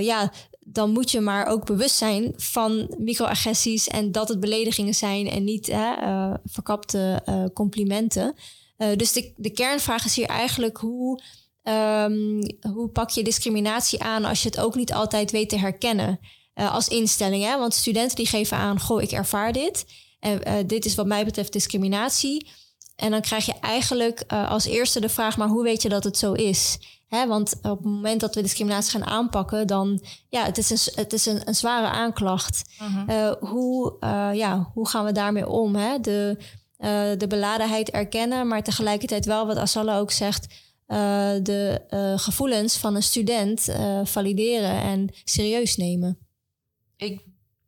ja, 0.04 0.32
dan 0.60 0.90
moet 0.90 1.10
je 1.10 1.20
maar 1.20 1.46
ook 1.46 1.66
bewust 1.66 1.96
zijn 1.96 2.32
van 2.36 2.94
microagressies... 2.98 3.88
en 3.88 4.12
dat 4.12 4.28
het 4.28 4.40
beledigingen 4.40 4.94
zijn 4.94 5.28
en 5.28 5.44
niet 5.44 5.66
verkapte 6.44 7.22
complimenten. 7.54 8.34
dus 8.96 9.12
de 9.36 9.50
kernvraag 9.50 10.04
is 10.04 10.16
hier 10.16 10.28
eigenlijk 10.28 10.76
hoe 10.76 11.22
Um, 11.64 12.40
hoe 12.72 12.88
pak 12.92 13.10
je 13.10 13.24
discriminatie 13.24 14.02
aan 14.02 14.24
als 14.24 14.42
je 14.42 14.48
het 14.48 14.60
ook 14.60 14.74
niet 14.74 14.92
altijd 14.92 15.30
weet 15.30 15.48
te 15.48 15.58
herkennen 15.58 16.20
uh, 16.54 16.74
als 16.74 16.88
instelling? 16.88 17.44
Hè? 17.44 17.58
Want 17.58 17.74
studenten 17.74 18.16
die 18.16 18.26
geven 18.26 18.56
aan, 18.56 18.80
goh, 18.80 19.02
ik 19.02 19.10
ervaar 19.10 19.52
dit. 19.52 19.84
En 20.20 20.40
uh, 20.48 20.54
dit 20.66 20.84
is 20.84 20.94
wat 20.94 21.06
mij 21.06 21.24
betreft 21.24 21.52
discriminatie. 21.52 22.50
En 22.96 23.10
dan 23.10 23.20
krijg 23.20 23.46
je 23.46 23.54
eigenlijk 23.60 24.24
uh, 24.32 24.50
als 24.50 24.64
eerste 24.64 25.00
de 25.00 25.08
vraag, 25.08 25.36
maar 25.36 25.48
hoe 25.48 25.62
weet 25.62 25.82
je 25.82 25.88
dat 25.88 26.04
het 26.04 26.18
zo 26.18 26.32
is? 26.32 26.78
Hè? 27.08 27.26
Want 27.26 27.54
op 27.62 27.78
het 27.78 27.84
moment 27.84 28.20
dat 28.20 28.34
we 28.34 28.42
discriminatie 28.42 28.90
gaan 28.90 29.10
aanpakken, 29.10 29.66
dan 29.66 30.04
ja, 30.28 30.44
het 30.44 30.58
is 30.58 30.70
een, 30.70 30.92
het 30.94 31.12
is 31.12 31.26
een, 31.26 31.48
een 31.48 31.54
zware 31.54 31.86
aanklacht. 31.86 32.62
-huh. 32.76 33.06
Mhm. 33.06 33.34
hoe, 33.46 33.96
ja, 34.34 34.70
hoe 34.74 34.88
gaan 34.88 35.04
we 35.04 35.12
daarmee 35.12 35.48
om? 35.48 35.74
Hè? 35.74 36.00
De, 36.00 36.36
de 37.18 37.26
beladenheid 37.28 37.90
erkennen, 37.90 38.48
maar 38.48 38.62
tegelijkertijd 38.62 39.24
wel 39.24 39.46
wat 39.46 39.56
Asala 39.56 39.98
ook 39.98 40.10
zegt 40.10 40.46
uh, 40.92 40.98
de 41.42 41.82
uh, 41.90 42.18
gevoelens 42.18 42.76
van 42.76 42.94
een 42.94 43.02
student 43.02 43.68
uh, 43.68 44.00
valideren 44.04 44.82
en 44.82 45.10
serieus 45.24 45.76
nemen. 45.76 46.18
Ik 46.96 47.20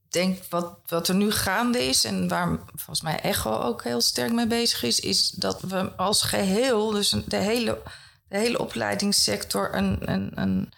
denk 0.08 0.44
wat, 0.48 0.78
wat 0.86 1.08
er 1.08 1.14
nu 1.14 1.30
gaande 1.30 1.84
is 1.84 2.04
en 2.04 2.28
waar 2.28 2.58
volgens 2.66 3.02
mij 3.02 3.20
Echo 3.20 3.50
ook 3.50 3.84
heel 3.84 4.00
sterk 4.00 4.32
mee 4.32 4.46
bezig 4.46 4.82
is, 4.82 5.00
is 5.00 5.30
dat 5.30 5.60
we 5.60 5.96
als 5.96 6.22
geheel, 6.22 6.90
dus 6.90 7.16
de 7.26 7.36
hele, 7.36 7.82
de 8.28 8.38
hele 8.38 8.58
opleidingssector, 8.58 9.74
een, 9.74 10.10
een, 10.12 10.30
een, 10.34 10.72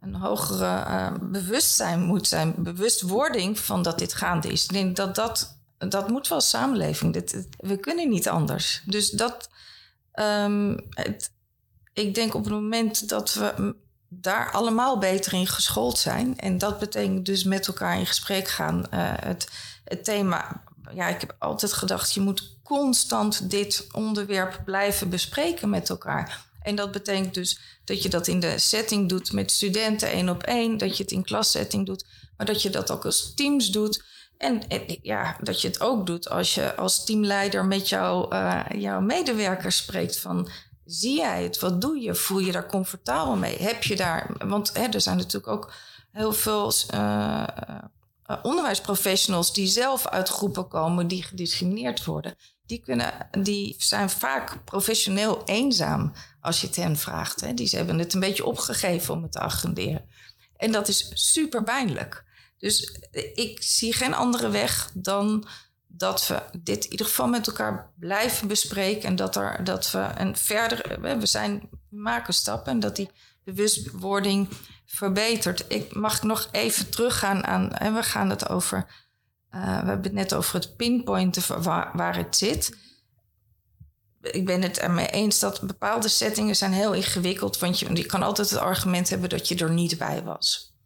een 0.00 0.14
hogere 0.14 1.12
bewustzijn 1.20 2.00
moet 2.00 2.26
zijn, 2.26 2.54
bewustwording 2.56 3.58
van 3.58 3.82
dat 3.82 3.98
dit 3.98 4.14
gaande 4.14 4.48
is. 4.48 4.64
Ik 4.64 4.72
denk 4.72 4.96
dat 4.96 5.14
dat, 5.14 5.58
dat 5.78 6.08
moet 6.08 6.28
wel 6.28 6.40
samenleving. 6.40 7.12
Dit, 7.12 7.46
we 7.56 7.76
kunnen 7.76 8.08
niet 8.08 8.28
anders. 8.28 8.82
Dus 8.86 9.10
dat. 9.10 9.48
Het, 10.12 11.30
ik 11.98 12.14
denk 12.14 12.34
op 12.34 12.44
het 12.44 12.52
moment 12.52 13.08
dat 13.08 13.34
we 13.34 13.74
daar 14.08 14.50
allemaal 14.52 14.98
beter 14.98 15.32
in 15.32 15.46
geschoold 15.46 15.98
zijn. 15.98 16.38
En 16.38 16.58
dat 16.58 16.78
betekent 16.78 17.26
dus 17.26 17.44
met 17.44 17.66
elkaar 17.66 17.98
in 17.98 18.06
gesprek 18.06 18.48
gaan. 18.48 18.76
Uh, 18.76 19.12
het, 19.14 19.48
het 19.84 20.04
thema, 20.04 20.62
ja, 20.94 21.08
ik 21.08 21.20
heb 21.20 21.36
altijd 21.38 21.72
gedacht, 21.72 22.14
je 22.14 22.20
moet 22.20 22.56
constant 22.62 23.50
dit 23.50 23.86
onderwerp 23.92 24.60
blijven 24.64 25.08
bespreken 25.08 25.70
met 25.70 25.90
elkaar. 25.90 26.46
En 26.62 26.74
dat 26.74 26.92
betekent 26.92 27.34
dus 27.34 27.58
dat 27.84 28.02
je 28.02 28.08
dat 28.08 28.26
in 28.26 28.40
de 28.40 28.58
setting 28.58 29.08
doet 29.08 29.32
met 29.32 29.50
studenten 29.50 30.10
één 30.10 30.28
op 30.28 30.42
één, 30.42 30.78
dat 30.78 30.96
je 30.96 31.02
het 31.02 31.12
in 31.12 31.24
klassetting 31.24 31.86
doet, 31.86 32.04
maar 32.36 32.46
dat 32.46 32.62
je 32.62 32.70
dat 32.70 32.90
ook 32.90 33.04
als 33.04 33.32
teams 33.34 33.70
doet. 33.70 34.04
En, 34.38 34.62
ja, 35.02 35.36
dat 35.42 35.60
je 35.60 35.68
het 35.68 35.80
ook 35.80 36.06
doet 36.06 36.28
als 36.28 36.54
je 36.54 36.74
als 36.74 37.04
teamleider 37.04 37.64
met 37.64 37.90
uh, 37.90 38.60
jouw 38.74 39.00
medewerkers 39.00 39.76
spreekt 39.76 40.18
van 40.18 40.48
zie 40.88 41.16
jij 41.16 41.42
het? 41.42 41.58
Wat 41.58 41.80
doe 41.80 42.00
je? 42.00 42.14
Voel 42.14 42.38
je 42.38 42.52
daar 42.52 42.68
comfortabel 42.68 43.36
mee? 43.36 43.56
Heb 43.56 43.82
je 43.82 43.96
daar, 43.96 44.30
want 44.38 44.72
hè, 44.72 44.86
er 44.86 45.00
zijn 45.00 45.16
natuurlijk 45.16 45.52
ook 45.52 45.72
heel 46.12 46.32
veel 46.32 46.72
uh, 46.94 47.46
onderwijsprofessionals 48.42 49.52
die 49.52 49.66
zelf 49.66 50.06
uit 50.06 50.28
groepen 50.28 50.68
komen 50.68 51.08
die 51.08 51.22
gediscrimineerd 51.22 52.04
worden. 52.04 52.36
Die, 52.66 52.78
kunnen, 52.78 53.28
die 53.40 53.74
zijn 53.78 54.10
vaak 54.10 54.64
professioneel 54.64 55.42
eenzaam 55.44 56.12
als 56.40 56.60
je 56.60 56.66
het 56.66 56.76
hen 56.76 56.96
vraagt. 56.96 57.40
Hè. 57.40 57.54
Die 57.54 57.66
ze 57.66 57.76
hebben 57.76 57.98
het 57.98 58.14
een 58.14 58.20
beetje 58.20 58.44
opgegeven 58.44 59.14
om 59.14 59.22
het 59.22 59.32
te 59.32 59.38
agenderen. 59.38 60.04
En 60.56 60.72
dat 60.72 60.88
is 60.88 61.10
super 61.14 61.62
pijnlijk. 61.62 62.24
Dus 62.58 62.98
ik 63.34 63.62
zie 63.62 63.92
geen 63.92 64.14
andere 64.14 64.48
weg 64.48 64.90
dan 64.94 65.48
dat 65.98 66.26
we 66.26 66.42
dit 66.62 66.84
in 66.84 66.90
ieder 66.90 67.06
geval 67.06 67.28
met 67.28 67.46
elkaar 67.46 67.90
blijven 67.98 68.48
bespreken. 68.48 69.08
En 69.08 69.16
dat, 69.16 69.36
er, 69.36 69.64
dat 69.64 69.90
we 69.90 69.98
en 69.98 70.36
verder, 70.36 71.00
we, 71.00 71.26
zijn, 71.26 71.68
maken 71.88 72.34
stappen 72.34 72.72
en 72.72 72.80
dat 72.80 72.96
die 72.96 73.10
bewustwording 73.44 74.48
verbetert. 74.86 75.64
Ik 75.68 75.94
mag 75.94 76.22
nog 76.22 76.48
even 76.52 76.90
teruggaan 76.90 77.44
aan, 77.44 77.72
en 77.72 77.94
we 77.94 78.02
gaan 78.02 78.30
het 78.30 78.48
over, 78.48 78.76
uh, 79.54 79.60
we 79.60 79.86
hebben 79.86 80.02
het 80.02 80.12
net 80.12 80.34
over 80.34 80.54
het 80.54 80.76
pinpointen 80.76 81.62
waar, 81.62 81.90
waar 81.94 82.16
het 82.16 82.36
zit. 82.36 82.76
Ik 84.20 84.46
ben 84.46 84.62
het 84.62 84.78
ermee 84.78 85.06
eens 85.06 85.38
dat 85.38 85.60
bepaalde 85.60 86.08
settingen 86.08 86.56
zijn 86.56 86.72
heel 86.72 86.92
ingewikkeld, 86.92 87.58
want 87.58 87.78
je, 87.78 88.06
kan 88.06 88.22
altijd 88.22 88.50
het 88.50 88.58
argument 88.58 89.08
hebben 89.08 89.28
dat 89.28 89.48
je 89.48 89.56
er 89.56 89.70
niet 89.70 89.98
bij 89.98 90.22
was. 90.22 90.76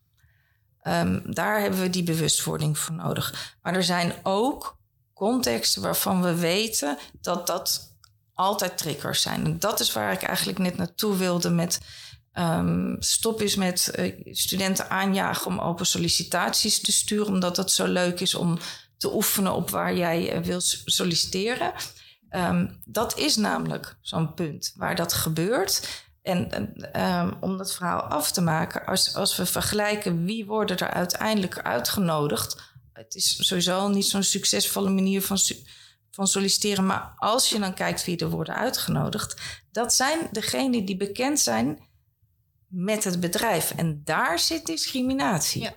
Um, 0.84 1.34
daar 1.34 1.60
hebben 1.60 1.80
we 1.80 1.90
die 1.90 2.02
bewustwording 2.02 2.78
voor 2.78 2.94
nodig. 2.94 3.56
Maar 3.62 3.74
er 3.74 3.84
zijn 3.84 4.14
ook 4.22 4.80
contexten 5.14 5.82
waarvan 5.82 6.22
we 6.22 6.34
weten 6.34 6.98
dat 7.20 7.46
dat 7.46 7.96
altijd 8.34 8.78
triggers 8.78 9.22
zijn. 9.22 9.44
En 9.44 9.58
dat 9.58 9.80
is 9.80 9.92
waar 9.92 10.12
ik 10.12 10.22
eigenlijk 10.22 10.58
net 10.58 10.76
naartoe 10.76 11.16
wilde 11.16 11.50
met 11.50 11.80
um, 12.34 12.96
stop 12.98 13.40
is 13.40 13.56
met 13.56 13.92
uh, 13.98 14.34
studenten 14.34 14.90
aanjagen 14.90 15.46
om 15.46 15.58
open 15.58 15.86
sollicitaties 15.86 16.80
te 16.80 16.92
sturen, 16.92 17.26
omdat 17.32 17.56
het 17.56 17.70
zo 17.70 17.86
leuk 17.86 18.20
is 18.20 18.34
om 18.34 18.58
te 18.96 19.14
oefenen 19.14 19.52
op 19.52 19.70
waar 19.70 19.96
jij 19.96 20.36
uh, 20.36 20.44
wil 20.44 20.60
solliciteren. 20.84 21.72
Um, 22.30 22.80
dat 22.84 23.18
is 23.18 23.36
namelijk 23.36 23.96
zo'n 24.00 24.34
punt 24.34 24.72
waar 24.76 24.96
dat 24.96 25.12
gebeurt. 25.12 25.88
En 26.22 26.72
um, 27.00 27.36
om 27.40 27.56
dat 27.56 27.74
verhaal 27.74 28.00
af 28.00 28.32
te 28.32 28.40
maken, 28.40 28.86
als, 28.86 29.14
als 29.14 29.36
we 29.36 29.46
vergelijken 29.46 30.24
wie 30.24 30.46
worden 30.46 30.78
er 30.78 30.90
uiteindelijk 30.90 31.58
uitgenodigd 31.58 32.71
het 32.92 33.14
is 33.14 33.46
sowieso 33.46 33.88
niet 33.88 34.06
zo'n 34.06 34.22
succesvolle 34.22 34.90
manier 34.90 35.22
van, 35.22 35.38
van 36.10 36.26
solliciteren. 36.26 36.86
Maar 36.86 37.12
als 37.16 37.48
je 37.48 37.58
dan 37.58 37.74
kijkt 37.74 38.04
wie 38.04 38.18
er 38.18 38.30
worden 38.30 38.54
uitgenodigd, 38.54 39.40
dat 39.70 39.94
zijn 39.94 40.28
degenen 40.32 40.84
die 40.84 40.96
bekend 40.96 41.40
zijn 41.40 41.78
met 42.66 43.04
het 43.04 43.20
bedrijf. 43.20 43.70
En 43.70 44.00
daar 44.04 44.38
zit 44.38 44.66
discriminatie. 44.66 45.62
Ja. 45.62 45.74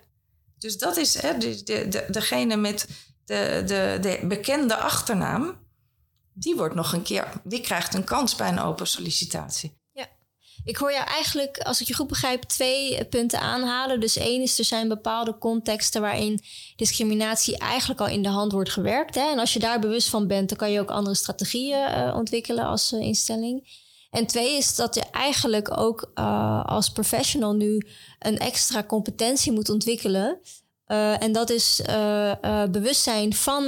Dus 0.57 0.78
dat 0.78 0.97
is 0.97 1.22
hè, 1.22 1.38
de, 1.38 1.63
de, 1.63 2.05
degene 2.09 2.55
met 2.55 2.88
de, 3.26 3.63
de, 3.66 3.97
de 4.01 4.28
bekende 4.28 4.76
achternaam. 4.76 5.63
Die 6.34 6.55
wordt 6.55 6.76
nog 6.76 6.93
een 6.93 7.03
keer, 7.03 7.41
die 7.43 7.61
krijgt 7.61 7.93
een 7.93 8.03
kans 8.03 8.36
bij 8.36 8.47
een 8.47 8.59
open 8.59 8.88
sollicitatie. 8.88 9.78
Ik 10.66 10.78
hoor 10.78 10.91
jou 10.91 11.07
eigenlijk, 11.07 11.57
als 11.57 11.82
ik 11.82 11.88
je 11.88 11.93
goed 11.93 12.07
begrijp, 12.07 12.43
twee 12.43 13.05
punten 13.05 13.39
aanhalen. 13.39 13.99
Dus 13.99 14.18
één 14.18 14.41
is, 14.41 14.59
er 14.59 14.66
zijn 14.66 14.88
bepaalde 14.88 15.38
contexten 15.38 16.01
waarin 16.01 16.41
discriminatie 16.76 17.57
eigenlijk 17.57 17.99
al 17.99 18.07
in 18.07 18.24
de 18.24 18.30
hand 18.30 18.51
wordt 18.51 18.72
gewerkt. 18.72 19.16
Hè? 19.16 19.32
En 19.32 19.39
als 19.39 19.53
je 19.53 19.59
daar 19.59 19.80
bewust 19.80 20.09
van 20.09 20.28
bent, 20.28 20.49
dan 20.49 20.57
kan 20.57 20.72
je 20.72 20.80
ook 20.80 20.89
andere 20.89 21.16
strategieën 21.16 21.89
uh, 21.89 22.16
ontwikkelen 22.16 22.66
als 22.66 22.93
uh, 22.93 23.01
instelling. 23.01 23.84
En 24.11 24.26
twee 24.26 24.57
is 24.57 24.76
dat 24.76 24.95
je 24.95 25.03
eigenlijk 25.11 25.78
ook 25.78 26.11
uh, 26.16 26.66
als 26.66 26.89
professional 26.89 27.53
nu 27.53 27.82
een 28.20 28.38
extra 28.38 28.84
competentie 28.84 29.51
moet 29.51 29.70
ontwikkelen. 29.70 30.39
Uh, 30.88 31.23
en 31.23 31.31
dat 31.31 31.49
is 31.49 31.81
uh, 31.89 32.31
uh, 32.41 32.63
bewustzijn 32.65 33.33
van 33.33 33.63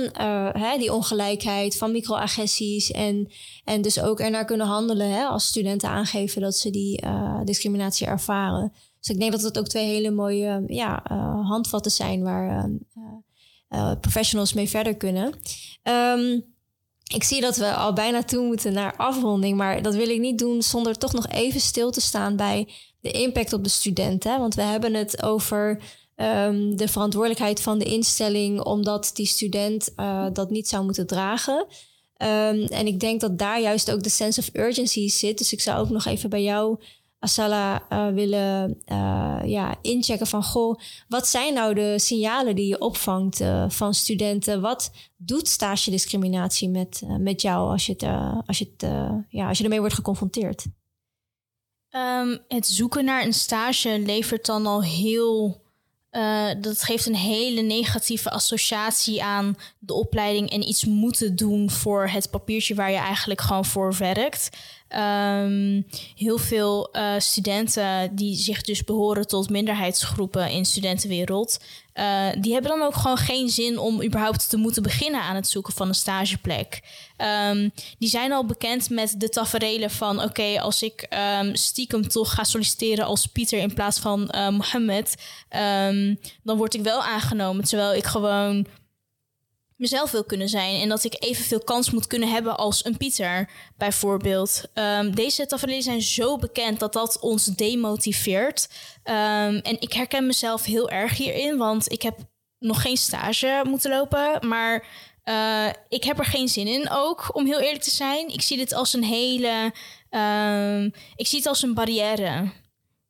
hè, 0.52 0.78
die 0.78 0.94
ongelijkheid, 0.94 1.78
van 1.78 1.92
microagressies. 1.92 2.92
En, 2.92 3.32
en 3.64 3.82
dus 3.82 4.02
ook 4.02 4.20
ernaar 4.20 4.46
kunnen 4.46 4.68
handelen 4.68 5.12
hè, 5.12 5.26
als 5.26 5.46
studenten 5.46 5.90
aangeven 5.90 6.42
dat 6.42 6.56
ze 6.56 6.70
die 6.70 7.04
discriminatie 7.44 8.08
ervaren. 8.08 8.74
Dus 9.00 9.10
ik 9.10 9.20
denk 9.20 9.32
dat 9.32 9.42
dat 9.42 9.60
ook 9.60 9.68
twee 9.68 9.86
hele 9.86 10.12
mooie 10.12 10.64
ja, 10.68 11.02
handvatten 11.44 11.92
zijn 11.92 12.24
waar 12.24 12.70
professionals 14.00 14.54
mee 14.54 14.70
verder 14.70 14.96
kunnen. 14.96 15.34
Um, 15.84 16.56
ik 17.14 17.24
zie 17.24 17.42
dat 17.42 17.58
we 17.58 17.74
al 17.74 17.94
bijna 17.94 18.24
toe 18.24 18.46
moeten 18.46 18.74
naar 18.74 18.96
afronding, 18.96 19.58
maar 19.58 19.82
dat 19.82 19.96
wil 19.96 20.10
ik 20.10 20.20
niet 20.20 20.40
doen 20.40 20.62
zonder 20.62 20.98
toch 20.98 21.14
nog 21.14 21.28
even 21.28 21.60
stil 21.60 21.92
te 21.92 22.02
staan 22.02 22.36
bij 22.36 22.68
de 23.02 23.12
impact 23.12 23.54
op 23.54 23.64
de 23.64 23.70
studenten. 23.70 24.40
Want 24.40 24.56
we 24.56 24.62
hebben 24.62 24.94
het 24.94 25.24
over 25.24 25.82
um, 26.22 26.76
de 26.76 26.88
verantwoordelijkheid 26.88 27.62
van 27.62 27.80
de 27.80 27.86
instelling, 27.86 28.62
omdat 28.62 29.12
die 29.14 29.26
student 29.26 29.94
uh, 29.96 30.28
dat 30.34 30.50
niet 30.50 30.68
zou 30.68 30.84
moeten 30.84 31.08
dragen. 31.08 31.66
Um, 32.22 32.64
en 32.64 32.88
ik 32.88 33.00
denk 33.00 33.22
dat 33.22 33.38
daar 33.38 33.62
juist 33.62 33.92
ook 33.92 34.04
de 34.04 34.10
sense 34.10 34.40
of 34.40 34.50
urgency 34.54 35.08
zit. 35.08 35.38
Dus 35.38 35.54
ik 35.54 35.62
zou 35.62 35.80
ook 35.80 35.90
nog 35.90 36.06
even 36.06 36.30
bij 36.30 36.44
jou, 36.44 36.80
Asala, 37.20 37.86
uh, 37.90 38.14
willen 38.14 38.82
uh, 38.86 39.40
ja, 39.46 39.76
inchecken 39.82 40.28
van... 40.28 40.44
goh, 40.44 40.80
wat 41.08 41.28
zijn 41.28 41.54
nou 41.54 41.74
de 41.74 42.00
signalen 42.00 42.56
die 42.56 42.68
je 42.68 42.80
opvangt 42.80 43.42
van 43.68 43.94
studenten? 43.94 44.62
Wat 44.62 44.92
doet 45.18 45.48
stage 45.48 45.90
discriminatie 45.90 46.70
met, 46.70 47.02
met 47.20 47.42
jou 47.42 47.72
als 47.72 47.86
je, 47.86 47.92
het, 47.92 48.04
als, 48.46 48.58
je 48.58 48.70
het, 48.78 48.90
ja, 49.30 49.48
als 49.48 49.58
je 49.58 49.64
ermee 49.64 49.80
wordt 49.80 49.96
geconfronteerd? 49.96 50.66
Um, 51.90 52.40
het 52.48 52.68
zoeken 52.68 53.06
naar 53.06 53.26
een 53.26 53.34
stage 53.34 54.00
levert 54.00 54.46
dan 54.46 54.66
al 54.66 54.84
heel 54.84 55.62
uh, 56.12 56.50
dat 56.62 56.84
geeft 56.84 57.06
een 57.06 57.16
hele 57.16 57.62
negatieve 57.62 58.30
associatie 58.30 59.24
aan 59.24 59.58
de 59.80 59.94
opleiding 59.94 60.50
en 60.50 60.68
iets 60.68 60.86
moeten 60.86 61.36
doen 61.36 61.70
voor 61.70 62.08
het 62.08 62.30
papiertje 62.30 62.76
waar 62.76 62.92
je 62.92 62.98
eigenlijk 62.98 63.42
gewoon 63.42 63.66
voor 63.66 63.96
werkt. 63.98 64.50
Um, 64.90 65.86
heel 66.16 66.38
veel 66.38 66.90
uh, 66.92 67.14
studenten 67.18 68.16
die 68.16 68.36
zich 68.36 68.62
dus 68.62 68.84
behoren 68.84 69.28
tot 69.28 69.50
minderheidsgroepen 69.50 70.50
in 70.52 70.66
studentenwereld, 70.66 71.60
uh, 72.00 72.28
die 72.40 72.54
hebben 72.54 72.72
dan 72.72 72.82
ook 72.82 72.96
gewoon 72.96 73.18
geen 73.18 73.50
zin 73.50 73.78
om 73.78 74.04
überhaupt 74.04 74.50
te 74.50 74.58
moeten 74.58 74.84
beginnen 74.84 75.22
aan 75.22 75.36
het 75.36 75.48
zoeken 75.48 75.74
van 75.74 75.88
een 75.88 75.96
stageplek. 75.96 76.80
Um, 77.52 77.72
die 78.00 78.10
zijn 78.10 78.32
al 78.32 78.46
bekend 78.46 78.90
met 78.90 79.16
de 79.18 79.30
taferelen 79.30 79.92
van: 79.92 80.24
oké, 80.24 80.62
als 80.62 80.82
ik 80.82 81.08
um, 81.42 81.56
stiekem 81.56 82.08
toch 82.08 82.34
ga 82.34 82.44
solliciteren 82.44 83.06
als 83.06 83.26
Pieter 83.26 83.60
in 83.60 83.74
plaats 83.74 84.00
van 84.00 84.32
uh, 84.36 84.50
Mohammed, 84.50 85.16
dan 86.44 86.58
word 86.58 86.74
ik 86.74 86.82
wel 86.82 87.04
aangenomen. 87.04 87.64
Terwijl 87.64 87.94
ik 87.94 88.06
gewoon 88.06 88.68
mezelf 89.78 90.12
wil 90.12 90.24
kunnen 90.24 90.50
zijn. 90.50 90.82
En 90.82 90.90
dat 90.90 91.04
ik 91.04 91.16
evenveel 91.24 91.60
kans 91.60 91.92
moet 91.92 92.08
kunnen 92.08 92.30
hebben 92.30 92.58
als 92.58 92.86
een 92.86 92.98
Pieter, 92.98 93.50
bijvoorbeeld. 93.78 94.64
Um, 94.74 95.16
deze 95.16 95.46
tafereelen 95.46 95.84
zijn 95.84 96.02
zo 96.02 96.38
bekend 96.38 96.80
dat 96.80 96.94
dat 96.94 97.20
ons 97.20 97.46
demotiveert. 97.46 98.68
Um, 99.04 99.56
en 99.56 99.82
ik 99.82 99.94
herken 99.94 100.26
mezelf 100.26 100.64
heel 100.64 100.90
erg 100.90 101.18
hierin, 101.18 101.58
want 101.58 101.92
ik 101.92 102.02
heb 102.02 102.18
nog 102.60 102.82
geen 102.82 102.98
stage 102.98 103.62
moeten 103.68 103.92
lopen. 103.92 104.48
Maar 104.48 104.86
uh, 105.26 105.68
ik 105.90 106.04
heb 106.04 106.20
er 106.20 106.26
geen 106.26 106.48
zin 106.48 106.68
in 106.68 106.90
ook, 106.90 107.36
om 107.36 107.46
heel 107.46 107.60
eerlijk 107.60 107.84
te 107.84 107.92
zijn. 107.92 108.28
Ik 108.28 108.42
zie 108.42 108.58
dit 108.58 108.74
als 108.74 108.94
een 108.94 109.04
hele... 109.04 109.74
Um, 110.10 110.94
ik 111.16 111.28
zie 111.28 111.38
het 111.38 111.48
als 111.48 111.62
een 111.62 111.74
barrière 111.74 112.52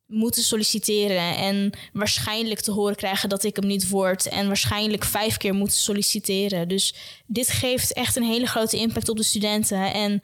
moeten 0.08 0.42
solliciteren 0.42 1.36
en 1.36 1.70
waarschijnlijk 1.92 2.60
te 2.60 2.70
horen 2.70 2.96
krijgen 2.96 3.28
dat 3.28 3.44
ik 3.44 3.56
hem 3.56 3.66
niet 3.66 3.88
word 3.88 4.28
en 4.28 4.46
waarschijnlijk 4.46 5.04
vijf 5.04 5.36
keer 5.36 5.54
moeten 5.54 5.78
solliciteren. 5.78 6.68
Dus 6.68 6.94
dit 7.26 7.48
geeft 7.48 7.92
echt 7.92 8.16
een 8.16 8.22
hele 8.22 8.46
grote 8.46 8.76
impact 8.76 9.08
op 9.08 9.16
de 9.16 9.22
studenten 9.22 9.92
en 9.92 10.22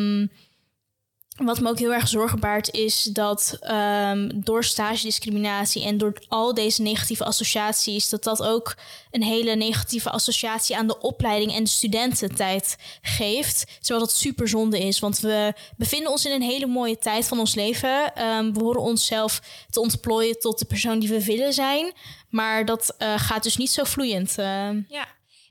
um, 0.00 0.30
wat 1.36 1.60
me 1.60 1.68
ook 1.68 1.78
heel 1.78 1.94
erg 1.94 2.08
zorgen 2.08 2.40
baart 2.40 2.70
is 2.72 3.02
dat 3.02 3.58
um, 3.62 4.44
door 4.44 4.64
stagediscriminatie 4.64 5.84
en 5.84 5.98
door 5.98 6.12
al 6.28 6.54
deze 6.54 6.82
negatieve 6.82 7.24
associaties, 7.24 8.08
dat 8.08 8.24
dat 8.24 8.42
ook 8.42 8.76
een 9.10 9.22
hele 9.22 9.54
negatieve 9.54 10.10
associatie 10.10 10.76
aan 10.76 10.86
de 10.86 11.00
opleiding 11.00 11.52
en 11.52 11.64
de 11.64 11.70
studententijd 11.70 12.76
geeft. 13.02 13.66
Terwijl 13.80 14.00
dat 14.06 14.14
super 14.14 14.48
zonde 14.48 14.78
is, 14.78 14.98
want 14.98 15.20
we 15.20 15.52
bevinden 15.76 16.10
ons 16.10 16.24
in 16.24 16.32
een 16.32 16.42
hele 16.42 16.66
mooie 16.66 16.98
tijd 16.98 17.26
van 17.26 17.38
ons 17.38 17.54
leven. 17.54 18.22
Um, 18.22 18.52
we 18.52 18.60
horen 18.60 18.82
onszelf 18.82 19.42
te 19.70 19.80
ontplooien 19.80 20.38
tot 20.38 20.58
de 20.58 20.64
persoon 20.64 20.98
die 20.98 21.08
we 21.08 21.24
willen 21.24 21.52
zijn, 21.52 21.92
maar 22.30 22.64
dat 22.64 22.94
uh, 22.98 23.14
gaat 23.16 23.42
dus 23.42 23.56
niet 23.56 23.70
zo 23.70 23.84
vloeiend. 23.84 24.34
Uh. 24.38 24.68
Ja. 24.88 25.06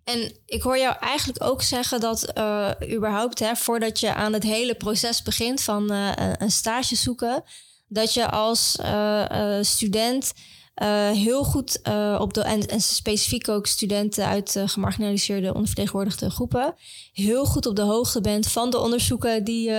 En 0.05 0.31
ik 0.45 0.61
hoor 0.61 0.77
jou 0.77 0.95
eigenlijk 0.99 1.43
ook 1.43 1.61
zeggen 1.61 1.99
dat 1.99 2.31
uh, 2.37 2.71
überhaupt, 2.91 3.39
hè, 3.39 3.55
voordat 3.55 3.99
je 3.99 4.13
aan 4.13 4.33
het 4.33 4.43
hele 4.43 4.75
proces 4.75 5.21
begint 5.21 5.61
van 5.61 5.91
uh, 5.91 6.11
een 6.15 6.51
stage 6.51 6.95
zoeken, 6.95 7.43
dat 7.87 8.13
je 8.13 8.29
als 8.29 8.77
uh, 8.81 9.57
student 9.61 10.33
uh, 10.81 11.09
heel 11.09 11.43
goed 11.43 11.79
uh, 11.87 12.17
op 12.21 12.33
de. 12.33 12.41
En, 12.41 12.67
en 12.67 12.81
specifiek 12.81 13.49
ook 13.49 13.67
studenten 13.67 14.25
uit 14.25 14.55
uh, 14.55 14.63
gemarginaliseerde, 14.65 15.53
ondervertegenwoordigde 15.53 16.29
groepen. 16.29 16.75
heel 17.13 17.45
goed 17.45 17.65
op 17.65 17.75
de 17.75 17.81
hoogte 17.81 18.21
bent 18.21 18.47
van 18.47 18.69
de 18.69 18.79
onderzoeken 18.79 19.43
die 19.43 19.71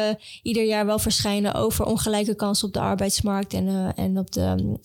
ieder 0.43 0.65
jaar 0.65 0.87
wel 0.87 0.99
verschijnen 0.99 1.55
over 1.55 1.85
ongelijke 1.85 2.35
kansen 2.35 2.67
op 2.67 2.75
de 2.75 2.81
arbeidsmarkt 2.81 3.53
en, 3.53 3.93
en 3.97 4.19
op 4.19 4.33
de, 4.33 4.79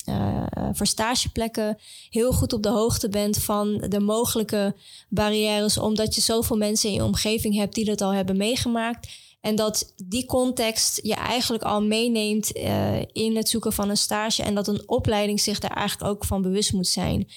voor 0.73 0.87
stageplekken. 0.87 1.77
Heel 2.09 2.31
goed 2.31 2.53
op 2.53 2.63
de 2.63 2.69
hoogte 2.69 3.09
bent 3.09 3.37
van 3.37 3.85
de 3.89 3.99
mogelijke 3.99 4.75
barrières, 5.09 5.77
omdat 5.77 6.15
je 6.15 6.21
zoveel 6.21 6.57
mensen 6.57 6.89
in 6.89 6.95
je 6.95 7.03
omgeving 7.03 7.55
hebt 7.55 7.75
die 7.75 7.85
dat 7.85 8.01
al 8.01 8.13
hebben 8.13 8.37
meegemaakt. 8.37 9.07
En 9.41 9.55
dat 9.55 9.93
die 10.05 10.25
context 10.25 10.99
je 11.03 11.15
eigenlijk 11.15 11.63
al 11.63 11.81
meeneemt 11.81 12.57
uh, 12.57 13.01
in 13.01 13.35
het 13.35 13.49
zoeken 13.49 13.73
van 13.73 13.89
een 13.89 13.97
stage. 13.97 14.43
En 14.43 14.55
dat 14.55 14.67
een 14.67 14.89
opleiding 14.89 15.39
zich 15.39 15.59
daar 15.59 15.75
eigenlijk 15.75 16.11
ook 16.11 16.25
van 16.25 16.41
bewust 16.41 16.73
moet 16.73 16.87
zijn. 16.87 17.27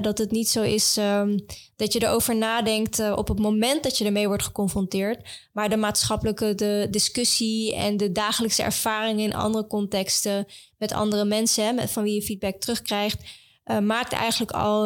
dat 0.00 0.18
het 0.18 0.30
niet 0.30 0.48
zo 0.48 0.62
is 0.62 0.96
um, 0.96 1.44
dat 1.76 1.92
je 1.92 2.02
erover 2.02 2.36
nadenkt 2.36 2.98
uh, 2.98 3.12
op 3.16 3.28
het 3.28 3.38
moment 3.38 3.82
dat 3.82 3.98
je 3.98 4.04
ermee 4.04 4.26
wordt 4.26 4.42
geconfronteerd. 4.42 5.48
Maar 5.52 5.68
de 5.68 5.76
maatschappelijke 5.76 6.54
de 6.54 6.86
discussie 6.90 7.74
en 7.74 7.96
de 7.96 8.12
dagelijkse 8.12 8.62
ervaringen 8.62 9.24
in 9.24 9.34
andere 9.34 9.66
contexten 9.66 10.46
met 10.78 10.92
andere 10.92 11.24
mensen, 11.24 11.74
met, 11.74 11.90
van 11.90 12.02
wie 12.02 12.14
je 12.14 12.22
feedback 12.22 12.60
terugkrijgt. 12.60 13.22
Uh, 13.64 13.78
maakt 13.78 14.12
eigenlijk 14.12 14.52
al 14.52 14.82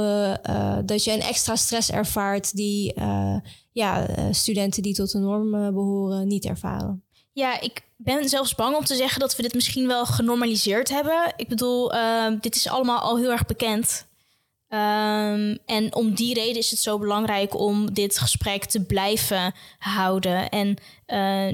dat 0.85 1.05
je 1.05 1.13
een 1.13 1.21
extra 1.21 1.57
stress 1.57 1.91
ervaart 1.91 2.57
die 2.57 2.95
ja, 3.79 4.07
eh, 4.07 4.25
studenten 4.31 4.83
die 4.83 4.95
tot 4.95 5.13
de 5.13 5.19
norm 5.19 5.55
eh, 5.55 5.69
behoren 5.69 6.27
niet 6.27 6.45
ervaren. 6.45 7.05
Ja, 7.33 7.61
ik 7.61 7.83
ben 7.97 8.29
zelfs 8.29 8.55
bang 8.55 8.77
om 8.77 8.85
te 8.85 8.95
zeggen 8.95 9.21
dat 9.21 9.37
we 9.37 9.43
dit 9.43 9.55
misschien 9.55 9.87
wel 9.87 10.07
genormaliseerd 10.07 10.89
hebben. 10.89 11.33
Ik 11.37 11.49
bedoel, 11.49 11.93
ehm, 11.93 12.39
dit 12.41 12.57
is 12.57 12.69
allemaal 12.69 12.99
al 12.99 13.19
heel 13.19 13.31
erg 13.31 13.47
bekend. 13.47 14.07
Um, 14.71 15.59
en 15.67 15.95
om 15.95 16.15
die 16.15 16.35
reden 16.35 16.57
is 16.57 16.71
het 16.71 16.79
zo 16.79 16.99
belangrijk 16.99 17.59
om 17.59 17.95
dit 17.95 18.19
gesprek 18.19 18.65
te 18.65 18.85
blijven 18.85 19.55
houden. 19.79 20.49
En 20.49 20.77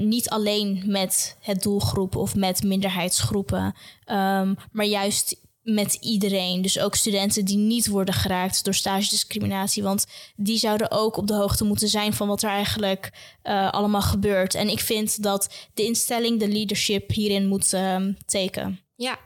niet 0.09 0.29
alleen 0.29 0.83
met 0.85 1.37
het 1.39 1.63
doelgroep 1.63 2.15
of 2.15 2.35
met 2.35 2.63
minderheidsgroepen, 2.63 3.75
um, 4.05 4.55
maar 4.71 4.85
juist 4.85 5.35
met 5.65 5.93
iedereen. 5.93 6.61
Dus 6.61 6.79
ook 6.79 6.95
studenten 6.95 7.45
die 7.45 7.57
niet 7.57 7.87
worden 7.87 8.13
geraakt 8.13 8.63
door 8.63 8.73
stagediscriminatie. 8.73 9.83
Want 9.83 10.05
die 10.35 10.57
zouden 10.57 10.91
ook 10.91 11.17
op 11.17 11.27
de 11.27 11.33
hoogte 11.33 11.63
moeten 11.63 11.87
zijn 11.87 12.13
van 12.13 12.27
wat 12.27 12.43
er 12.43 12.49
eigenlijk 12.49 13.11
uh, 13.43 13.71
allemaal 13.71 14.01
gebeurt. 14.01 14.55
En 14.55 14.69
ik 14.69 14.79
vind 14.79 15.23
dat 15.23 15.53
de 15.73 15.83
instelling, 15.83 16.39
de 16.39 16.47
leadership 16.47 17.11
hierin 17.11 17.47
moet 17.47 17.73
uh, 17.73 17.97
teken. 18.25 18.79
Ja, 18.95 19.19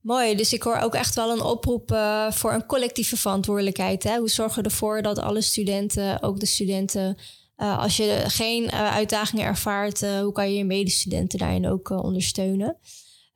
mooi. 0.00 0.36
Dus 0.36 0.52
ik 0.52 0.62
hoor 0.62 0.76
ook 0.76 0.94
echt 0.94 1.14
wel 1.14 1.30
een 1.30 1.42
oproep 1.42 1.92
uh, 1.92 2.30
voor 2.30 2.52
een 2.52 2.66
collectieve 2.66 3.16
verantwoordelijkheid. 3.16 4.02
Hè? 4.02 4.18
Hoe 4.18 4.30
zorgen 4.30 4.62
we 4.62 4.68
ervoor 4.68 5.02
dat 5.02 5.18
alle 5.18 5.40
studenten, 5.42 6.22
ook 6.22 6.40
de 6.40 6.46
studenten. 6.46 7.18
als 7.56 7.96
je 7.96 8.24
geen 8.26 8.70
uitdagingen 8.72 9.44
ervaart, 9.44 10.00
hoe 10.00 10.32
kan 10.32 10.50
je 10.50 10.56
je 10.56 10.64
medestudenten 10.64 11.38
daarin 11.38 11.68
ook 11.68 11.90
ondersteunen? 11.90 12.76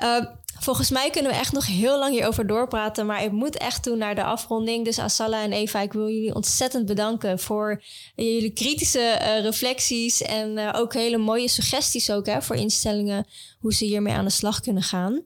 Uh, 0.02 0.24
volgens 0.60 0.90
mij 0.90 1.10
kunnen 1.10 1.32
we 1.32 1.38
echt 1.38 1.52
nog 1.52 1.66
heel 1.66 1.98
lang 1.98 2.12
hierover 2.12 2.46
doorpraten. 2.46 3.06
Maar 3.06 3.24
ik 3.24 3.32
moet 3.32 3.56
echt 3.56 3.82
toe 3.82 3.96
naar 3.96 4.14
de 4.14 4.24
afronding. 4.24 4.84
Dus 4.84 4.98
Asala 4.98 5.42
en 5.42 5.52
Eva, 5.52 5.80
ik 5.80 5.92
wil 5.92 6.08
jullie 6.08 6.34
ontzettend 6.34 6.86
bedanken 6.86 7.38
voor 7.38 7.82
jullie 8.14 8.52
kritische 8.52 9.18
uh, 9.20 9.40
reflecties. 9.40 10.22
En 10.22 10.58
uh, 10.58 10.70
ook 10.72 10.94
hele 10.94 11.18
mooie 11.18 11.48
suggesties 11.48 12.10
ook 12.10 12.26
hè, 12.26 12.42
voor 12.42 12.56
instellingen. 12.56 13.26
Hoe 13.58 13.74
ze 13.74 13.84
hiermee 13.84 14.12
aan 14.12 14.24
de 14.24 14.30
slag 14.30 14.60
kunnen 14.60 14.82
gaan. 14.82 15.22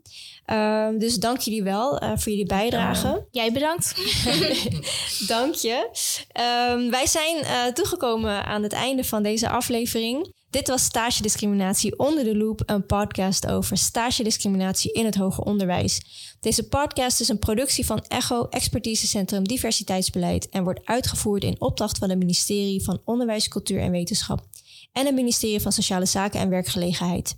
Uh, 0.47 0.89
dus 0.99 1.16
dank 1.16 1.39
jullie 1.39 1.62
wel 1.62 1.99
voor 1.99 2.33
jullie 2.33 2.47
bijdrage. 2.47 3.27
Jij 3.31 3.53
bedankt. 3.53 3.95
dank 5.27 5.55
je. 5.55 5.89
Ehm, 6.33 6.91
wij 6.91 7.07
zijn 7.07 7.45
toegekomen 7.75 8.45
aan 8.45 8.62
het 8.62 8.72
einde 8.72 9.05
van 9.05 9.22
deze 9.22 9.49
aflevering. 9.49 10.33
Dit 10.55 10.68
was 10.68 10.84
Stage 10.84 11.22
Discriminatie 11.22 11.98
onder 11.98 12.24
de 12.24 12.36
loop, 12.36 12.62
een 12.66 12.86
podcast 12.86 13.46
over 13.46 13.76
stage 13.76 14.22
discriminatie 14.22 14.92
in 14.92 15.05
het 15.05 15.14
hoger 15.14 15.44
onderwijs. 15.44 16.00
Deze 16.40 16.68
podcast 16.68 17.20
is 17.20 17.28
een 17.28 17.38
productie 17.38 17.86
van 17.86 18.05
ECHO 18.09 18.46
Expertisecentrum 18.48 19.48
Diversiteitsbeleid 19.48 20.48
en 20.48 20.64
wordt 20.64 20.80
uitgevoerd 20.84 21.44
in 21.44 21.61
opdracht 21.61 21.98
van 21.98 22.09
het 22.11 22.18
ministerie 22.18 22.82
van 22.82 23.00
Onderwijs, 23.05 23.48
Cultuur 23.48 23.80
en 23.80 23.90
Wetenschap 23.90 24.46
en 24.92 25.07
het 25.07 25.14
ministerie 25.14 25.61
van 25.61 25.72
Sociale 25.72 26.07
Zaken 26.07 26.40
en 26.40 26.48
Werkgelegenheid. 26.48 27.36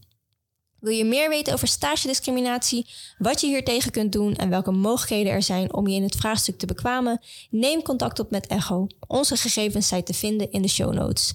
Wil 0.81 0.93
je 0.93 1.05
meer 1.05 1.29
weten 1.29 1.53
over 1.53 1.69
stage 1.69 2.07
discriminatie, 2.07 2.87
wat 3.19 3.41
je 3.41 3.47
hier 3.47 3.65
tegen 3.65 3.91
kunt 3.91 4.13
doen 4.13 4.35
en 4.35 4.51
welke 4.51 4.73
mogelijkheden 4.73 5.33
er 5.33 5.43
zijn 5.43 5.75
om 5.75 5.87
je 5.87 5.97
in 5.97 6.03
het 6.03 6.17
vraagstuk 6.17 6.59
te 6.59 6.67
bekwamen? 6.67 7.21
Neem 7.51 7.83
contact 7.83 8.19
op 8.19 8.31
met 8.31 8.47
ECHO. 8.47 8.87
Onze 9.07 9.37
gegevens 9.37 9.89
zijn 9.89 10.05
te 10.05 10.15
vinden 10.15 10.51
in 10.51 10.63
de 10.63 10.69
show 10.69 10.93
notes. 10.93 11.35